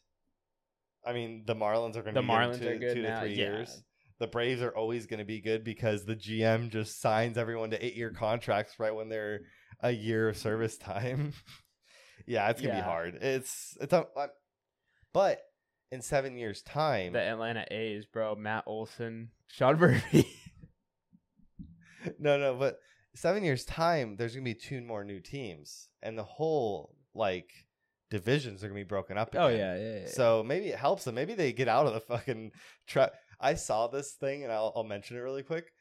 [1.05, 3.01] I mean, the Marlins are going to The be Marlins in are two, good two
[3.01, 3.43] now, to three yeah.
[3.43, 3.83] years.
[4.23, 7.85] The Braves are always going to be good because the GM just signs everyone to
[7.85, 9.41] eight year contracts right when they're
[9.81, 11.33] a year of service time.
[12.25, 12.79] yeah, it's gonna Yeah.
[12.79, 13.15] be hard.
[13.21, 14.27] It's it's a, uh,
[15.11, 15.41] but
[15.91, 18.35] in seven years' time, The Atlanta A's, bro.
[18.35, 20.25] Matt Olson, Sean Murphy.
[22.17, 22.79] no, no, but
[23.15, 27.51] seven years' time, there's gonna be two more new teams, and the whole like
[28.09, 29.35] divisions are gonna be broken up.
[29.37, 29.99] oh yeah, yeah.
[29.99, 30.07] yeah.
[30.07, 31.15] So maybe it helps them.
[31.15, 32.51] Maybe they get out of the fucking
[32.87, 33.11] trap.
[33.39, 35.71] I saw this thing, and I'll, I'll mention it really quick.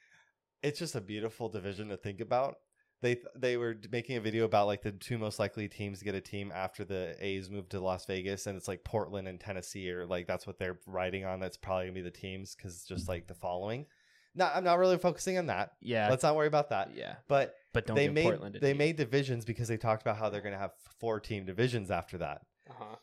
[0.63, 2.55] It's just a beautiful division to think about.
[3.01, 6.15] They they were making a video about like the two most likely teams to get
[6.15, 9.91] a team after the A's move to Las Vegas, and it's like Portland and Tennessee,
[9.91, 11.41] or like that's what they're riding on.
[11.41, 13.87] That's probably gonna be the teams because just like the following.
[14.37, 15.73] No, I'm not really focusing on that.
[15.83, 16.93] yeah, Let's not worry about that.
[16.95, 17.17] yeah.
[17.29, 18.79] But But don't they made Portland they team.
[18.79, 22.41] made divisions because they talked about how they're gonna have four team divisions after that
[22.71, 22.97] Uh-huh.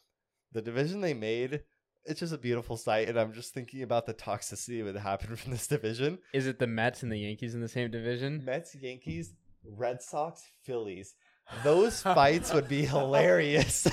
[0.53, 1.61] the division they made
[2.09, 5.35] it's just a beautiful sight and i'm just thinking about the toxicity that would happen
[5.35, 8.43] from this division Is it the Mets and the Yankees in the same division?
[8.43, 9.33] mets yankees
[9.77, 11.15] red sox phillies
[11.63, 13.87] those fights would be hilarious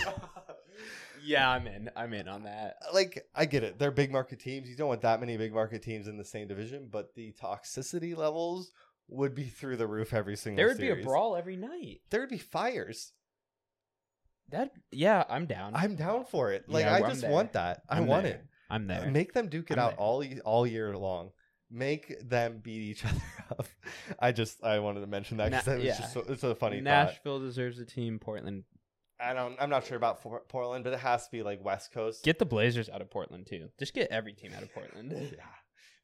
[1.24, 1.90] yeah, I'm in.
[1.97, 2.76] I'm in on that.
[2.94, 5.82] like i get it they're big market teams you don't want that many big market
[5.82, 8.70] teams in the same division but the toxicity levels
[9.09, 12.01] would be through the roof every single There would be a brawl every night.
[12.10, 13.12] there would be fires
[14.51, 15.74] That yeah, I'm down.
[15.74, 17.31] i'm down for it like Yeah, i I'm just there.
[17.31, 18.35] want that i I'm want there.
[18.35, 19.10] it I'm there.
[19.10, 19.98] Make them duke it I'm out there.
[20.01, 21.31] all y- all year long.
[21.70, 23.20] Make them beat each other
[23.59, 23.66] up.
[24.20, 25.98] I just I wanted to mention that because Na- it's yeah.
[25.98, 26.85] just so, it's a funny thought.
[26.85, 28.18] Nashville deserves a team.
[28.18, 28.64] Portland.
[29.20, 31.93] I don't I'm not sure about For- Portland, but it has to be like West
[31.93, 32.23] Coast.
[32.24, 33.68] Get the Blazers out of Portland too.
[33.78, 35.12] Just get every team out of Portland.
[35.32, 35.44] yeah.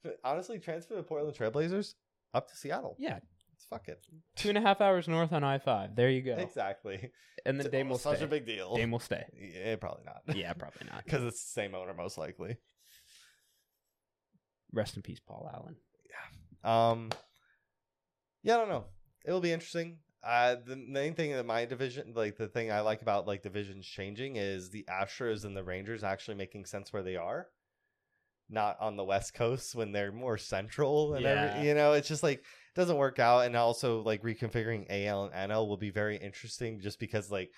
[0.03, 1.95] But honestly, transfer the Portland Trailblazers
[2.35, 2.97] up to Seattle.
[2.99, 4.05] yeah, Let's fuck it.
[4.37, 5.95] two and a half hours north on I five.
[5.97, 6.35] There you go.
[6.35, 7.11] Exactly.
[7.45, 8.25] And then Dame will Such stay.
[8.25, 8.77] a big deal.
[8.77, 9.25] Dame will stay.
[9.37, 10.37] Yeah, probably not.
[10.37, 11.05] Yeah, probably not.
[11.05, 12.57] Because it's the same owner most likely.
[14.73, 15.77] Rest in peace, Paul Allen.
[16.65, 16.91] Yeah.
[16.91, 17.11] Um,
[18.43, 18.85] yeah, I don't know.
[19.25, 19.99] It will be interesting.
[20.25, 23.87] Uh, the main thing that my division, like the thing I like about like divisions
[23.87, 27.49] changing, is the Astros and the Rangers actually making sense where they are.
[28.51, 31.31] Not on the West Coast when they're more central and Yeah.
[31.31, 32.45] every, you know, it's just like
[32.75, 33.41] doesn't work out.
[33.47, 37.51] And also like reconfiguring AL and NL will be very interesting just because like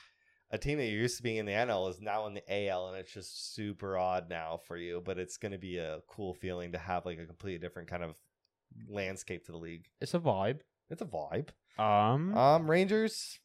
[0.50, 2.88] a team that you're used to being in the NL is now in the AL
[2.88, 5.02] and it's just super odd now for you.
[5.04, 8.16] But it's gonna be a cool feeling to have like a completely different kind of
[8.88, 9.86] landscape to the league.
[10.00, 10.60] It's a vibe.
[10.90, 11.48] It's a vibe.
[11.78, 13.38] Um, Um Rangers,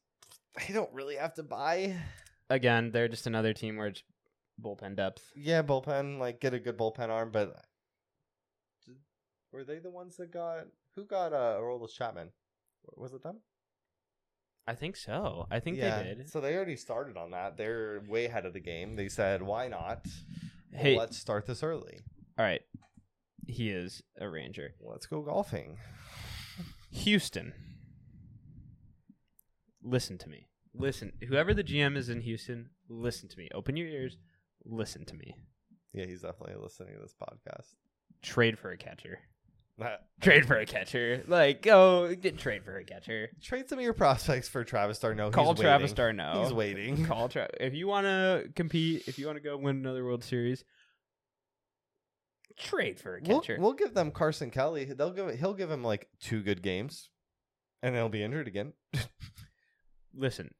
[0.68, 1.96] they don't really have to buy.
[2.50, 4.04] again, they're just another team where it's
[4.62, 5.32] bullpen depth.
[5.36, 7.56] Yeah, bullpen, like get a good bullpen arm, but
[9.52, 10.66] were they the ones that got
[10.96, 12.30] who got uh Aroldis Chapman?
[12.96, 13.40] Was it them?
[14.68, 15.48] I think so.
[15.50, 15.98] I think yeah.
[15.98, 16.30] they did.
[16.30, 17.58] So they already started on that.
[17.58, 18.96] They're way ahead of the game.
[18.96, 20.06] They said, "Why not?
[20.72, 22.00] Hey, Let's start this early.
[22.38, 22.62] all right.
[23.48, 24.76] He is a Ranger.
[24.80, 25.78] Let's go golfing."
[26.92, 27.54] Houston.
[29.84, 30.48] Listen to me.
[30.74, 31.14] Listen.
[31.28, 33.50] Whoever the GM is in Houston, listen to me.
[33.54, 34.18] Open your ears.
[34.66, 35.36] Listen to me.
[35.94, 37.74] Yeah, he's definitely listening to this podcast.
[38.22, 39.20] Trade for a catcher.
[40.20, 41.24] Trade for a catcher.
[41.28, 43.30] Like, go get trade for a catcher.
[43.42, 45.32] Trade some of your prospects for Travis d'Arnaud.
[45.32, 45.96] Call He's Travis waiting.
[45.96, 46.44] d'Arnaud.
[46.44, 47.06] He's waiting.
[47.06, 47.56] Call Travis.
[47.62, 50.66] If you want to compete, if you want to go win another World Series,
[52.58, 53.58] trade for a We'll, catcher.
[53.58, 54.84] we'll give them Carson Kelly.
[54.84, 57.10] They'll give he'll give him like two good games,
[57.82, 58.74] and then he'll be injured again.
[60.14, 60.54] Listen,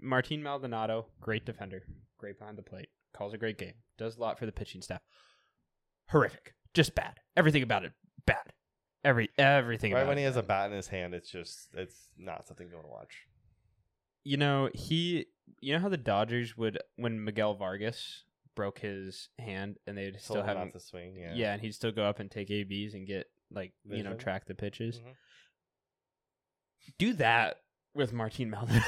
[0.00, 1.82] Martin Maldonado, great defender,
[2.18, 5.00] great behind the plate, calls a great game, does a lot for the pitching staff.
[6.10, 7.20] Horrific, just bad.
[7.36, 7.92] Everything about it
[8.26, 8.52] bad.
[9.04, 10.02] Every everything about it.
[10.02, 12.68] right when it he has a bat in his hand, it's just it's not something
[12.68, 13.14] you want to watch.
[14.24, 15.26] You know he.
[15.60, 18.24] You know how the Dodgers would when Miguel Vargas
[18.56, 21.14] broke his hand and they'd still have to swing.
[21.16, 21.34] Yeah.
[21.34, 21.52] yeah.
[21.52, 24.54] and he'd still go up and take ABs and get like you know track the
[24.54, 24.98] pitches.
[24.98, 25.14] Mhm.
[26.98, 27.58] Do that
[27.94, 28.84] with Martin Maldonado.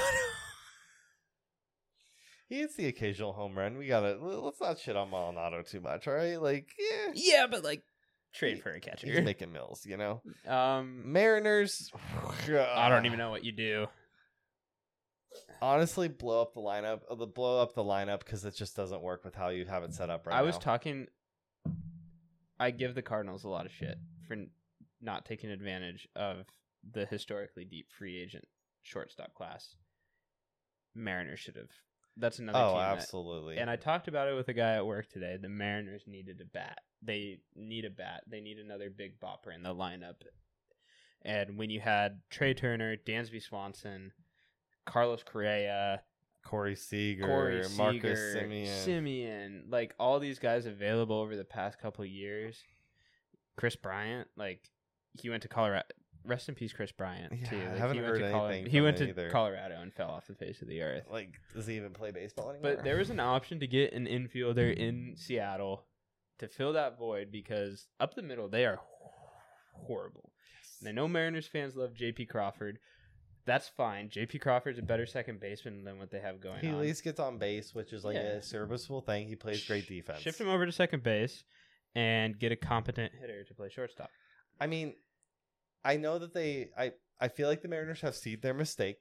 [2.48, 3.76] He hits the occasional home run.
[3.76, 6.40] We gotta let's not shit on Maldonado too much, all right?
[6.40, 7.82] Like, yeah, yeah, but like
[8.34, 9.06] trade He- for a catcher.
[9.06, 10.22] he's making mills, you know.
[10.46, 11.90] um, Mariners.
[12.48, 13.86] I don't even know what you do.
[15.60, 17.00] Honestly, blow up the lineup.
[17.10, 19.82] uh, The blow up the lineup because it just doesn't work with how you have
[19.82, 20.60] it set up right I was now.
[20.60, 21.06] talking.
[22.60, 24.36] I give the Cardinals a lot of shit for
[25.00, 26.46] not taking advantage of
[26.90, 28.46] the historically deep free agent
[28.82, 29.76] shortstop class.
[30.94, 31.70] Mariners should have.
[32.18, 32.78] That's another oh, team.
[32.78, 33.58] that- absolutely.
[33.58, 35.38] and I talked about it with a guy at work today.
[35.40, 36.78] The Mariners needed a bat.
[37.02, 38.22] They need a bat.
[38.26, 40.16] They need another big bopper in the lineup.
[41.22, 44.12] And when you had Trea Turner, Dansby Swanson,
[44.86, 46.02] Carlos Correa,
[46.44, 48.86] Corey Seager, Corey Marcus Semien.
[48.86, 52.62] Semien, like all these guys available over the past couple of years.
[53.56, 54.70] Kris Bryant, like
[55.20, 55.84] he went to Colorado.
[56.28, 57.32] Rest in peace, Kris Bryant.
[57.32, 57.56] Yeah, too.
[57.56, 59.30] I haven't he went heard to Colo- anything He went to either.
[59.30, 61.04] Colorado and fell off the face of the earth.
[61.10, 62.74] Like, does he even play baseball anymore?
[62.74, 65.18] But there was an option to get an infielder in mm.
[65.18, 65.84] Seattle
[66.38, 68.78] to fill that void because up the middle they are
[69.72, 70.30] horrible.
[70.80, 72.26] And I know Mariners fans love J.P.
[72.26, 72.78] Crawford.
[73.46, 74.10] That's fine.
[74.10, 74.40] J.P.
[74.40, 77.38] Crawford's a better second baseman than what they have going he at least gets on
[77.38, 78.34] base, which is like Yeah.
[78.34, 79.26] a serviceable thing.
[79.26, 80.20] He plays great defense.
[80.20, 81.44] Shift him over to second base
[81.94, 84.10] and get a competent hitter to play shortstop.
[84.60, 84.94] I mean,
[85.88, 86.68] I know that they.
[86.76, 88.98] I I feel like the Mariners have seen their mistake.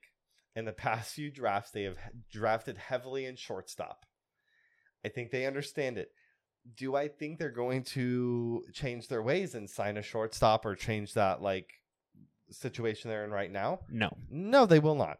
[0.55, 1.97] In the past few drafts, they have
[2.31, 4.05] drafted heavily in shortstop.
[5.05, 6.09] I think they understand it.
[6.75, 11.13] Do I think they're going to change their ways and sign a shortstop or change
[11.13, 11.69] that like
[12.49, 13.81] situation they're in right now?
[13.89, 14.09] No.
[14.31, 15.17] No, they will not.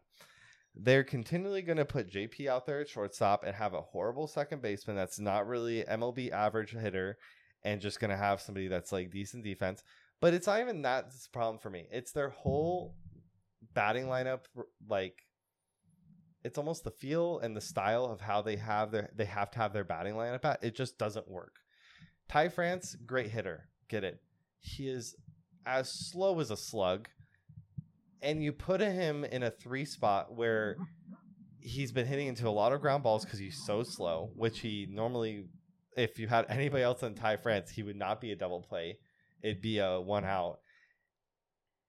[0.73, 4.61] They're continually going to put JP out there at shortstop and have a horrible second
[4.61, 7.17] baseman that's not really MLB average hitter
[7.63, 9.83] and just going to have somebody that's like decent defense.
[10.19, 11.87] But it's not even that problem for me.
[11.91, 12.95] It's their whole
[13.73, 14.45] batting lineup
[14.87, 15.15] like
[16.43, 19.59] it's almost the feel and the style of how they have their they have to
[19.59, 20.63] have their batting lineup at.
[20.63, 21.55] It just doesn't work.
[22.29, 23.69] Ty France, great hitter.
[23.89, 24.19] Get it.
[24.59, 25.15] He is
[25.65, 27.07] as slow as a slug
[28.21, 30.77] and you put him in a three spot where
[31.59, 34.87] he's been hitting into a lot of ground balls because he's so slow, which he
[34.89, 35.45] normally,
[35.95, 38.97] if you had anybody else than Ty France, he would not be a double play.
[39.41, 40.59] It'd be a one out.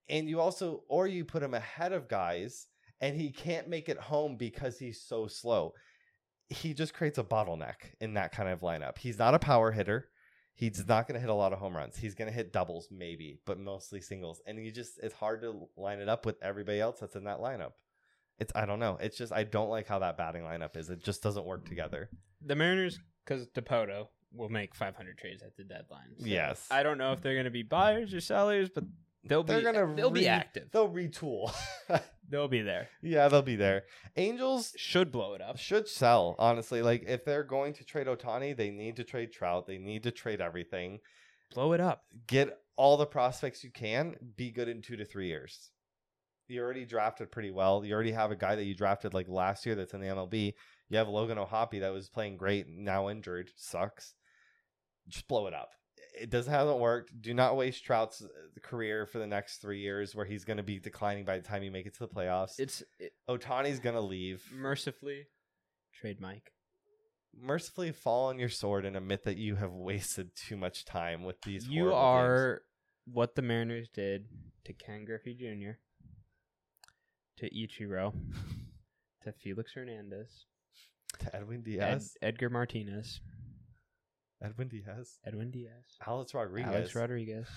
[0.08, 2.66] And you also, or you put him ahead of guys
[3.00, 5.74] and he can't make it home because he's so slow.
[6.48, 8.98] He just creates a bottleneck in that kind of lineup.
[8.98, 10.08] He's not a power hitter.
[10.54, 11.96] He's not going to hit a lot of home runs.
[11.96, 14.42] He's going to hit doubles, maybe, but mostly singles.
[14.46, 17.38] And you just, it's hard to line it up with everybody else that's in that
[17.38, 17.72] lineup.
[18.40, 18.98] It's, I don't know.
[19.00, 20.90] It's just, I don't like how that batting lineup is.
[20.90, 22.08] It just doesn't work together.
[22.44, 26.09] The Mariners, because Dipoto will make 500 trades at the deadline.
[26.18, 26.66] So Yes.
[26.70, 28.84] I don't know if they're going to be buyers or sellers, but
[29.24, 30.68] they'll They're be gonna they'll be active.
[30.72, 31.52] They'll retool.
[32.30, 32.88] They'll be there.
[33.00, 33.84] Yeah, they'll be there.
[34.16, 35.56] Angels Should blow it up.
[35.59, 36.82] should sell, honestly.
[36.82, 39.66] Like if they're going to trade Ohtani, they need to trade Trout.
[39.66, 41.00] They need to trade everything.
[41.55, 42.02] Blow it up.
[42.26, 44.16] Get all the prospects you can.
[44.36, 45.70] Be good in two to three years.
[46.48, 47.82] You already drafted pretty well.
[47.82, 50.52] You already have a guy that you drafted like last year that's in the MLB.
[50.90, 53.50] You have Logan O'Hoppe that was playing great, now injured.
[53.56, 54.12] Sucks.
[55.09, 55.70] Just blow it up.
[56.20, 57.20] It doesn't hasn't worked.
[57.20, 58.28] Do not waste Trout's uh,
[58.62, 61.62] career for the next three years, where he's going to be declining by the time
[61.62, 62.59] you make it to the playoffs.
[62.59, 64.43] It's it, Ohtani's going to leave.
[64.52, 65.26] mercifully
[65.94, 66.52] trade Mike.
[67.40, 71.40] mercifully fall on your sword and admit that you have wasted too much time with
[71.43, 71.66] these.
[71.68, 72.62] You are
[73.05, 74.26] what the Mariners did
[74.64, 75.78] to Ken Griffey Jr.,
[77.39, 78.12] to Ichiro,
[79.22, 80.47] to Felix Hernandez,
[81.20, 83.20] to Edwin Ed, Diaz, Edgar Martinez,
[84.43, 86.69] Edwin Diaz, Edwin Diaz, Alex Rodriguez.
[86.74, 87.48] Alex Rodriguez.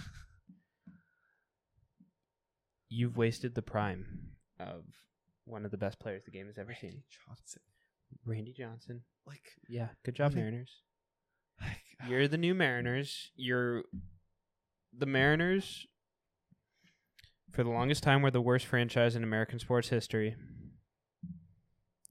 [2.90, 4.06] You've wasted the prime
[4.60, 4.84] of
[5.46, 6.92] one of the best players the game has ever seen.
[6.92, 7.62] Randy Johnson.
[8.26, 9.02] Randy Johnson.
[9.26, 10.42] Like, Yeah, good job, Okay.
[10.42, 10.82] Mariners.
[11.62, 13.32] like uh, You're the new Mariners.
[13.36, 13.84] You're
[14.98, 15.86] the Mariners.
[17.52, 20.36] For the longest time, were the worst franchise in American sports history.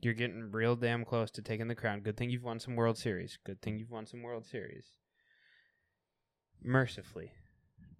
[0.02, 2.00] You're getting real damn close to taking the crown.
[2.00, 3.38] Good thing you've won some World Series.
[3.44, 4.86] Good thing you've won some World Series.
[6.62, 7.32] Mercifully,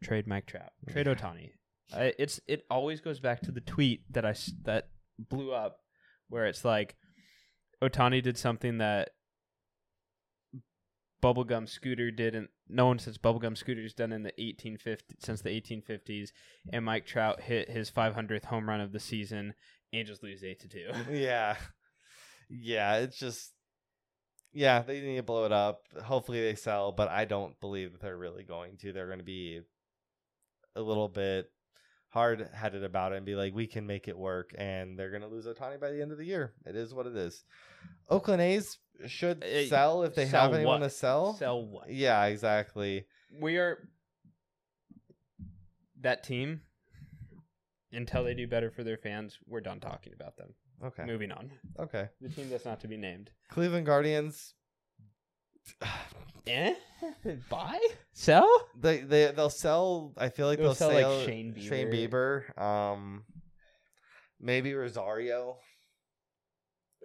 [0.03, 0.73] trade Mike Trout.
[0.89, 1.51] Trade Ohtani.
[1.95, 5.81] I, it's it always goes back to the tweet that I that blew up,
[6.29, 6.97] where it's like,
[7.83, 9.11] Ohtani did something that
[11.23, 16.31] bubblegum scooter didn't no one since bubblegum scooters done in the 1850 since the 1850s
[16.73, 19.53] and mike trout hit his 500th home run of the season
[19.93, 21.57] angels lose 8 to 2 yeah,
[22.51, 22.97] yeah.
[22.97, 23.53] It's just,
[24.53, 24.83] yeah.
[24.83, 25.83] They need to blow it up.
[26.05, 28.93] Hopefully they sell, but I don't believe that they're really going to.
[28.93, 29.61] They're going to be
[30.77, 31.51] a little bit
[32.09, 35.23] hard headed about it and be like, we can make it work, and they're going
[35.23, 36.53] to lose Ohtani by the end of the year.
[36.67, 37.45] It is what it is.
[38.09, 40.87] Oakland A's should Uh, sell if they sell have anyone what?
[40.89, 41.35] to sell.
[41.35, 43.07] sell what Yeah, exactly.
[43.41, 43.89] we are
[46.01, 46.63] that team
[47.93, 51.05] until they do better for their fans we're done talking about them Okay.
[51.05, 52.09] moving on Okay.
[52.21, 54.55] the team that's not to be named Cleveland Guardians.
[56.47, 56.75] eh
[57.51, 57.79] buy
[58.13, 58.49] sell
[58.79, 60.15] They they they'll sell.
[60.17, 61.69] I feel like They'll they'll, sell, sell, like, Shane Bieber.
[61.69, 62.59] Shane Bieber.
[62.61, 63.25] Um,
[64.41, 65.59] maybe Rosario,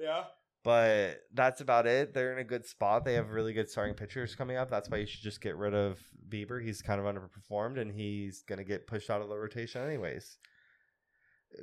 [0.01, 0.23] yeah
[0.65, 2.11] but that's about it.
[2.15, 3.05] They're in a good spot.
[3.05, 4.67] They have really good starting pitchers coming up.
[4.67, 6.59] That's why you should just get rid of Bieber.
[6.59, 10.39] He's kind of underperformed, and he's gonna get pushed out of the rotation anyways.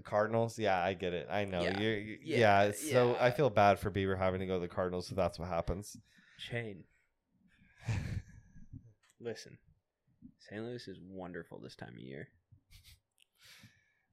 [0.05, 1.29] Cardinals, yeah, I get it.
[1.31, 1.63] I know.
[1.63, 1.81] Yeah.
[1.81, 4.69] You're, you Yeah, yeah, So I feel bad for Bieber having to go to the
[4.69, 5.07] Cardinals.
[5.07, 5.97] So that's what happens.
[6.39, 6.85] Shane.
[9.21, 9.59] Listen,
[10.39, 10.63] St.
[10.63, 12.29] Louis is wonderful this time of year.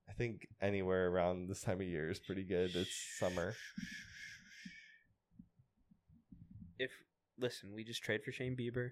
[0.09, 2.75] I think anywhere around this time of year is pretty good.
[2.75, 3.55] It's summer.
[6.77, 6.91] If
[7.39, 8.91] listen, we just trade for Shane Bieber.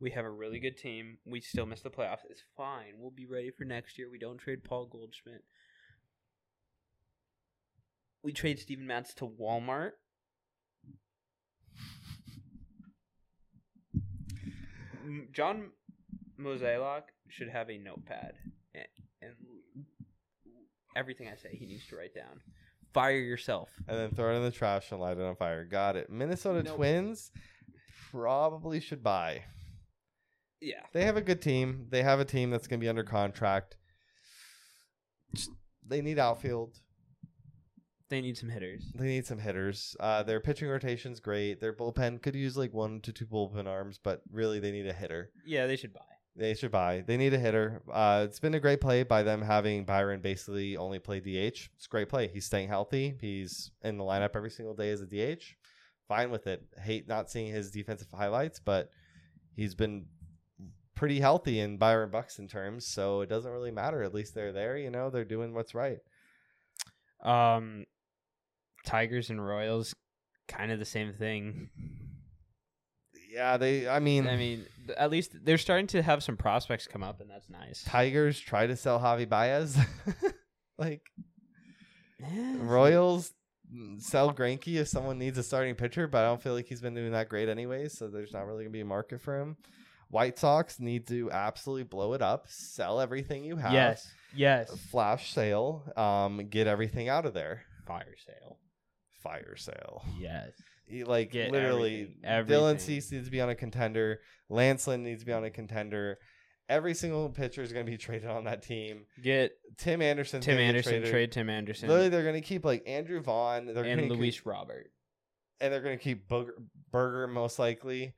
[0.00, 1.18] We have a really good team.
[1.24, 2.24] We still miss the playoffs.
[2.28, 2.94] It's fine.
[2.98, 4.10] We'll be ready for next year.
[4.10, 5.44] We don't trade Paul Goldschmidt.
[8.24, 9.92] We trade Steven Matz to Walmart.
[15.32, 15.70] John
[16.40, 18.34] Mozeliak should have a notepad
[18.74, 18.86] and,
[19.22, 19.32] and
[20.96, 22.40] everything I say he needs to write down.
[22.94, 23.68] Fire yourself.
[23.88, 25.64] and then throw it in the trash and light it on fire.
[25.64, 26.08] Got it.
[26.10, 26.76] Minnesota Nope.
[26.76, 27.30] Twins
[28.10, 29.42] probably should buy.
[30.60, 30.80] Yeah.
[30.92, 31.86] They have a good team.
[31.90, 33.76] They have a team that's going to be under contract.
[35.34, 35.50] Just-
[35.86, 36.78] They need outfield.
[38.14, 38.92] They need some hitters.
[38.94, 39.96] They need some hitters.
[39.98, 41.58] Uh, their pitching rotation's great.
[41.60, 44.92] Their bullpen could use like one to two bullpen arms, but really they need a
[44.92, 45.32] hitter.
[45.44, 46.02] Yeah, they should buy.
[46.36, 47.02] They should buy.
[47.04, 47.82] They need a hitter.
[47.92, 51.70] Uh, it's been a great play by them having Byron basically only play DH.
[51.74, 52.28] It's a great play.
[52.28, 53.16] He's staying healthy.
[53.20, 55.42] He's in the lineup every single day as a DH.
[56.06, 56.62] Fine with it.
[56.80, 58.90] Hate not seeing his defensive highlights, but
[59.56, 60.06] he's been
[60.94, 64.04] pretty healthy in Byron Buxton terms, so it doesn't really matter.
[64.04, 64.78] At least they're there.
[64.78, 65.98] You know, they're doing what's right.
[67.24, 67.86] Um,
[68.84, 69.94] Tigers and Royals,
[70.48, 71.70] kind of the same thing.
[73.30, 73.88] Yeah, they.
[73.88, 74.66] I mean, I mean,
[74.96, 77.82] at least they're starting to have some prospects come up, and that's nice.
[77.84, 79.76] Tigers try to sell Javi Baez.
[80.78, 81.02] like
[82.22, 83.32] Eh, Royals
[83.72, 86.80] mm, sell Greinke if someone needs a starting pitcher, but I don't feel like he's
[86.80, 89.56] been doing that great anyway, so there's not really gonna be a market for him.
[90.08, 93.72] White Sox need to absolutely blow it up, sell everything you have.
[93.72, 94.70] Yes, yes.
[94.90, 97.62] Flash sale, um, get everything out of there.
[97.86, 98.58] Fire sale.
[99.24, 100.04] Fire sale.
[100.20, 100.52] Yes.
[100.86, 102.78] He, like Get literally, everything, Dylan everything.
[102.78, 104.20] Cease needs to be on a contender.
[104.50, 106.18] Lance Lynn needs to be on a contender.
[106.68, 109.06] Every single pitcher is going to be traded on that team.
[109.22, 110.42] Get Tim Anderson.
[110.42, 113.64] Tim Anderson, trade Tim Anderson, Literally, they're going to keep like Andrew Vaughn.
[113.72, 114.90] They're and Luis keep, Robert.
[115.58, 116.54] and they're going to keep Burger,
[116.90, 118.12] Burger most likely.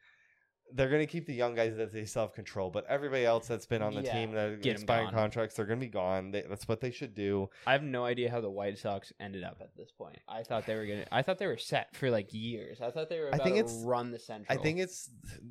[0.72, 3.47] They're going to keep the young guys that they still have control, but everybody else
[3.47, 5.14] that's been on the Yeah, team that get 'em expiring gone.
[5.14, 6.32] contracts, they're going to be gone.
[6.32, 7.48] They, that's what they should do.
[7.66, 10.18] I have no idea how the White Sox ended up at this point.
[10.28, 11.06] I thought they were gonna.
[11.12, 12.80] I thought they were set for like years.
[12.80, 14.59] I thought they were I about think to it's- run the Central.
[14.59, 15.09] I think it's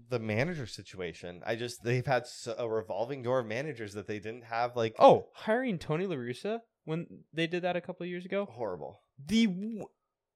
[0.09, 1.41] the manager situation.
[1.45, 4.95] I just they've had so, a revolving door of managers that they didn't have like
[4.99, 8.45] Oh, hiring Tony La Russa when they did that a couple of years ago.
[8.51, 9.01] horrible.
[9.25, 9.85] The w-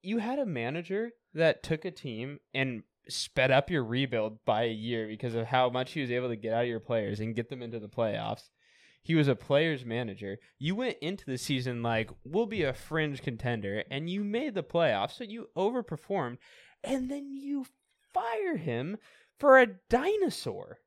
[0.01, 4.71] you had a manager that took a team and sped up your rebuild by a
[4.71, 7.35] year because of how much he was able to get out of your players and
[7.35, 8.49] get them into the playoffs.
[9.01, 10.38] He was a player's manager.
[10.57, 14.63] You went into the season like we'll be a fringe contender, and you made the
[14.63, 16.38] playoffs, so you overperformed,
[16.84, 17.65] and then you
[18.13, 18.97] fire him
[19.38, 20.80] for a dinosaur.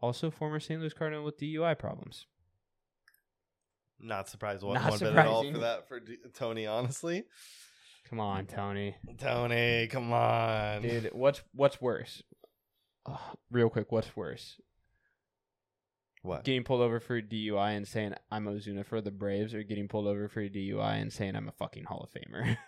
[0.00, 0.80] Also, former St.
[0.80, 2.26] Louis Cardinal with DUI problems.
[4.00, 6.66] Not surprised one, Not one bit at all for that for D- Tony.
[6.66, 7.24] Honestly,
[8.08, 8.96] Come on, Tony.
[9.18, 12.22] Tony, come on, dude what's what's worse
[13.06, 13.18] Ugh,
[13.50, 14.60] real quick what's worse
[16.22, 16.44] What?
[16.44, 20.06] getting pulled over for dui and saying i'm ozuna for the braves or getting pulled
[20.06, 22.56] over for dui and saying i'm a fucking hall of famer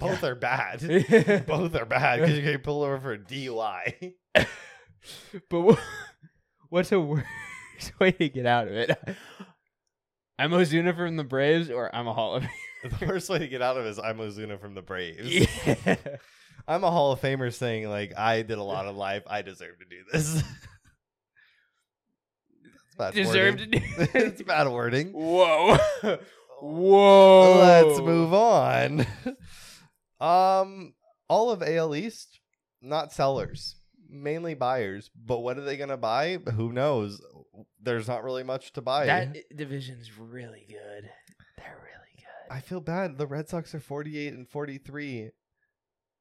[0.00, 0.80] Both are bad.
[1.46, 4.12] Both are bad because you get pulled over for a DUI.
[4.34, 5.76] but wha-
[6.68, 7.24] what's a worse
[7.98, 8.98] way to get out of it
[10.38, 12.44] i'm ozuna from the braves or i'm a hall of
[13.00, 15.28] the worst way to get out of it is I'm Ozuna from the Braves.
[15.28, 15.96] yeah.
[16.68, 19.22] I'm a Hall of Famer saying like I did a lot of life.
[19.26, 20.34] I deserve to do this.
[22.98, 23.70] That's bad deserve wording.
[23.70, 25.12] to do it's bad wording.
[25.12, 25.76] whoa
[26.60, 29.06] whoa Let's move on.
[30.20, 30.94] um,
[31.28, 32.40] all of AL East,
[32.82, 33.76] not sellers,
[34.08, 35.10] mainly buyers.
[35.16, 36.38] But what are they gonna buy?
[36.54, 37.20] Who knows?
[37.82, 39.06] There's not really much to buy.
[39.06, 41.10] that division's really good
[41.56, 43.18] they're really good I feel bad.
[43.18, 45.30] The Red Sox are 48 and 43,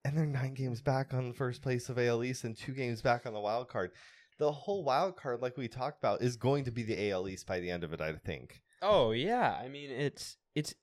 [0.03, 3.01] and they're nine games back on the first place of AL East and two games
[3.01, 3.91] back on the wild card.
[4.39, 7.47] The whole wild card, like we talked about, is going to be the AL East
[7.47, 8.01] by the end of it.
[8.01, 8.61] I think.
[8.81, 10.75] Oh yeah, I mean it's it's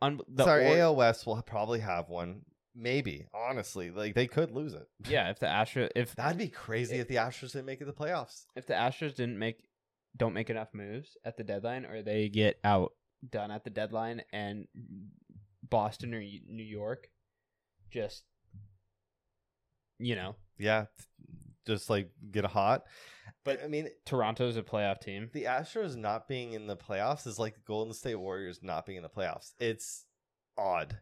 [0.00, 2.42] un- the Sorry, or- AL West will probably have one.
[2.78, 4.86] Maybe, honestly, like they could lose it.
[5.08, 7.90] Yeah, if the Astros if That'd be crazy if the Astros didn't make it to
[7.90, 8.44] the playoffs.
[8.54, 9.64] if the Astros didn't make
[10.16, 12.92] don't make enough moves at the deadline or they get out
[13.30, 14.66] done at the deadline and
[15.68, 17.08] Boston or New York
[17.90, 18.24] just
[19.98, 20.86] you know, Yeah,
[21.66, 22.84] just like get a hot.
[23.44, 25.30] But I mean, Toronto's a playoff team.
[25.32, 29.02] the Astros not being in the playoffs is like Golden State Warriors not being in
[29.02, 29.52] the playoffs.
[29.58, 30.04] It's
[30.58, 30.98] odd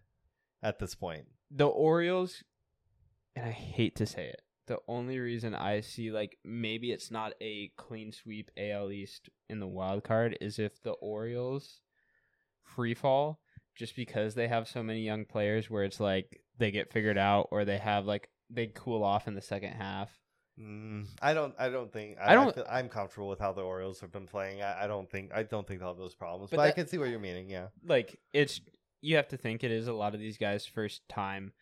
[0.62, 1.26] at this point.
[1.50, 2.42] The Orioles
[3.36, 4.42] and I hate to say it.
[4.66, 9.60] The only reason I see like maybe it's not a clean sweep AL East in
[9.60, 11.80] the wild card is if the Orioles
[12.62, 13.40] free fall
[13.76, 17.48] just because they have so many young players where it's like they get figured out
[17.50, 20.10] or they have like they cool off in the second half.
[20.58, 21.54] Mm, I don't.
[21.58, 22.16] I don't think.
[22.20, 24.62] I don't- feel, I'm comfortable with how the Orioles have been playing.
[24.62, 25.32] I, I don't think.
[25.34, 26.50] I don't think they'll have those problems.
[26.50, 27.50] But But, I can see what you're meaning.
[27.50, 27.68] Yeah.
[27.84, 28.60] Like it's
[29.00, 31.52] you have to think it is a lot of these guys' first time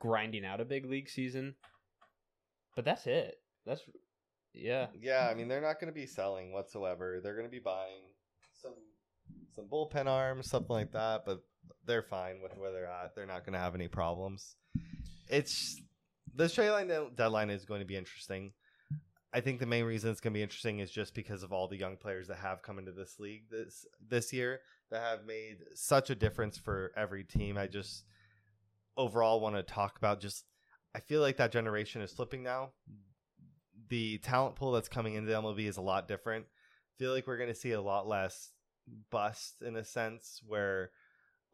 [0.00, 1.56] grinding out a big league season.
[2.78, 3.40] But that's it.
[3.66, 3.80] That's
[4.54, 4.86] yeah.
[4.94, 5.28] Yeah.
[5.28, 7.18] I mean, they're not going to be selling whatsoever.
[7.20, 8.02] They're going to be buying
[8.62, 8.74] some
[9.52, 11.24] some bullpen arms, something like that.
[11.26, 11.42] But
[11.84, 13.16] they're fine with where they're at.
[13.16, 14.54] They're not going to have any problems.
[15.28, 15.82] It's
[16.32, 18.52] this trade line deadline is going to be interesting.
[19.32, 21.66] I think the main reason it's going to be interesting is just because of all
[21.66, 24.60] the young players that have come into this league this this year
[24.92, 27.58] that have made such a difference for every team.
[27.58, 28.04] I just
[28.96, 30.44] overall want to talk about just
[30.94, 32.70] I feel like that generation is flipping now.
[33.88, 36.44] The talent pool that's coming into the MLB is a lot different.
[36.46, 38.50] I feel like we're going to see a lot less
[39.10, 40.90] bust in a sense where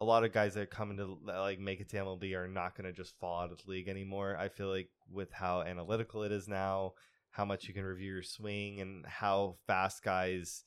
[0.01, 2.86] a lot of guys that come into like make it to MLB are not going
[2.86, 4.36] to just fall out of the league anymore.
[4.39, 6.94] I feel like with how analytical it is now,
[7.31, 10.65] how much you can review your swing, and how fast guys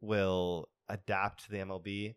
[0.00, 2.14] will adapt to the MLB.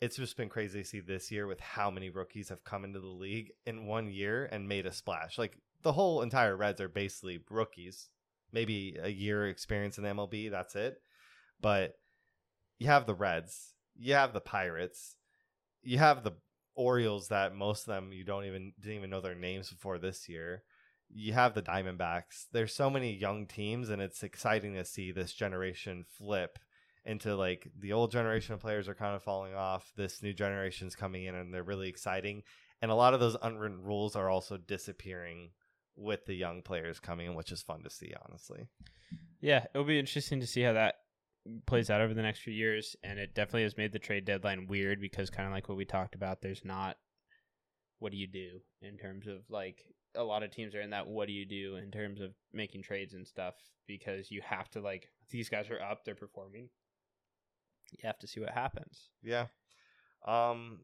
[0.00, 3.00] It's just been crazy to see this year with how many rookies have come into
[3.00, 5.38] the league in one year and made a splash.
[5.38, 8.08] Like the whole entire Reds are basically rookies,
[8.52, 10.50] maybe a year experience in MLB.
[10.50, 11.00] That's it.
[11.60, 11.94] But
[12.78, 15.16] you have the Reds, you have the Pirates,
[15.82, 16.32] you have the
[16.76, 20.28] Orioles that most of them you don't even didn't even know their names before this
[20.28, 20.62] year.
[21.10, 22.46] You have the Diamondbacks.
[22.52, 26.58] There's so many young teams, and it's exciting to see this generation flip
[27.04, 29.92] into like the old generation of players are kind of falling off.
[29.96, 32.42] This new generation's coming in, and they're really exciting.
[32.80, 35.50] And a lot of those unwritten rules are also disappearing
[35.96, 38.68] with the young players coming, in, which is fun to see, honestly.
[39.40, 40.96] Yeah, it'll be interesting to see how that
[41.66, 44.66] plays out over the next few years, and it definitely has made the trade deadline
[44.66, 46.96] weird because kind of like what we talked about, there's not
[48.00, 49.82] what do you do in terms of like
[50.14, 52.82] a lot of teams are in that what do you do in terms of making
[52.82, 53.54] trades and stuff
[53.86, 56.68] because you have to like these guys are up, they're performing.
[57.92, 59.10] You have to see what happens.
[59.22, 59.46] Yeah.
[60.26, 60.80] Um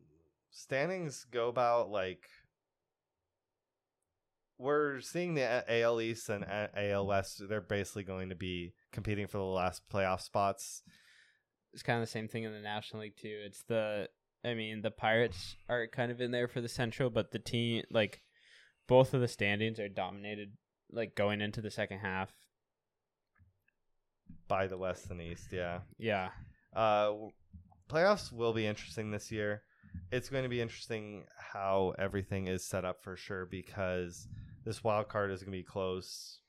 [0.50, 2.28] standings go about like
[4.58, 7.42] we're seeing the AL East and AL West.
[7.48, 10.82] They're basically going to be competing for the last playoff spots.
[11.72, 13.36] It's kind of the same thing in the National League too.
[13.44, 14.08] It's the,
[14.44, 17.82] I mean, the Pirates are kind of in there for the Central, but the team,
[17.90, 18.22] like,
[18.86, 20.52] both of the standings are dominated,
[20.92, 22.30] like going into the second half
[24.46, 25.48] by the West and East.
[25.50, 26.28] Yeah, yeah.
[26.74, 27.12] Uh,
[27.88, 29.62] playoffs will be interesting this year.
[30.10, 34.26] It's going to be interesting how everything is set up for sure because
[34.64, 36.40] this wild card is going to be close.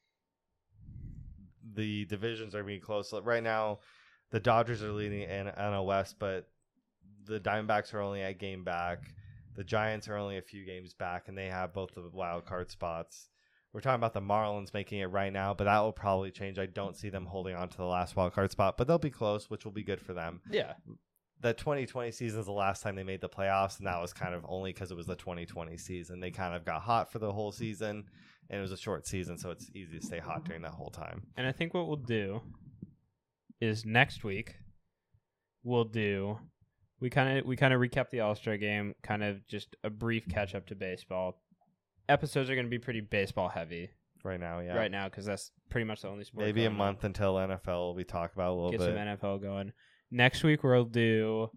[1.76, 3.14] The divisions are going to be close.
[3.14, 3.80] Right now,
[4.32, 6.48] the Dodgers are leading in NL West, but
[7.26, 9.00] the Diamondbacks are only a game back.
[9.56, 12.72] The Giants are only a few games back, and they have both the wild card
[12.72, 13.30] spots.
[13.76, 16.58] We're talking about the Marlins making it right now, but that will probably change.
[16.58, 19.10] I don't see them holding on to the last wild card spot, but they'll be
[19.10, 20.40] close, which will be good for them.
[20.50, 20.76] Yeah.
[21.42, 24.34] The 2020 season is the last time they made the playoffs, and that was kind
[24.34, 26.22] of only because it was the 2020 season.
[26.22, 28.06] They kind of got hot for the whole season,
[28.50, 30.90] and it was a short season, so it's easy to stay hot during that whole
[30.90, 31.24] time.
[31.36, 32.44] And I think what we'll do
[33.60, 34.56] is next week
[35.66, 36.38] we'll do
[37.00, 39.90] we kind of we kind of recap the All Star game, kind of just a
[39.90, 41.42] brief catch up to baseball,
[42.10, 43.90] episodes are going to be pretty baseball heavy
[44.24, 44.60] right now.
[44.60, 46.46] Yeah, right now because that's pretty much the only sport.
[46.46, 47.08] Maybe a month on.
[47.08, 48.88] until NFL we talk about a little Get bit.
[48.88, 49.72] some NFL going.
[50.12, 51.50] Next week we'll do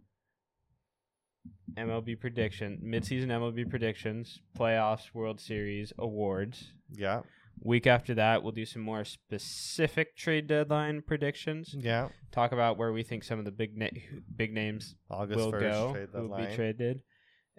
[1.76, 6.72] MLB prediction, midseason MLB predictions, playoffs, World Series, awards.
[6.92, 7.20] Yeah.
[7.60, 11.74] Week after that, we'll do some more specific trade deadline predictions.
[11.76, 12.08] Yeah.
[12.30, 13.88] Talk about where we think some of the big na-
[14.34, 17.02] big names August will 1st, go, trade will be traded,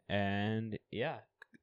[0.07, 1.18] and yeah,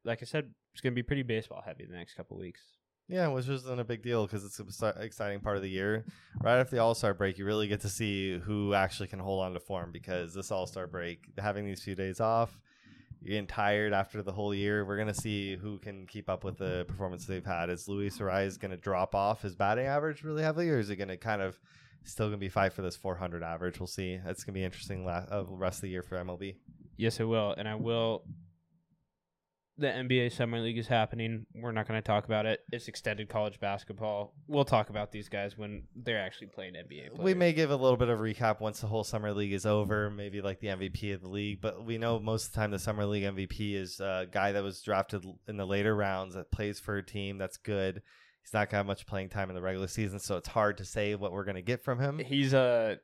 [0.04, 2.60] like I said, it's gonna be pretty baseball heavy the next couple weeks.
[3.08, 6.04] Yeah, which isn't a big deal because it's an exciting part of the year.
[6.42, 9.42] Right after the All Star break, you really get to see who actually can hold
[9.42, 12.60] on to form because this All Star break, having these few days off,
[13.22, 14.84] you're getting tired after the whole year.
[14.84, 17.70] We're gonna see who can keep up with the performance they've had.
[17.70, 21.16] Is Luis Arraez gonna drop off his batting average really heavily, or is it gonna
[21.16, 21.58] kind of
[22.04, 23.80] still gonna be fight for this 400 average?
[23.80, 24.20] We'll see.
[24.26, 26.56] It's gonna be interesting la- uh, rest of the year for MLB.
[26.98, 28.24] Yes, it will, and I will.
[29.78, 31.44] The NBA Summer League is happening.
[31.54, 32.60] We're not going to talk about it.
[32.72, 34.32] It's extended college basketball.
[34.48, 37.14] We'll talk about these guys when they're actually playing NBA.
[37.14, 37.18] Players.
[37.18, 40.08] We may give a little bit of recap once the whole summer league is over,
[40.08, 41.60] maybe like the MVP of the league.
[41.60, 44.62] But we know most of the time the summer league MVP is a guy that
[44.62, 48.02] was drafted in the later rounds that plays for a team that's good.
[48.42, 50.84] He's not gonna have much playing time in the regular season, so it's hard to
[50.84, 52.18] say what we're gonna get from him.
[52.20, 52.98] He's a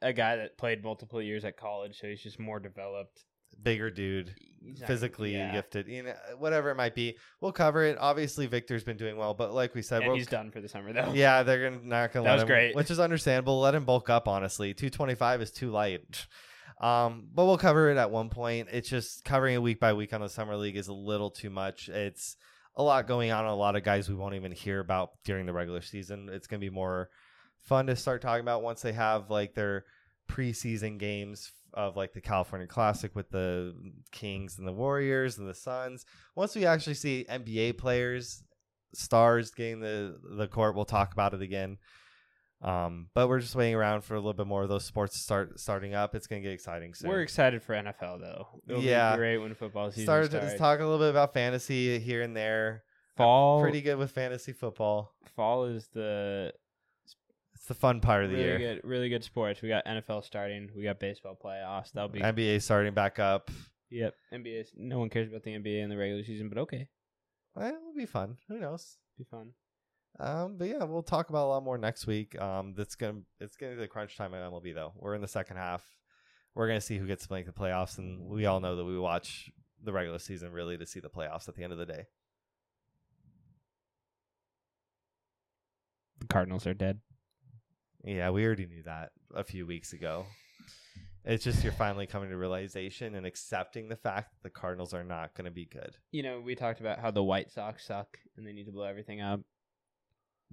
[0.00, 3.24] a guy that played multiple years at college, so he's just more developed.
[3.62, 4.34] Bigger dude,
[4.66, 5.52] not- physically yeah.
[5.52, 7.16] gifted, you know, whatever it might be.
[7.40, 7.96] We'll cover it.
[8.00, 10.68] Obviously, Victor's been doing well, but like we said, and we'll he's done for the
[10.68, 11.12] summer though.
[11.14, 12.74] Yeah, they're gonna not gonna That let was him, great.
[12.76, 13.60] which is understandable.
[13.60, 14.28] Let him bulk up.
[14.28, 16.26] Honestly, two twenty five is too light.
[16.80, 18.68] Um, but we'll cover it at one point.
[18.70, 21.48] It's just covering it week by week on the summer league is a little too
[21.48, 21.88] much.
[21.88, 22.36] It's
[22.74, 23.46] a lot going on.
[23.46, 26.28] A lot of guys we won't even hear about during the regular season.
[26.30, 27.08] It's gonna be more
[27.64, 29.84] fun to start talking about once they have like their
[30.28, 33.74] preseason games of like the California Classic with the
[34.12, 36.04] Kings and the Warriors and the Suns.
[36.34, 38.42] Once we actually see NBA players,
[38.94, 41.78] stars getting the the court, we'll talk about it again.
[42.62, 45.22] Um, but we're just waiting around for a little bit more of those sports to
[45.22, 46.14] start starting up.
[46.14, 47.10] It's gonna get exciting soon.
[47.10, 48.48] We're excited for NFL though.
[48.66, 49.12] It'll Yeah.
[49.12, 50.52] be great when football season started starts.
[50.52, 52.82] to talk a little bit about fantasy here and there.
[53.14, 53.60] fall.
[53.62, 55.12] Pretty good with fantasy football.
[55.34, 56.52] fall is the
[57.56, 58.58] It's the fun part of the really year.
[58.58, 59.60] good, really good sports.
[59.62, 60.70] We got NFL starting.
[60.76, 61.90] We got baseball playoffs.
[61.92, 63.50] That'll be NBA starting back up.
[63.90, 64.14] yep.
[64.32, 64.66] NBA.
[64.76, 66.88] No one cares about the NBA in the regular season, but okay,
[67.58, 68.36] Eh, It'll be fun.
[68.48, 68.98] Who knows?
[69.18, 69.52] be fun.
[70.20, 72.40] Um, but yeah, we'll talk about a lot more next week.
[72.40, 74.92] Um, that's gonna it's gonna be the crunch time at MLB though.
[74.96, 75.82] We're in the second half.
[76.54, 78.98] We're gonna see who gets to make the playoffs, and we all know that we
[78.98, 79.50] watch
[79.82, 82.04] the regular season really to see the playoffs at the end of the day.
[86.20, 87.00] The Cardinals are dead.
[88.06, 90.26] Yeah, we already knew that a few weeks ago.
[91.24, 95.02] It's just you're finally coming to realization and accepting the fact that the Cardinals are
[95.02, 95.96] not going to be good.
[96.12, 98.84] You know, we talked about how the White Sox suck and they need to blow
[98.84, 99.40] everything up.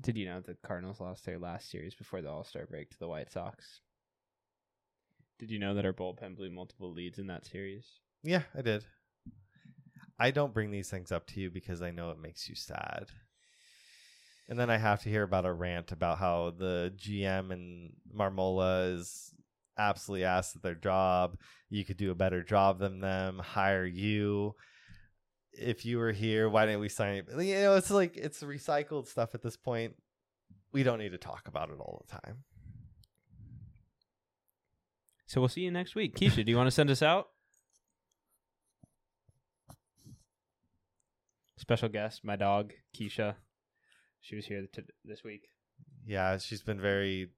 [0.01, 2.99] Did you know the Cardinals lost their last series before the All Star break to
[2.99, 3.81] the White Sox?
[5.37, 7.85] Did you know that our bullpen blew multiple leads in that series?
[8.23, 8.83] Yeah, I did.
[10.17, 13.09] I don't bring these things up to you because I know it makes you sad.
[14.49, 18.93] And then I have to hear about a rant about how the GM and Marmola
[18.95, 19.33] is
[19.77, 21.37] absolutely ass at their job.
[21.69, 23.39] You could do a better job than them.
[23.39, 24.55] Hire you.
[25.53, 27.23] If you were here, why didn't we sign?
[27.31, 29.95] You You know, it's like it's recycled stuff at this point.
[30.71, 32.43] We don't need to talk about it all the time.
[35.27, 36.15] So we'll see you next week.
[36.15, 37.29] Keisha, do you want to send us out?
[41.57, 43.35] Special guest, my dog, Keisha.
[44.23, 45.49] She was here t- this week.
[46.05, 47.29] Yeah, she's been very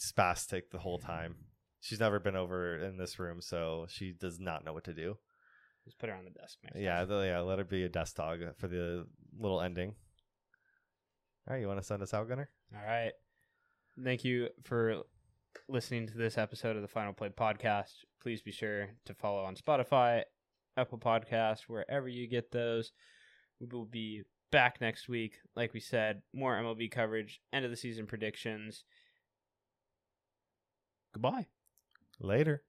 [0.00, 1.36] spastic the whole time.
[1.80, 5.16] She's never been over in this room, so she does not know what to do.
[5.84, 7.40] Just put her on the desk next Yeah, the, yeah.
[7.40, 9.06] Let her be a desk dog for the
[9.38, 9.94] little ending.
[11.46, 12.50] All right, you want to send us out, Gunner?
[12.74, 13.12] All right.
[14.02, 15.02] Thank you for
[15.68, 17.92] listening to this episode of the Final Play podcast.
[18.20, 20.22] Please be sure to follow on Spotify,
[20.76, 22.90] Apple Podcast, wherever you get those.
[23.60, 25.34] We will be back next week.
[25.54, 28.84] Like we said, more MLB coverage, end of the season predictions.
[31.12, 31.46] Goodbye.
[32.20, 32.62] Later.